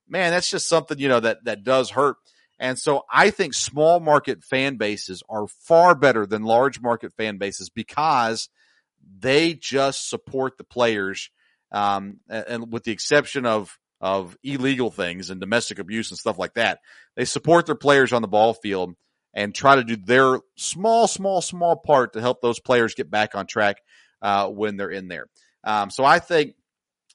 man, 0.08 0.32
that's 0.32 0.50
just 0.50 0.68
something 0.70 1.00
you 1.00 1.10
know 1.10 1.20
that 1.20 1.46
that 1.46 1.64
does 1.64 1.90
hurt. 1.90 2.18
And 2.60 2.78
so 2.78 3.04
I 3.12 3.32
think 3.32 3.56
small 3.56 4.00
market 4.00 4.44
fan 4.44 4.76
bases 4.78 5.24
are 5.28 5.48
far 5.48 5.96
better 5.96 6.26
than 6.26 6.44
large 6.44 6.80
market 6.80 7.12
fan 7.14 7.38
bases 7.38 7.70
because 7.70 8.50
they 9.20 9.54
just 9.56 10.10
support 10.10 10.58
the 10.58 10.64
players. 10.64 11.30
Um, 11.72 12.20
and 12.30 12.72
with 12.72 12.84
the 12.84 12.92
exception 12.92 13.48
of 13.48 13.80
of 14.04 14.38
illegal 14.44 14.92
things 14.92 15.30
and 15.30 15.40
domestic 15.40 15.80
abuse 15.80 16.12
and 16.12 16.20
stuff 16.20 16.38
like 16.38 16.56
that. 16.56 16.80
They 17.16 17.24
support 17.24 17.66
their 17.66 17.74
players 17.74 18.12
on 18.12 18.22
the 18.22 18.28
ball 18.28 18.54
field 18.54 18.96
and 19.34 19.56
try 19.56 19.78
to 19.78 19.84
do 19.86 19.96
their 19.96 20.42
small, 20.58 21.08
small, 21.08 21.40
small 21.40 21.78
part 21.78 22.12
to 22.12 22.22
help 22.22 22.42
those 22.42 22.60
players 22.60 22.96
get 22.96 23.10
back 23.10 23.34
on 23.34 23.48
track 23.48 23.78
uh, 24.22 24.50
when 24.50 24.76
they're 24.76 24.92
in 24.92 25.08
there. 25.08 25.28
Um, 25.64 25.90
so 25.90 26.04
I 26.04 26.20
think 26.20 26.56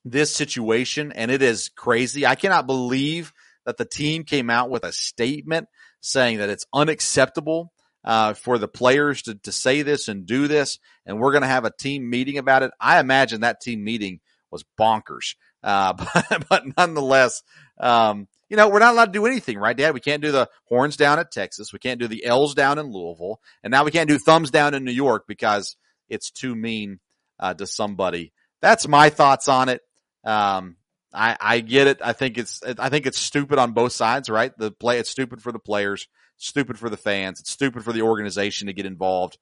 this 0.03 0.35
situation, 0.35 1.13
and 1.13 1.31
it 1.31 1.43
is 1.43 1.69
crazy. 1.69 2.25
I 2.25 2.37
cannot 2.37 2.67
believe 2.67 3.35
that 3.67 3.77
the 3.77 3.85
team 3.85 4.25
came 4.25 4.49
out 4.49 4.71
with 4.71 4.83
a 4.83 4.93
statement 4.93 5.69
saying 6.01 6.39
that 6.39 6.49
it's 6.49 6.65
unacceptable 6.73 7.71
uh, 8.03 8.33
for 8.33 8.57
the 8.57 8.67
players 8.67 9.21
to, 9.23 9.35
to 9.35 9.53
say 9.53 9.83
this 9.83 10.09
and 10.09 10.25
do 10.25 10.49
this, 10.49 10.79
and 11.05 11.21
we're 11.21 11.33
going 11.33 11.43
to 11.43 11.49
have 11.49 11.67
a 11.67 11.77
team 11.79 12.09
meeting 12.09 12.39
about 12.39 12.63
it. 12.63 12.71
I 12.81 12.99
imagine 12.99 13.43
that 13.43 13.61
team 13.61 13.85
meeting 13.85 14.21
was 14.51 14.65
bonkers. 14.81 15.35
Uh, 15.63 15.93
but, 16.15 16.45
but 16.49 16.63
nonetheless, 16.77 17.43
um, 17.81 18.29
you 18.49 18.57
know, 18.57 18.69
we're 18.69 18.79
not 18.79 18.95
allowed 18.95 19.07
to 19.07 19.13
do 19.13 19.27
anything, 19.27 19.59
right, 19.59 19.77
Dad? 19.77 19.95
We 19.95 20.01
can't 20.01 20.23
do 20.23 20.33
the 20.33 20.49
horns 20.65 20.97
down 20.97 21.19
at 21.19 21.31
Texas. 21.31 21.73
We 21.73 21.79
can't 21.79 22.01
do 22.01 22.09
the 22.09 22.25
L's 22.25 22.55
down 22.55 22.79
in 22.79 22.91
Louisville. 22.91 23.41
And 23.63 23.71
now 23.71 23.85
we 23.85 23.91
can't 23.91 24.09
do 24.09 24.19
thumbs 24.19 24.51
down 24.51 24.75
in 24.75 24.85
New 24.85 24.93
York 24.93 25.27
because 25.27 25.77
it's 26.09 26.31
too 26.31 26.55
mean 26.55 26.99
uh, 27.39 27.55
to 27.55 27.67
somebody. 27.67 28.33
That's 28.61 28.89
my 28.89 29.11
thoughts 29.11 29.49
on 29.49 29.69
it. 29.69 29.83
Um, 30.25 30.77
I, 31.13 31.37
I 31.41 31.61
get 31.61 31.87
it. 31.87 32.01
I 32.03 32.13
think 32.13 32.39
it's, 32.39 32.63
I 32.63 32.89
think 32.89 33.07
it's 33.07 33.19
stupid 33.19 33.59
on 33.59 33.73
both 33.73 33.93
sides, 33.93 34.29
right? 34.29 34.57
The 34.57 34.71
play, 34.71 34.99
it's 34.99 35.11
stupid 35.11 35.43
for 35.43 35.53
the 35.53 35.59
players, 35.59 36.09
stupid 36.37 36.79
for 36.79 36.91
the 36.91 36.97
fans, 36.97 37.41
it's 37.41 37.51
stupid 37.51 37.85
for 37.85 37.93
the 37.93 38.03
organization 38.03 38.67
to 38.67 38.73
get 38.73 38.87
involved. 38.87 39.39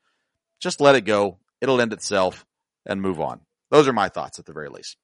Just 0.60 0.80
let 0.80 0.94
it 0.94 1.02
go. 1.02 1.38
It'll 1.60 1.80
end 1.80 1.92
itself 1.92 2.44
and 2.84 3.02
move 3.02 3.20
on. 3.20 3.40
Those 3.70 3.88
are 3.88 3.92
my 3.92 4.08
thoughts 4.08 4.38
at 4.38 4.46
the 4.46 4.52
very 4.52 4.68
least. 4.68 4.96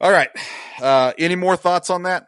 All 0.00 0.10
right. 0.10 0.30
Uh, 0.80 1.12
any 1.18 1.36
more 1.36 1.56
thoughts 1.56 1.90
on 1.90 2.04
that? 2.04 2.26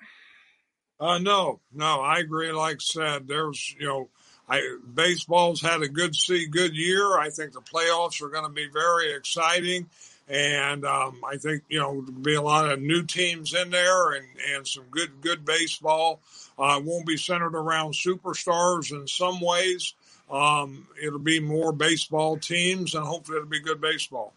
Uh, 1.00 1.18
no, 1.18 1.60
no, 1.72 2.00
I 2.00 2.18
agree. 2.18 2.52
Like 2.52 2.76
I 2.76 2.78
said, 2.78 3.26
there's, 3.26 3.74
you 3.78 3.86
know, 3.86 4.08
I, 4.48 4.76
baseball's 4.94 5.60
had 5.60 5.82
a 5.82 5.88
good 5.88 6.14
see, 6.14 6.46
good 6.46 6.76
year. 6.76 7.18
I 7.18 7.30
think 7.30 7.52
the 7.52 7.60
playoffs 7.60 8.22
are 8.22 8.28
going 8.28 8.44
to 8.44 8.50
be 8.50 8.68
very 8.72 9.12
exciting. 9.14 9.88
And 10.28 10.84
um, 10.84 11.22
I 11.26 11.38
think, 11.38 11.62
you 11.68 11.80
know, 11.80 12.02
there'll 12.02 12.20
be 12.20 12.34
a 12.34 12.42
lot 12.42 12.70
of 12.70 12.80
new 12.80 13.02
teams 13.02 13.54
in 13.54 13.70
there 13.70 14.12
and, 14.12 14.26
and 14.54 14.66
some 14.66 14.84
good, 14.90 15.20
good 15.20 15.44
baseball. 15.44 16.20
Uh, 16.58 16.80
won't 16.84 17.06
be 17.06 17.16
centered 17.16 17.56
around 17.56 17.94
superstars 17.94 18.92
in 18.92 19.08
some 19.08 19.40
ways. 19.40 19.94
Um, 20.30 20.86
it'll 21.02 21.18
be 21.18 21.40
more 21.40 21.72
baseball 21.72 22.36
teams 22.36 22.94
and 22.94 23.04
hopefully 23.04 23.38
it'll 23.38 23.48
be 23.48 23.60
good 23.60 23.80
baseball. 23.80 24.34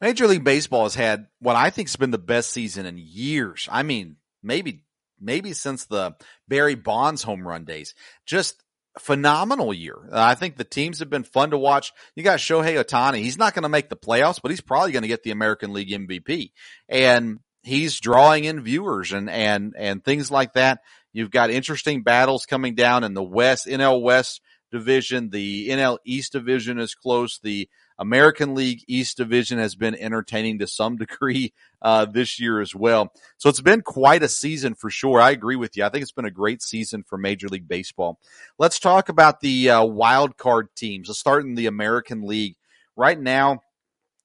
Major 0.00 0.26
League 0.26 0.44
Baseball 0.44 0.84
has 0.84 0.94
had 0.94 1.26
what 1.40 1.56
I 1.56 1.70
think 1.70 1.88
has 1.88 1.96
been 1.96 2.10
the 2.10 2.18
best 2.18 2.50
season 2.50 2.86
in 2.86 2.98
years. 2.98 3.68
I 3.70 3.82
mean, 3.82 4.16
maybe 4.42 4.84
maybe 5.20 5.52
since 5.52 5.86
the 5.86 6.14
Barry 6.46 6.74
Bonds 6.74 7.22
home 7.22 7.46
run 7.46 7.64
days. 7.64 7.94
Just 8.24 8.62
phenomenal 8.98 9.72
year. 9.72 9.96
I 10.12 10.34
think 10.34 10.56
the 10.56 10.64
teams 10.64 10.98
have 10.98 11.10
been 11.10 11.24
fun 11.24 11.50
to 11.50 11.58
watch. 11.58 11.92
You 12.14 12.22
got 12.22 12.38
Shohei 12.38 12.82
Ohtani. 12.82 13.18
He's 13.18 13.38
not 13.38 13.54
going 13.54 13.62
to 13.62 13.68
make 13.68 13.88
the 13.88 13.96
playoffs, 13.96 14.40
but 14.42 14.50
he's 14.50 14.60
probably 14.60 14.92
going 14.92 15.02
to 15.02 15.08
get 15.08 15.22
the 15.22 15.30
American 15.30 15.72
League 15.72 15.90
MVP. 15.90 16.52
And 16.88 17.38
he's 17.62 18.00
drawing 18.00 18.44
in 18.44 18.62
viewers 18.62 19.12
and, 19.12 19.30
and, 19.30 19.74
and 19.76 20.04
things 20.04 20.30
like 20.30 20.54
that. 20.54 20.80
You've 21.12 21.30
got 21.30 21.50
interesting 21.50 22.02
battles 22.02 22.46
coming 22.46 22.74
down 22.74 23.04
in 23.04 23.14
the 23.14 23.22
West, 23.22 23.66
NL 23.66 24.02
West 24.02 24.40
division. 24.70 25.30
The 25.30 25.68
NL 25.70 25.98
East 26.04 26.32
division 26.32 26.78
is 26.78 26.94
close. 26.94 27.38
The 27.42 27.68
American 27.98 28.54
League 28.54 28.84
East 28.86 29.16
Division 29.16 29.58
has 29.58 29.74
been 29.74 29.94
entertaining 29.94 30.58
to 30.60 30.66
some 30.66 30.96
degree 30.98 31.52
uh, 31.82 32.04
this 32.04 32.40
year 32.40 32.60
as 32.60 32.74
well. 32.74 33.12
So 33.36 33.48
it's 33.48 33.60
been 33.60 33.82
quite 33.82 34.22
a 34.22 34.28
season 34.28 34.74
for 34.74 34.90
sure. 34.90 35.20
I 35.20 35.30
agree 35.30 35.56
with 35.56 35.76
you. 35.76 35.84
I 35.84 35.88
think 35.88 36.02
it's 36.02 36.12
been 36.12 36.24
a 36.24 36.30
great 36.30 36.62
season 36.62 37.02
for 37.02 37.18
Major 37.18 37.48
League 37.48 37.68
Baseball. 37.68 38.18
Let's 38.58 38.78
talk 38.78 39.08
about 39.08 39.40
the 39.40 39.70
uh, 39.70 39.84
wild 39.84 40.36
card 40.36 40.68
teams. 40.74 41.08
Let's 41.08 41.20
start 41.20 41.44
in 41.44 41.54
the 41.54 41.66
American 41.66 42.22
League. 42.22 42.56
Right 42.96 43.18
now, 43.18 43.62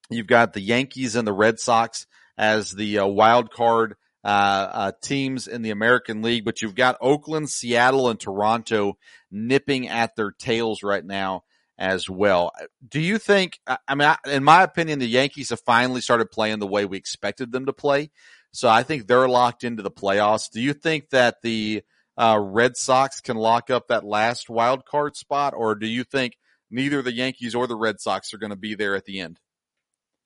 you've 0.10 0.28
got 0.28 0.54
the 0.54 0.62
Yankees 0.62 1.16
and 1.16 1.28
the 1.28 1.34
Red 1.34 1.60
Sox 1.60 2.08
as 2.38 2.72
the 2.72 3.00
uh, 3.00 3.06
wild 3.06 3.52
card 3.52 3.96
uh, 4.24 4.70
uh, 4.72 4.92
teams 5.02 5.48
in 5.48 5.62
the 5.64 5.72
American 5.72 6.22
League, 6.22 6.46
but 6.46 6.62
you've 6.62 6.76
got 6.76 6.98
Oakland, 7.02 7.50
Seattle, 7.50 8.10
and 8.10 8.20
Toronto 8.20 8.98
nipping 9.30 9.90
at 9.90 10.16
their 10.16 10.32
tails 10.32 10.82
right 10.82 11.04
now 11.04 11.44
as 11.78 12.10
well. 12.10 12.52
Do 12.88 13.02
you 13.02 13.18
think, 13.18 13.60
I 13.88 13.96
mean, 13.96 14.14
in 14.26 14.44
my 14.44 14.64
opinion, 14.64 15.00
the 15.00 15.08
Yankees 15.08 15.50
have 15.50 15.62
finally 15.62 16.02
started 16.02 16.32
playing 16.32 16.60
the 16.60 16.68
way 16.68 16.86
we 16.86 16.98
expected 16.98 17.52
them 17.52 17.66
to 17.66 17.74
play. 17.74 18.12
So 18.52 18.70
I 18.70 18.84
think 18.84 19.08
they're 19.08 19.28
locked 19.28 19.64
into 19.64 19.82
the 19.82 19.92
playoffs. 19.92 20.52
Do 20.52 20.62
you 20.62 20.74
think 20.74 21.10
that 21.10 21.42
the 21.42 21.82
uh, 22.16 22.40
Red 22.40 22.78
Sox 22.78 23.22
can 23.22 23.38
lock 23.38 23.72
up 23.72 23.88
that 23.88 24.04
last 24.04 24.50
wild 24.50 24.86
card 24.86 25.16
spot, 25.16 25.54
or 25.56 25.74
do 25.74 25.88
you 25.88 26.04
think 26.04 26.38
neither 26.70 27.02
the 27.02 27.14
Yankees 27.14 27.56
or 27.56 27.66
the 27.66 27.76
Red 27.76 28.00
Sox 28.00 28.34
are 28.34 28.38
going 28.38 28.52
to 28.52 28.56
be 28.56 28.76
there 28.76 28.96
at 28.96 29.06
the 29.06 29.20
end? 29.20 29.40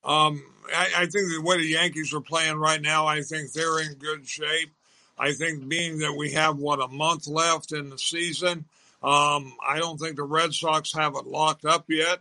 Um, 0.03 0.43
I, 0.73 0.87
I 0.97 1.05
think 1.05 1.29
the 1.29 1.41
way 1.41 1.57
the 1.57 1.67
Yankees 1.67 2.13
are 2.13 2.21
playing 2.21 2.57
right 2.57 2.81
now, 2.81 3.05
I 3.05 3.21
think 3.21 3.51
they're 3.51 3.79
in 3.79 3.93
good 3.93 4.27
shape. 4.27 4.71
I 5.17 5.31
think 5.33 5.67
being 5.67 5.99
that 5.99 6.15
we 6.17 6.33
have 6.33 6.57
what 6.57 6.81
a 6.81 6.87
month 6.87 7.27
left 7.27 7.71
in 7.71 7.89
the 7.89 7.97
season, 7.97 8.65
um, 9.07 9.53
I 9.65 9.79
don't 9.79 9.97
think 9.97 10.17
the 10.17 10.23
Red 10.23 10.53
Sox 10.53 10.91
have 10.91 11.15
it 11.15 11.25
locked 11.25 11.63
up 11.63 11.85
yet. 11.87 12.19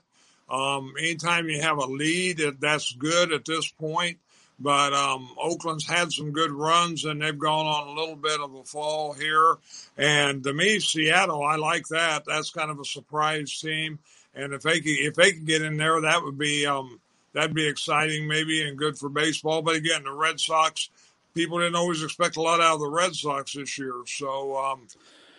Um, 0.48 0.94
anytime 0.96 1.48
you 1.48 1.60
have 1.60 1.78
a 1.78 1.86
lead, 1.86 2.40
that's 2.60 2.92
good 2.92 3.32
at 3.32 3.44
this 3.44 3.68
point. 3.68 4.18
But 4.60 4.92
um, 4.92 5.28
Oakland's 5.36 5.86
had 5.86 6.12
some 6.12 6.30
good 6.30 6.52
runs, 6.52 7.04
and 7.04 7.20
they've 7.20 7.36
gone 7.36 7.66
on 7.66 7.88
a 7.88 8.00
little 8.00 8.14
bit 8.14 8.40
of 8.40 8.54
a 8.54 8.62
fall 8.62 9.14
here. 9.14 9.56
And 9.98 10.44
to 10.44 10.52
me, 10.52 10.78
Seattle, 10.78 11.42
I 11.42 11.56
like 11.56 11.88
that. 11.88 12.24
That's 12.24 12.50
kind 12.50 12.70
of 12.70 12.78
a 12.78 12.84
surprise 12.84 13.58
team. 13.58 13.98
And 14.36 14.52
if 14.52 14.62
they 14.62 14.80
could, 14.80 14.96
if 14.98 15.14
they 15.14 15.32
could 15.32 15.46
get 15.46 15.62
in 15.62 15.78
there, 15.78 16.00
that 16.00 16.22
would 16.22 16.38
be 16.38 16.66
um, 16.66 17.00
that'd 17.32 17.52
be 17.52 17.66
exciting, 17.66 18.28
maybe, 18.28 18.62
and 18.62 18.78
good 18.78 18.96
for 18.96 19.08
baseball. 19.08 19.60
But 19.60 19.74
again, 19.74 20.04
the 20.04 20.12
Red 20.12 20.38
Sox, 20.38 20.88
people 21.34 21.58
didn't 21.58 21.74
always 21.74 22.04
expect 22.04 22.36
a 22.36 22.42
lot 22.42 22.60
out 22.60 22.74
of 22.74 22.80
the 22.80 22.88
Red 22.88 23.14
Sox 23.16 23.54
this 23.54 23.76
year. 23.76 23.94
So 24.06 24.56
um, 24.56 24.86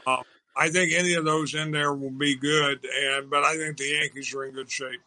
uh, 0.06 0.24
I 0.58 0.70
think 0.70 0.94
any 0.94 1.14
of 1.14 1.26
those 1.26 1.54
in 1.54 1.72
there 1.72 1.94
will 1.94 2.12
be 2.12 2.36
good, 2.36 2.86
and 2.86 3.30
but 3.30 3.44
I 3.44 3.56
think 3.58 3.78
the 3.78 4.00
Yankees 4.00 4.34
are 4.34 4.46
in 4.46 4.54
good 4.54 4.72
shape. 4.72 5.02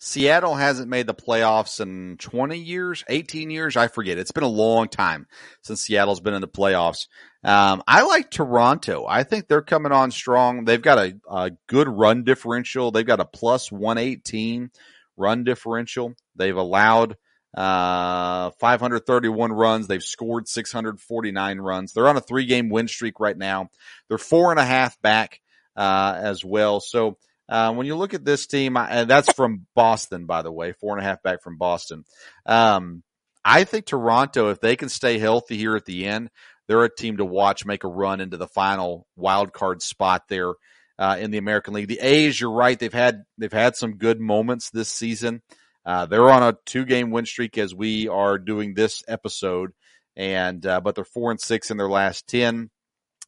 Seattle 0.00 0.54
hasn't 0.54 0.88
made 0.88 1.08
the 1.08 1.14
playoffs 1.14 1.80
in 1.80 2.16
20 2.18 2.56
years, 2.56 3.04
18 3.08 3.50
years. 3.50 3.76
I 3.76 3.88
forget. 3.88 4.18
It's 4.18 4.30
been 4.30 4.44
a 4.44 4.48
long 4.48 4.88
time 4.88 5.26
since 5.62 5.82
Seattle's 5.82 6.20
been 6.20 6.34
in 6.34 6.40
the 6.40 6.48
playoffs. 6.48 7.08
Um, 7.42 7.82
I 7.86 8.02
like 8.02 8.30
Toronto. 8.30 9.06
I 9.08 9.24
think 9.24 9.48
they're 9.48 9.62
coming 9.62 9.90
on 9.90 10.10
strong. 10.12 10.64
They've 10.64 10.82
got 10.82 10.98
a, 10.98 11.16
a 11.28 11.50
good 11.66 11.88
run 11.88 12.22
differential. 12.22 12.92
They've 12.92 13.04
got 13.06 13.20
a 13.20 13.24
plus 13.24 13.72
118 13.72 14.70
run 15.16 15.44
differential. 15.44 16.14
They've 16.36 16.56
allowed 16.56 17.16
uh, 17.58 18.52
531 18.60 19.52
runs. 19.52 19.88
They've 19.88 20.00
scored 20.00 20.46
649 20.46 21.58
runs. 21.58 21.92
They're 21.92 22.08
on 22.08 22.16
a 22.16 22.20
three 22.20 22.46
game 22.46 22.68
win 22.68 22.86
streak 22.86 23.18
right 23.18 23.36
now. 23.36 23.70
They're 24.08 24.16
four 24.16 24.52
and 24.52 24.60
a 24.60 24.64
half 24.64 25.00
back, 25.02 25.40
uh, 25.74 26.14
as 26.16 26.44
well. 26.44 26.78
So, 26.78 27.18
uh, 27.48 27.74
when 27.74 27.86
you 27.86 27.96
look 27.96 28.14
at 28.14 28.24
this 28.24 28.46
team, 28.46 28.76
and 28.76 29.10
that's 29.10 29.32
from 29.32 29.66
Boston, 29.74 30.26
by 30.26 30.42
the 30.42 30.52
way, 30.52 30.72
four 30.72 30.96
and 30.96 31.04
a 31.04 31.08
half 31.08 31.20
back 31.24 31.42
from 31.42 31.56
Boston. 31.56 32.04
Um, 32.46 33.02
I 33.44 33.64
think 33.64 33.86
Toronto, 33.86 34.50
if 34.50 34.60
they 34.60 34.76
can 34.76 34.88
stay 34.88 35.18
healthy 35.18 35.56
here 35.56 35.74
at 35.74 35.84
the 35.84 36.06
end, 36.06 36.30
they're 36.68 36.84
a 36.84 36.94
team 36.94 37.16
to 37.16 37.24
watch 37.24 37.66
make 37.66 37.82
a 37.82 37.88
run 37.88 38.20
into 38.20 38.36
the 38.36 38.46
final 38.46 39.04
wild 39.16 39.52
card 39.52 39.82
spot 39.82 40.28
there. 40.28 40.52
Uh, 40.96 41.16
in 41.20 41.30
the 41.30 41.38
American 41.38 41.74
League, 41.74 41.86
the 41.86 42.00
A's, 42.00 42.40
you're 42.40 42.50
right. 42.50 42.76
They've 42.76 42.92
had 42.92 43.22
they've 43.38 43.52
had 43.52 43.76
some 43.76 43.98
good 43.98 44.20
moments 44.20 44.70
this 44.70 44.88
season. 44.88 45.42
Uh, 45.88 46.04
they're 46.04 46.30
on 46.30 46.42
a 46.42 46.54
two 46.66 46.84
game 46.84 47.10
win 47.10 47.24
streak 47.24 47.56
as 47.56 47.74
we 47.74 48.08
are 48.08 48.38
doing 48.38 48.74
this 48.74 49.02
episode, 49.08 49.70
and 50.16 50.66
uh, 50.66 50.82
but 50.82 50.94
they're 50.94 51.02
four 51.02 51.30
and 51.30 51.40
six 51.40 51.70
in 51.70 51.78
their 51.78 51.88
last 51.88 52.26
ten. 52.26 52.68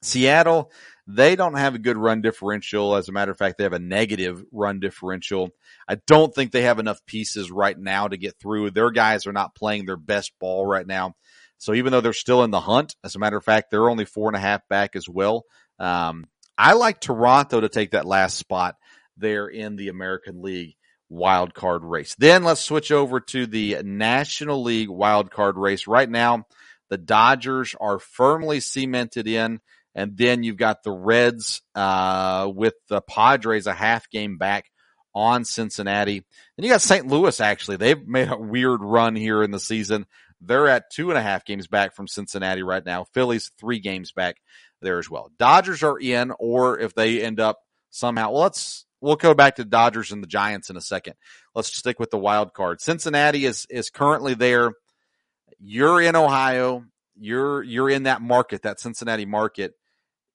Seattle, 0.02 0.70
they 1.06 1.36
don't 1.36 1.54
have 1.56 1.74
a 1.74 1.78
good 1.78 1.96
run 1.96 2.20
differential. 2.20 2.96
As 2.96 3.08
a 3.08 3.12
matter 3.12 3.32
of 3.32 3.38
fact, 3.38 3.56
they 3.56 3.64
have 3.64 3.72
a 3.72 3.78
negative 3.78 4.44
run 4.52 4.78
differential. 4.78 5.48
I 5.88 6.00
don't 6.06 6.34
think 6.34 6.52
they 6.52 6.60
have 6.62 6.78
enough 6.78 7.00
pieces 7.06 7.50
right 7.50 7.78
now 7.78 8.08
to 8.08 8.18
get 8.18 8.34
through. 8.38 8.72
Their 8.72 8.90
guys 8.90 9.26
are 9.26 9.32
not 9.32 9.54
playing 9.54 9.86
their 9.86 9.96
best 9.96 10.32
ball 10.38 10.66
right 10.66 10.86
now. 10.86 11.14
So 11.56 11.72
even 11.72 11.92
though 11.92 12.02
they're 12.02 12.12
still 12.12 12.44
in 12.44 12.50
the 12.50 12.60
hunt, 12.60 12.94
as 13.02 13.16
a 13.16 13.18
matter 13.18 13.38
of 13.38 13.44
fact, 13.44 13.70
they're 13.70 13.88
only 13.88 14.04
four 14.04 14.28
and 14.28 14.36
a 14.36 14.40
half 14.40 14.68
back 14.68 14.96
as 14.96 15.08
well. 15.08 15.44
Um, 15.78 16.26
I 16.58 16.74
like 16.74 17.00
Toronto 17.00 17.62
to 17.62 17.70
take 17.70 17.92
that 17.92 18.04
last 18.04 18.36
spot 18.36 18.76
there 19.16 19.48
in 19.48 19.76
the 19.76 19.88
American 19.88 20.42
League 20.42 20.76
wild 21.10 21.52
card 21.52 21.84
race. 21.84 22.14
Then 22.18 22.44
let's 22.44 22.62
switch 22.62 22.92
over 22.92 23.20
to 23.20 23.46
the 23.46 23.78
National 23.82 24.62
League 24.62 24.88
wild 24.88 25.30
card 25.30 25.58
race. 25.58 25.86
Right 25.86 26.08
now, 26.08 26.46
the 26.88 26.96
Dodgers 26.96 27.74
are 27.78 27.98
firmly 27.98 28.60
cemented 28.60 29.26
in, 29.26 29.60
and 29.94 30.16
then 30.16 30.42
you've 30.42 30.56
got 30.56 30.82
the 30.82 30.92
Reds 30.92 31.62
uh, 31.74 32.50
with 32.54 32.74
the 32.88 33.00
Padres 33.00 33.66
a 33.66 33.74
half 33.74 34.08
game 34.08 34.38
back 34.38 34.70
on 35.14 35.44
Cincinnati. 35.44 36.24
Then 36.56 36.64
you 36.64 36.70
got 36.70 36.80
St. 36.80 37.06
Louis. 37.06 37.40
Actually, 37.40 37.76
they've 37.76 38.06
made 38.06 38.30
a 38.30 38.38
weird 38.38 38.80
run 38.80 39.16
here 39.16 39.42
in 39.42 39.50
the 39.50 39.60
season. 39.60 40.06
They're 40.40 40.68
at 40.68 40.90
two 40.90 41.10
and 41.10 41.18
a 41.18 41.22
half 41.22 41.44
games 41.44 41.66
back 41.66 41.94
from 41.94 42.08
Cincinnati 42.08 42.62
right 42.62 42.84
now. 42.84 43.04
Phillies 43.04 43.50
three 43.58 43.80
games 43.80 44.12
back 44.12 44.36
there 44.80 44.98
as 44.98 45.10
well. 45.10 45.30
Dodgers 45.38 45.82
are 45.82 45.98
in, 45.98 46.32
or 46.38 46.78
if 46.78 46.94
they 46.94 47.20
end 47.22 47.40
up 47.40 47.58
somehow, 47.90 48.30
well, 48.30 48.42
let's 48.42 48.86
we'll 49.00 49.16
go 49.16 49.34
back 49.34 49.56
to 49.56 49.64
Dodgers 49.64 50.12
and 50.12 50.22
the 50.22 50.26
Giants 50.28 50.70
in 50.70 50.76
a 50.76 50.80
second. 50.80 51.14
Let's 51.54 51.76
stick 51.76 51.98
with 51.98 52.10
the 52.10 52.18
wild 52.18 52.52
card. 52.54 52.80
Cincinnati 52.80 53.46
is 53.46 53.66
is 53.70 53.90
currently 53.90 54.34
there. 54.34 54.72
you're 55.58 56.00
in 56.00 56.16
Ohio, 56.16 56.84
you're 57.18 57.62
you're 57.62 57.90
in 57.90 58.04
that 58.04 58.22
market, 58.22 58.62
that 58.62 58.80
Cincinnati 58.80 59.26
market. 59.26 59.74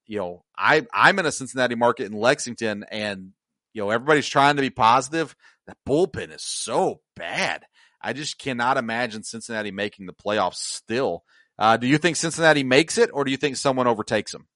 You 0.05 0.19
know, 0.19 0.43
I 0.57 0.85
I'm 0.93 1.19
in 1.19 1.25
a 1.25 1.31
Cincinnati 1.31 1.75
market 1.75 2.05
in 2.05 2.13
Lexington, 2.13 2.85
and 2.91 3.31
you 3.73 3.81
know 3.81 3.89
everybody's 3.89 4.27
trying 4.27 4.55
to 4.57 4.61
be 4.61 4.69
positive. 4.69 5.35
That 5.67 5.77
bullpen 5.87 6.33
is 6.33 6.43
so 6.43 7.01
bad. 7.15 7.63
I 8.01 8.13
just 8.13 8.37
cannot 8.37 8.77
imagine 8.77 9.23
Cincinnati 9.23 9.71
making 9.71 10.05
the 10.05 10.13
playoffs 10.13 10.57
still. 10.57 11.23
Uh, 11.57 11.77
do 11.77 11.87
you 11.87 11.97
think 11.97 12.17
Cincinnati 12.17 12.63
makes 12.63 12.97
it, 12.99 13.09
or 13.13 13.23
do 13.23 13.31
you 13.31 13.37
think 13.37 13.57
someone 13.57 13.87
overtakes 13.87 14.31
them? 14.31 14.47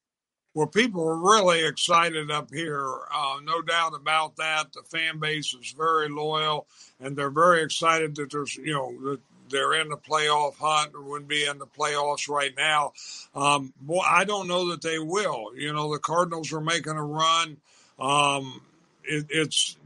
Well, 0.54 0.68
people 0.68 1.08
are 1.08 1.16
really 1.16 1.66
excited 1.66 2.32
up 2.32 2.52
here. 2.52 2.84
Uh, 3.14 3.38
no 3.44 3.62
doubt 3.62 3.94
about 3.94 4.38
that. 4.38 4.74
The 4.74 4.82
fan 4.82 5.20
base 5.20 5.54
is 5.54 5.74
very 5.78 6.10
loyal, 6.10 6.68
and 7.00 7.16
they're 7.16 7.30
very 7.30 7.62
excited 7.62 8.16
that 8.16 8.32
there's, 8.32 8.56
you 8.56 8.74
know, 8.74 9.12
that 9.12 9.20
they're 9.50 9.80
in 9.80 9.90
the 9.90 9.98
playoff 9.98 10.56
hunt 10.56 10.94
or 10.96 11.02
would 11.02 11.28
be 11.28 11.46
in 11.46 11.60
the 11.60 11.68
playoffs 11.68 12.28
right 12.28 12.54
now. 12.58 12.94
Um, 13.36 13.74
boy, 13.80 14.02
I 14.08 14.26
don't 14.26 14.48
know 14.48 14.70
that 14.72 14.82
they 14.82 15.00
will. 15.00 15.56
You 15.56 15.74
know, 15.74 15.92
the 15.92 16.00
Cardinals 16.00 16.52
are 16.52 16.62
making 16.62 16.94
a 16.94 17.04
run. 17.04 17.58
Um, 18.00 18.62
it, 19.04 19.28
it's 19.30 19.78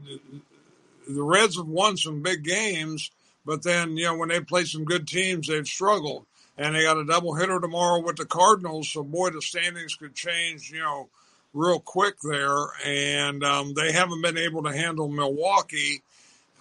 the 1.08 1.22
Reds 1.22 1.56
have 1.56 1.66
won 1.66 1.96
some 1.96 2.22
big 2.22 2.42
games, 2.42 3.10
but 3.44 3.62
then 3.62 3.96
you 3.96 4.04
know 4.04 4.16
when 4.16 4.28
they 4.30 4.40
play 4.40 4.64
some 4.64 4.84
good 4.84 5.06
teams, 5.06 5.48
they've 5.48 5.66
struggled 5.66 6.26
and 6.56 6.74
they 6.74 6.82
got 6.82 6.98
a 6.98 7.04
double 7.04 7.34
hitter 7.34 7.60
tomorrow 7.60 8.00
with 8.00 8.16
the 8.16 8.24
Cardinals. 8.24 8.90
So 8.90 9.02
boy, 9.02 9.30
the 9.30 9.42
standings 9.42 9.94
could 9.96 10.14
change, 10.14 10.70
you 10.70 10.80
know, 10.80 11.08
real 11.52 11.80
quick 11.80 12.16
there. 12.22 12.66
And 12.84 13.44
um, 13.44 13.74
they 13.74 13.92
haven't 13.92 14.22
been 14.22 14.38
able 14.38 14.62
to 14.64 14.72
handle 14.72 15.08
Milwaukee 15.08 16.02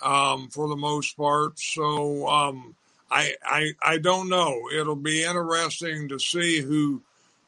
um, 0.01 0.49
for 0.49 0.67
the 0.67 0.75
most 0.75 1.15
part. 1.17 1.59
So 1.59 2.27
um, 2.27 2.75
I, 3.09 3.35
I 3.45 3.71
I 3.83 3.97
don't 3.99 4.29
know. 4.29 4.69
It'll 4.73 4.95
be 4.95 5.23
interesting 5.23 6.09
to 6.09 6.19
see 6.19 6.61
who 6.61 7.01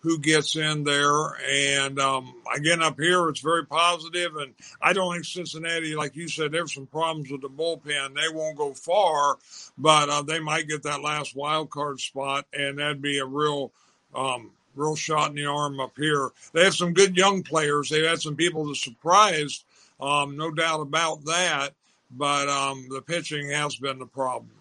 who 0.05 0.19
gets 0.19 0.55
in 0.55 0.83
there. 0.83 1.35
And 1.49 1.99
um, 1.99 2.35
again, 2.55 2.83
up 2.83 2.99
here, 2.99 3.27
it's 3.27 3.39
very 3.39 3.65
positive. 3.65 4.35
And 4.35 4.53
I 4.79 4.93
don't 4.93 5.11
think 5.11 5.25
Cincinnati, 5.25 5.95
like 5.95 6.15
you 6.15 6.27
said, 6.27 6.51
there's 6.51 6.75
some 6.75 6.85
problems 6.85 7.31
with 7.31 7.41
the 7.41 7.49
bullpen. 7.49 8.13
They 8.13 8.31
won't 8.31 8.55
go 8.55 8.75
far, 8.75 9.37
but 9.79 10.09
uh, 10.09 10.21
they 10.21 10.39
might 10.39 10.67
get 10.67 10.83
that 10.83 11.01
last 11.01 11.35
wild 11.35 11.71
card 11.71 11.99
spot, 11.99 12.45
and 12.53 12.77
that'd 12.77 13.01
be 13.01 13.17
a 13.17 13.25
real. 13.25 13.71
Um, 14.13 14.51
real 14.75 14.95
shot 14.95 15.29
in 15.29 15.35
the 15.35 15.45
arm 15.45 15.79
up 15.79 15.93
here. 15.97 16.29
They 16.53 16.65
have 16.65 16.75
some 16.75 16.93
good 16.93 17.15
young 17.15 17.43
players. 17.43 17.89
They've 17.89 18.05
had 18.05 18.21
some 18.21 18.35
people 18.35 18.65
that 18.65 18.75
surprised, 18.75 19.63
um, 20.01 20.35
no 20.35 20.51
doubt 20.51 20.81
about 20.81 21.23
that. 21.25 21.69
But 22.11 22.49
um, 22.49 22.87
the 22.89 23.01
pitching 23.01 23.49
has 23.51 23.77
been 23.77 23.99
the 23.99 24.05
problem. 24.05 24.51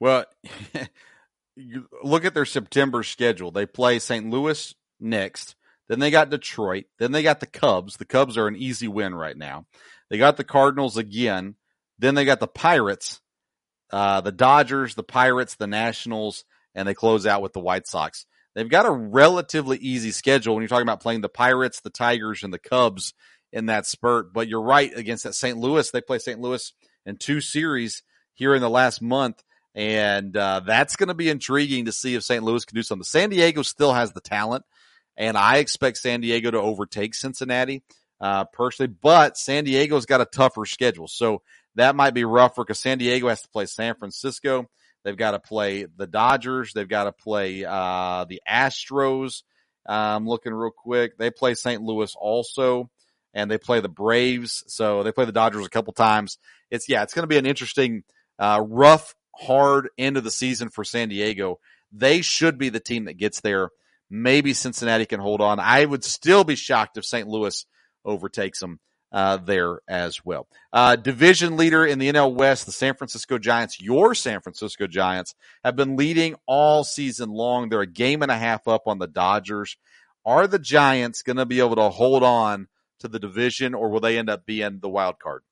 Well, 0.00 0.26
you 1.58 1.86
look 2.02 2.24
at 2.24 2.34
their 2.34 2.44
September 2.44 3.02
schedule. 3.02 3.50
They 3.50 3.66
play 3.66 3.98
St. 3.98 4.30
Louis 4.30 4.74
next. 5.00 5.54
Then 5.88 5.98
they 5.98 6.10
got 6.10 6.30
Detroit. 6.30 6.84
Then 6.98 7.12
they 7.12 7.22
got 7.22 7.40
the 7.40 7.46
Cubs. 7.46 7.96
The 7.96 8.04
Cubs 8.04 8.36
are 8.36 8.46
an 8.46 8.56
easy 8.56 8.88
win 8.88 9.14
right 9.14 9.36
now. 9.36 9.66
They 10.10 10.18
got 10.18 10.36
the 10.36 10.44
Cardinals 10.44 10.96
again. 10.96 11.56
Then 11.98 12.14
they 12.14 12.24
got 12.24 12.40
the 12.40 12.46
Pirates, 12.46 13.20
uh, 13.90 14.20
the 14.20 14.32
Dodgers, 14.32 14.94
the 14.94 15.02
Pirates, 15.02 15.56
the 15.56 15.66
Nationals, 15.66 16.44
and 16.74 16.86
they 16.86 16.94
close 16.94 17.26
out 17.26 17.42
with 17.42 17.52
the 17.52 17.60
White 17.60 17.86
Sox. 17.86 18.24
They've 18.54 18.68
got 18.68 18.86
a 18.86 18.90
relatively 18.90 19.78
easy 19.78 20.10
schedule 20.10 20.54
when 20.54 20.62
you're 20.62 20.68
talking 20.68 20.86
about 20.86 21.02
playing 21.02 21.22
the 21.22 21.28
Pirates, 21.28 21.80
the 21.80 21.90
Tigers, 21.90 22.42
and 22.42 22.52
the 22.52 22.58
Cubs 22.58 23.14
in 23.52 23.66
that 23.66 23.86
spurt. 23.86 24.32
But 24.32 24.48
you're 24.48 24.62
right 24.62 24.92
against 24.96 25.24
that 25.24 25.34
St. 25.34 25.58
Louis. 25.58 25.90
They 25.90 26.00
play 26.00 26.18
St. 26.18 26.40
Louis 26.40 26.72
in 27.04 27.16
two 27.16 27.40
series 27.40 28.02
here 28.34 28.54
in 28.54 28.60
the 28.60 28.70
last 28.70 29.02
month. 29.02 29.42
And 29.78 30.36
uh, 30.36 30.62
that's 30.66 30.96
going 30.96 31.06
to 31.06 31.14
be 31.14 31.30
intriguing 31.30 31.84
to 31.84 31.92
see 31.92 32.16
if 32.16 32.24
St. 32.24 32.42
Louis 32.42 32.64
can 32.64 32.74
do 32.74 32.82
something. 32.82 33.04
San 33.04 33.30
Diego 33.30 33.62
still 33.62 33.92
has 33.92 34.10
the 34.10 34.20
talent, 34.20 34.64
and 35.16 35.38
I 35.38 35.58
expect 35.58 35.98
San 35.98 36.20
Diego 36.20 36.50
to 36.50 36.60
overtake 36.60 37.14
Cincinnati 37.14 37.84
uh, 38.20 38.46
personally. 38.46 38.92
But 39.00 39.38
San 39.38 39.62
Diego's 39.62 40.04
got 40.04 40.20
a 40.20 40.24
tougher 40.24 40.66
schedule, 40.66 41.06
so 41.06 41.42
that 41.76 41.94
might 41.94 42.12
be 42.12 42.24
rougher 42.24 42.64
because 42.64 42.80
San 42.80 42.98
Diego 42.98 43.28
has 43.28 43.42
to 43.42 43.48
play 43.50 43.66
San 43.66 43.94
Francisco. 43.94 44.68
They've 45.04 45.16
got 45.16 45.30
to 45.30 45.38
play 45.38 45.86
the 45.96 46.08
Dodgers. 46.08 46.72
They've 46.72 46.88
got 46.88 47.04
to 47.04 47.12
play 47.12 47.64
uh, 47.64 48.24
the 48.28 48.42
Astros. 48.50 49.44
I'm 49.86 50.26
looking 50.26 50.52
real 50.52 50.72
quick. 50.72 51.16
They 51.18 51.30
play 51.30 51.54
St. 51.54 51.80
Louis 51.80 52.12
also, 52.20 52.90
and 53.32 53.48
they 53.48 53.58
play 53.58 53.78
the 53.78 53.88
Braves. 53.88 54.64
So 54.66 55.04
they 55.04 55.12
play 55.12 55.24
the 55.24 55.30
Dodgers 55.30 55.66
a 55.66 55.70
couple 55.70 55.92
times. 55.92 56.36
It's 56.68 56.88
yeah, 56.88 57.04
it's 57.04 57.14
going 57.14 57.22
to 57.22 57.28
be 57.28 57.38
an 57.38 57.46
interesting, 57.46 58.02
uh, 58.40 58.60
rough 58.66 59.14
hard 59.38 59.88
end 59.96 60.16
of 60.16 60.24
the 60.24 60.30
season 60.30 60.68
for 60.68 60.84
San 60.84 61.08
Diego. 61.08 61.58
They 61.92 62.20
should 62.22 62.58
be 62.58 62.68
the 62.68 62.80
team 62.80 63.04
that 63.04 63.16
gets 63.16 63.40
there. 63.40 63.70
Maybe 64.10 64.54
Cincinnati 64.54 65.06
can 65.06 65.20
hold 65.20 65.40
on. 65.40 65.60
I 65.60 65.84
would 65.84 66.04
still 66.04 66.44
be 66.44 66.56
shocked 66.56 66.96
if 66.96 67.04
St. 67.04 67.28
Louis 67.28 67.64
overtakes 68.04 68.60
them 68.60 68.80
uh, 69.12 69.38
there 69.38 69.80
as 69.88 70.24
well. 70.24 70.46
Uh, 70.72 70.96
division 70.96 71.56
leader 71.56 71.84
in 71.84 71.98
the 71.98 72.12
NL 72.12 72.34
West, 72.34 72.66
the 72.66 72.72
San 72.72 72.94
Francisco 72.94 73.38
Giants, 73.38 73.80
your 73.80 74.14
San 74.14 74.40
Francisco 74.40 74.86
Giants, 74.86 75.34
have 75.64 75.76
been 75.76 75.96
leading 75.96 76.36
all 76.46 76.84
season 76.84 77.30
long. 77.30 77.68
They're 77.68 77.80
a 77.80 77.86
game 77.86 78.22
and 78.22 78.30
a 78.30 78.38
half 78.38 78.68
up 78.68 78.86
on 78.86 78.98
the 78.98 79.06
Dodgers. 79.06 79.76
Are 80.24 80.46
the 80.46 80.58
Giants 80.58 81.22
going 81.22 81.36
to 81.36 81.46
be 81.46 81.60
able 81.60 81.76
to 81.76 81.88
hold 81.88 82.22
on 82.22 82.68
to 83.00 83.08
the 83.08 83.18
division, 83.18 83.74
or 83.74 83.88
will 83.88 84.00
they 84.00 84.18
end 84.18 84.28
up 84.28 84.44
being 84.44 84.80
the 84.80 84.88
wild 84.88 85.18
card? 85.18 85.42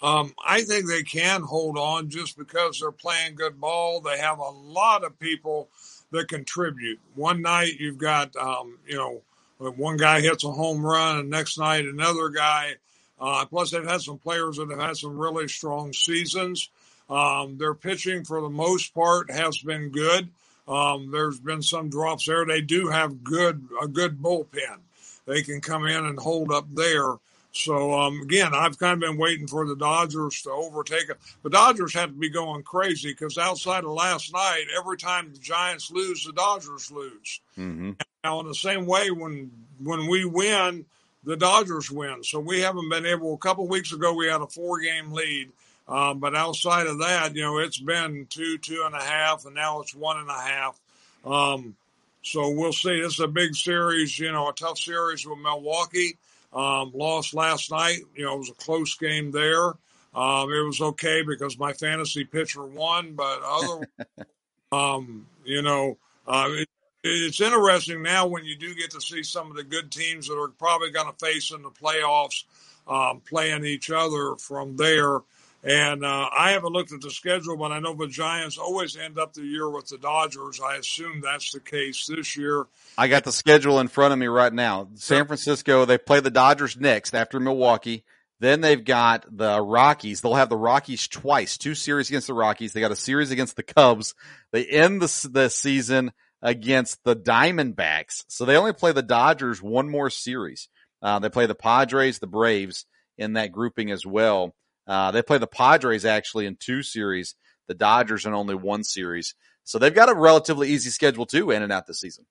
Um, 0.00 0.32
I 0.44 0.62
think 0.62 0.86
they 0.86 1.02
can 1.02 1.42
hold 1.42 1.76
on 1.76 2.08
just 2.08 2.38
because 2.38 2.78
they're 2.78 2.92
playing 2.92 3.34
good 3.34 3.60
ball. 3.60 4.00
They 4.00 4.18
have 4.18 4.38
a 4.38 4.50
lot 4.50 5.04
of 5.04 5.18
people 5.18 5.68
that 6.12 6.28
contribute. 6.28 7.00
One 7.14 7.42
night 7.42 7.80
you've 7.80 7.98
got, 7.98 8.34
um, 8.36 8.78
you 8.86 8.96
know, 8.96 9.22
one 9.58 9.96
guy 9.96 10.20
hits 10.20 10.44
a 10.44 10.52
home 10.52 10.84
run, 10.84 11.18
and 11.18 11.30
next 11.30 11.58
night 11.58 11.84
another 11.84 12.28
guy. 12.28 12.76
Uh, 13.20 13.44
plus, 13.46 13.72
they've 13.72 13.84
had 13.84 14.00
some 14.00 14.18
players 14.18 14.56
that 14.56 14.70
have 14.70 14.80
had 14.80 14.96
some 14.96 15.18
really 15.18 15.48
strong 15.48 15.92
seasons. 15.92 16.70
Um, 17.10 17.58
their 17.58 17.74
pitching, 17.74 18.24
for 18.24 18.40
the 18.40 18.48
most 18.48 18.94
part, 18.94 19.30
has 19.30 19.58
been 19.58 19.90
good. 19.90 20.28
Um, 20.68 21.10
there's 21.10 21.40
been 21.40 21.62
some 21.62 21.88
drops 21.88 22.26
there. 22.26 22.44
They 22.44 22.60
do 22.60 22.88
have 22.88 23.24
good 23.24 23.66
a 23.82 23.88
good 23.88 24.22
bullpen. 24.22 24.78
They 25.26 25.42
can 25.42 25.60
come 25.60 25.86
in 25.86 26.04
and 26.04 26.18
hold 26.18 26.52
up 26.52 26.66
there. 26.72 27.14
So 27.52 27.98
um, 27.98 28.20
again, 28.20 28.52
I've 28.54 28.78
kind 28.78 28.94
of 28.94 29.00
been 29.00 29.18
waiting 29.18 29.46
for 29.46 29.66
the 29.66 29.76
Dodgers 29.76 30.42
to 30.42 30.50
overtake 30.50 31.08
it. 31.08 31.18
The 31.42 31.50
Dodgers 31.50 31.94
have 31.94 32.10
to 32.10 32.14
be 32.14 32.30
going 32.30 32.62
crazy 32.62 33.10
because 33.10 33.38
outside 33.38 33.84
of 33.84 33.90
last 33.90 34.32
night, 34.32 34.66
every 34.76 34.96
time 34.96 35.32
the 35.32 35.38
Giants 35.38 35.90
lose, 35.90 36.24
the 36.24 36.32
Dodgers 36.32 36.90
lose. 36.90 37.40
Mm-hmm. 37.58 37.92
Now, 38.22 38.40
in 38.40 38.46
the 38.46 38.54
same 38.54 38.86
way, 38.86 39.10
when 39.10 39.50
when 39.82 40.08
we 40.08 40.24
win, 40.24 40.84
the 41.24 41.36
Dodgers 41.36 41.90
win. 41.90 42.22
So 42.22 42.38
we 42.40 42.60
haven't 42.60 42.88
been 42.88 43.06
able. 43.06 43.34
A 43.34 43.38
couple 43.38 43.66
weeks 43.66 43.92
ago, 43.92 44.14
we 44.14 44.26
had 44.26 44.40
a 44.40 44.46
four 44.46 44.80
game 44.80 45.12
lead. 45.12 45.50
Um, 45.88 46.18
but 46.18 46.36
outside 46.36 46.86
of 46.86 46.98
that, 46.98 47.34
you 47.34 47.42
know, 47.42 47.58
it's 47.58 47.78
been 47.78 48.26
two, 48.28 48.58
two 48.58 48.82
and 48.84 48.94
a 48.94 49.02
half, 49.02 49.46
and 49.46 49.54
now 49.54 49.80
it's 49.80 49.94
one 49.94 50.18
and 50.18 50.28
a 50.28 50.40
half. 50.40 50.78
Um, 51.24 51.76
so 52.22 52.50
we'll 52.50 52.72
see. 52.72 53.00
Is 53.00 53.20
a 53.20 53.28
big 53.28 53.54
series, 53.54 54.18
you 54.18 54.30
know, 54.30 54.50
a 54.50 54.52
tough 54.52 54.78
series 54.78 55.26
with 55.26 55.38
Milwaukee. 55.38 56.18
Um, 56.52 56.92
lost 56.94 57.34
last 57.34 57.70
night. 57.70 58.00
You 58.14 58.24
know, 58.24 58.34
it 58.34 58.38
was 58.38 58.50
a 58.50 58.54
close 58.54 58.96
game 58.96 59.30
there. 59.30 59.74
Um, 60.14 60.50
it 60.50 60.64
was 60.64 60.80
okay 60.80 61.22
because 61.22 61.58
my 61.58 61.72
fantasy 61.74 62.24
pitcher 62.24 62.64
won, 62.64 63.14
but 63.14 63.40
other, 63.44 63.88
um, 64.72 65.26
you 65.44 65.62
know, 65.62 65.98
uh, 66.26 66.48
it, 66.50 66.68
it's 67.04 67.40
interesting 67.40 68.02
now 68.02 68.26
when 68.26 68.44
you 68.44 68.56
do 68.56 68.74
get 68.74 68.90
to 68.92 69.00
see 69.00 69.22
some 69.22 69.50
of 69.50 69.56
the 69.56 69.62
good 69.62 69.92
teams 69.92 70.28
that 70.28 70.38
are 70.38 70.48
probably 70.48 70.90
going 70.90 71.06
to 71.06 71.24
face 71.24 71.52
in 71.52 71.62
the 71.62 71.70
playoffs 71.70 72.44
um, 72.88 73.20
playing 73.20 73.64
each 73.64 73.90
other 73.90 74.34
from 74.36 74.76
there. 74.76 75.20
And 75.64 76.04
uh, 76.04 76.28
I 76.36 76.52
haven't 76.52 76.72
looked 76.72 76.92
at 76.92 77.00
the 77.00 77.10
schedule, 77.10 77.56
but 77.56 77.72
I 77.72 77.80
know 77.80 77.94
the 77.94 78.06
Giants 78.06 78.58
always 78.58 78.96
end 78.96 79.18
up 79.18 79.32
the 79.32 79.42
year 79.42 79.68
with 79.68 79.88
the 79.88 79.98
Dodgers. 79.98 80.60
I 80.60 80.76
assume 80.76 81.20
that's 81.20 81.50
the 81.50 81.60
case 81.60 82.06
this 82.06 82.36
year. 82.36 82.66
I 82.96 83.08
got 83.08 83.24
the 83.24 83.32
schedule 83.32 83.80
in 83.80 83.88
front 83.88 84.12
of 84.12 84.18
me 84.18 84.26
right 84.26 84.52
now. 84.52 84.88
San 84.94 85.26
Francisco, 85.26 85.84
they 85.84 85.98
play 85.98 86.20
the 86.20 86.30
Dodgers 86.30 86.76
next 86.76 87.14
after 87.14 87.40
Milwaukee. 87.40 88.04
Then 88.40 88.60
they've 88.60 88.84
got 88.84 89.26
the 89.36 89.60
Rockies. 89.60 90.20
They'll 90.20 90.34
have 90.34 90.48
the 90.48 90.56
Rockies 90.56 91.08
twice, 91.08 91.58
two 91.58 91.74
series 91.74 92.08
against 92.08 92.28
the 92.28 92.34
Rockies. 92.34 92.72
They 92.72 92.80
got 92.80 92.92
a 92.92 92.96
series 92.96 93.32
against 93.32 93.56
the 93.56 93.64
Cubs. 93.64 94.14
They 94.52 94.64
end 94.64 95.02
the, 95.02 95.28
the 95.28 95.48
season 95.48 96.12
against 96.40 97.02
the 97.02 97.16
Diamondbacks. 97.16 98.24
So 98.28 98.44
they 98.44 98.56
only 98.56 98.74
play 98.74 98.92
the 98.92 99.02
Dodgers 99.02 99.60
one 99.60 99.88
more 99.88 100.08
series. 100.08 100.68
Uh, 101.02 101.18
they 101.18 101.28
play 101.28 101.46
the 101.46 101.56
Padres, 101.56 102.20
the 102.20 102.28
Braves 102.28 102.86
in 103.16 103.32
that 103.32 103.50
grouping 103.50 103.90
as 103.90 104.06
well. 104.06 104.54
Uh, 104.88 105.10
they 105.10 105.22
play 105.22 105.38
the 105.38 105.46
Padres 105.46 106.04
actually 106.04 106.46
in 106.46 106.56
two 106.56 106.82
series, 106.82 107.34
the 107.66 107.74
Dodgers 107.74 108.24
in 108.24 108.32
only 108.32 108.54
one 108.54 108.82
series. 108.82 109.34
So 109.64 109.78
they've 109.78 109.94
got 109.94 110.08
a 110.08 110.14
relatively 110.14 110.70
easy 110.70 110.90
schedule 110.90 111.26
too, 111.26 111.50
in 111.50 111.62
and 111.62 111.70
out 111.70 111.86
this 111.86 112.00
season. 112.00 112.24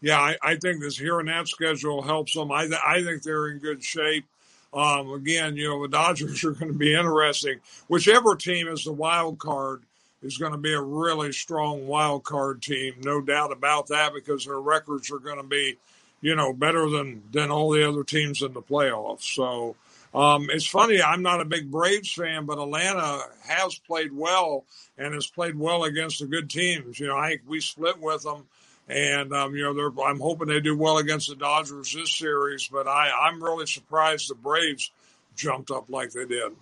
Yeah, 0.00 0.18
I, 0.18 0.36
I 0.42 0.56
think 0.56 0.80
this 0.80 0.96
here 0.96 1.20
and 1.20 1.28
that 1.28 1.48
schedule 1.48 2.02
helps 2.02 2.34
them. 2.34 2.50
I, 2.50 2.66
th- 2.66 2.80
I 2.84 3.02
think 3.02 3.22
they're 3.22 3.48
in 3.48 3.58
good 3.58 3.82
shape. 3.82 4.24
Um, 4.72 5.12
again, 5.12 5.56
you 5.56 5.68
know, 5.68 5.82
the 5.82 5.88
Dodgers 5.88 6.44
are 6.44 6.52
going 6.52 6.72
to 6.72 6.78
be 6.78 6.94
interesting. 6.94 7.60
Whichever 7.88 8.36
team 8.36 8.68
is 8.68 8.84
the 8.84 8.92
wild 8.92 9.38
card, 9.38 9.82
is 10.22 10.38
going 10.38 10.52
to 10.52 10.58
be 10.58 10.72
a 10.72 10.80
really 10.80 11.32
strong 11.32 11.86
wild 11.86 12.24
card 12.24 12.62
team, 12.62 12.94
no 13.02 13.20
doubt 13.20 13.52
about 13.52 13.88
that, 13.88 14.14
because 14.14 14.44
their 14.44 14.60
records 14.60 15.10
are 15.10 15.18
going 15.18 15.36
to 15.36 15.42
be, 15.42 15.76
you 16.20 16.34
know, 16.36 16.52
better 16.52 16.88
than 16.88 17.22
than 17.32 17.50
all 17.50 17.70
the 17.70 17.86
other 17.86 18.04
teams 18.04 18.42
in 18.42 18.52
the 18.52 18.62
playoffs. 18.62 19.34
So 19.34 19.74
um, 20.14 20.48
it's 20.50 20.66
funny. 20.66 21.02
I'm 21.02 21.22
not 21.22 21.40
a 21.40 21.46
big 21.46 21.70
Braves 21.70 22.12
fan, 22.12 22.44
but 22.44 22.58
Atlanta 22.58 23.20
has 23.44 23.78
played 23.78 24.12
well 24.12 24.64
and 24.98 25.14
has 25.14 25.26
played 25.26 25.58
well 25.58 25.84
against 25.84 26.20
the 26.20 26.26
good 26.26 26.50
teams. 26.50 27.00
You 27.00 27.08
know, 27.08 27.16
I 27.16 27.30
think 27.30 27.42
we 27.46 27.60
split 27.60 28.00
with 28.00 28.22
them. 28.22 28.46
And 28.88 29.32
um, 29.32 29.54
you 29.54 29.62
know, 29.62 30.02
I'm 30.04 30.20
hoping 30.20 30.48
they 30.48 30.60
do 30.60 30.76
well 30.76 30.98
against 30.98 31.28
the 31.28 31.36
Dodgers 31.36 31.92
this 31.92 32.12
series, 32.12 32.68
but 32.68 32.86
I, 32.86 33.10
I'm 33.26 33.42
really 33.42 33.66
surprised 33.66 34.28
the 34.28 34.34
Braves 34.34 34.90
jumped 35.34 35.70
up 35.70 35.88
like 35.88 36.12
they 36.12 36.26
did. 36.26 36.52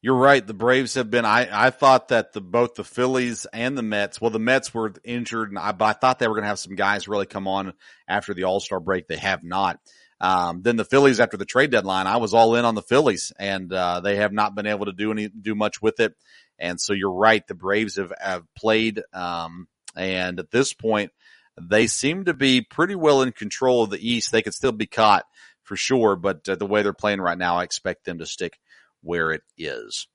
You're 0.00 0.14
right. 0.14 0.46
The 0.46 0.54
Braves 0.54 0.94
have 0.94 1.10
been. 1.10 1.24
I, 1.24 1.66
I 1.66 1.70
thought 1.70 2.08
that 2.08 2.32
the 2.32 2.40
both 2.40 2.76
the 2.76 2.84
Phillies 2.84 3.46
and 3.52 3.76
the 3.76 3.82
Mets. 3.82 4.20
Well, 4.20 4.30
the 4.30 4.38
Mets 4.38 4.72
were 4.72 4.94
injured, 5.02 5.50
and 5.50 5.58
I, 5.58 5.72
but 5.72 5.84
I 5.84 5.92
thought 5.92 6.20
they 6.20 6.28
were 6.28 6.34
going 6.34 6.44
to 6.44 6.48
have 6.48 6.60
some 6.60 6.76
guys 6.76 7.08
really 7.08 7.26
come 7.26 7.48
on 7.48 7.72
after 8.06 8.32
the 8.32 8.44
All 8.44 8.60
Star 8.60 8.78
break. 8.78 9.08
They 9.08 9.16
have 9.16 9.42
not. 9.42 9.80
Um, 10.20 10.62
then 10.62 10.76
the 10.76 10.84
Phillies 10.84 11.20
after 11.20 11.36
the 11.36 11.44
trade 11.44 11.70
deadline, 11.70 12.06
I 12.06 12.16
was 12.16 12.34
all 12.34 12.56
in 12.56 12.64
on 12.64 12.74
the 12.74 12.82
Phillies, 12.82 13.32
and 13.38 13.72
uh, 13.72 14.00
they 14.00 14.16
have 14.16 14.32
not 14.32 14.54
been 14.54 14.66
able 14.66 14.86
to 14.86 14.92
do 14.92 15.12
any 15.12 15.28
do 15.28 15.54
much 15.54 15.80
with 15.80 16.00
it. 16.00 16.14
And 16.58 16.80
so 16.80 16.92
you're 16.92 17.12
right. 17.12 17.46
The 17.46 17.54
Braves 17.54 17.96
have 17.96 18.12
have 18.20 18.42
played, 18.54 19.02
um, 19.12 19.68
and 19.94 20.40
at 20.40 20.50
this 20.50 20.72
point, 20.72 21.12
they 21.60 21.86
seem 21.86 22.24
to 22.24 22.34
be 22.34 22.62
pretty 22.62 22.96
well 22.96 23.22
in 23.22 23.32
control 23.32 23.84
of 23.84 23.90
the 23.90 24.08
East. 24.10 24.32
They 24.32 24.42
could 24.42 24.54
still 24.54 24.72
be 24.72 24.86
caught 24.86 25.24
for 25.62 25.76
sure, 25.76 26.16
but 26.16 26.48
uh, 26.48 26.56
the 26.56 26.66
way 26.66 26.82
they're 26.82 26.92
playing 26.92 27.20
right 27.20 27.38
now, 27.38 27.56
I 27.56 27.62
expect 27.62 28.04
them 28.04 28.18
to 28.18 28.26
stick 28.26 28.58
where 29.02 29.30
it 29.30 29.42
is. 29.56 30.08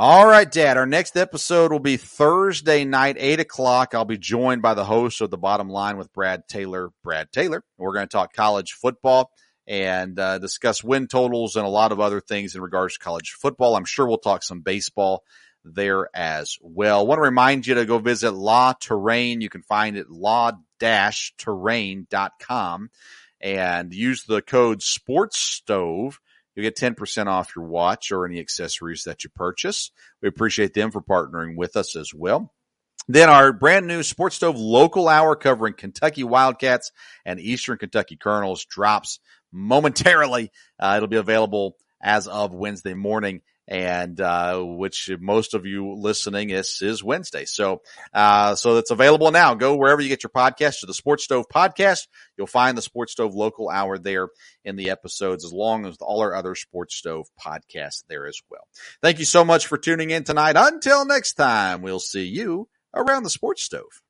All 0.00 0.28
right, 0.28 0.48
Dad. 0.48 0.76
Our 0.76 0.86
next 0.86 1.16
episode 1.16 1.72
will 1.72 1.80
be 1.80 1.96
Thursday 1.96 2.84
night, 2.84 3.16
eight 3.18 3.40
o'clock. 3.40 3.96
I'll 3.96 4.04
be 4.04 4.16
joined 4.16 4.62
by 4.62 4.74
the 4.74 4.84
host 4.84 5.20
of 5.20 5.28
the 5.28 5.36
Bottom 5.36 5.68
Line 5.68 5.96
with 5.96 6.12
Brad 6.12 6.46
Taylor. 6.46 6.90
Brad 7.02 7.32
Taylor. 7.32 7.64
We're 7.76 7.94
going 7.94 8.06
to 8.06 8.12
talk 8.12 8.32
college 8.32 8.74
football 8.74 9.32
and 9.66 10.16
uh, 10.16 10.38
discuss 10.38 10.84
win 10.84 11.08
totals 11.08 11.56
and 11.56 11.66
a 11.66 11.68
lot 11.68 11.90
of 11.90 11.98
other 11.98 12.20
things 12.20 12.54
in 12.54 12.62
regards 12.62 12.94
to 12.94 13.00
college 13.00 13.32
football. 13.32 13.74
I'm 13.74 13.86
sure 13.86 14.06
we'll 14.06 14.18
talk 14.18 14.44
some 14.44 14.60
baseball 14.60 15.24
there 15.64 16.08
as 16.14 16.58
well. 16.60 17.00
I 17.00 17.02
want 17.02 17.18
to 17.18 17.22
remind 17.22 17.66
you 17.66 17.74
to 17.74 17.84
go 17.84 17.98
visit 17.98 18.30
La 18.30 18.74
Touraine. 18.74 19.40
You 19.40 19.50
can 19.50 19.62
find 19.62 19.96
it 19.96 20.08
la-touraine.com 20.08 22.90
and 23.40 23.92
use 23.92 24.22
the 24.22 24.42
code 24.42 24.80
Sports 24.80 25.40
Stove 25.40 26.20
You'll 26.58 26.64
get 26.64 26.76
10% 26.76 27.28
off 27.28 27.54
your 27.54 27.66
watch 27.66 28.10
or 28.10 28.26
any 28.26 28.40
accessories 28.40 29.04
that 29.04 29.22
you 29.22 29.30
purchase. 29.30 29.92
We 30.20 30.28
appreciate 30.28 30.74
them 30.74 30.90
for 30.90 31.00
partnering 31.00 31.54
with 31.54 31.76
us 31.76 31.94
as 31.94 32.12
well. 32.12 32.52
Then 33.06 33.28
our 33.28 33.52
brand 33.52 33.86
new 33.86 34.02
Sports 34.02 34.34
Stove 34.34 34.56
local 34.56 35.08
hour 35.08 35.36
covering 35.36 35.74
Kentucky 35.74 36.24
Wildcats 36.24 36.90
and 37.24 37.38
Eastern 37.38 37.78
Kentucky 37.78 38.16
Colonels 38.16 38.64
drops 38.64 39.20
momentarily. 39.52 40.50
Uh, 40.80 40.94
it'll 40.96 41.06
be 41.06 41.16
available 41.16 41.76
as 42.02 42.26
of 42.26 42.52
Wednesday 42.52 42.94
morning 42.94 43.42
and 43.68 44.18
uh, 44.18 44.60
which 44.60 45.10
most 45.20 45.52
of 45.52 45.66
you 45.66 45.94
listening 45.94 46.50
is 46.50 46.80
is 46.80 47.04
Wednesday. 47.04 47.44
So 47.44 47.82
uh, 48.14 48.54
so 48.54 48.78
it's 48.78 48.90
available 48.90 49.30
now. 49.30 49.54
Go 49.54 49.76
wherever 49.76 50.00
you 50.00 50.08
get 50.08 50.22
your 50.22 50.30
podcast 50.30 50.80
to 50.80 50.86
the 50.86 50.94
Sports 50.94 51.24
Stove 51.24 51.46
podcast. 51.54 52.08
You'll 52.36 52.46
find 52.46 52.76
the 52.76 52.82
Sports 52.82 53.12
Stove 53.12 53.34
local 53.34 53.68
hour 53.68 53.98
there 53.98 54.28
in 54.64 54.76
the 54.76 54.90
episodes, 54.90 55.44
as 55.44 55.52
long 55.52 55.84
as 55.84 55.96
all 56.00 56.20
our 56.20 56.34
other 56.34 56.54
Sports 56.54 56.96
Stove 56.96 57.26
podcasts 57.38 58.04
there 58.08 58.26
as 58.26 58.40
well. 58.50 58.66
Thank 59.02 59.18
you 59.18 59.26
so 59.26 59.44
much 59.44 59.66
for 59.66 59.76
tuning 59.76 60.10
in 60.10 60.24
tonight. 60.24 60.56
Until 60.56 61.04
next 61.04 61.34
time, 61.34 61.82
we'll 61.82 62.00
see 62.00 62.24
you 62.24 62.68
around 62.94 63.22
the 63.22 63.30
Sports 63.30 63.62
Stove. 63.62 64.02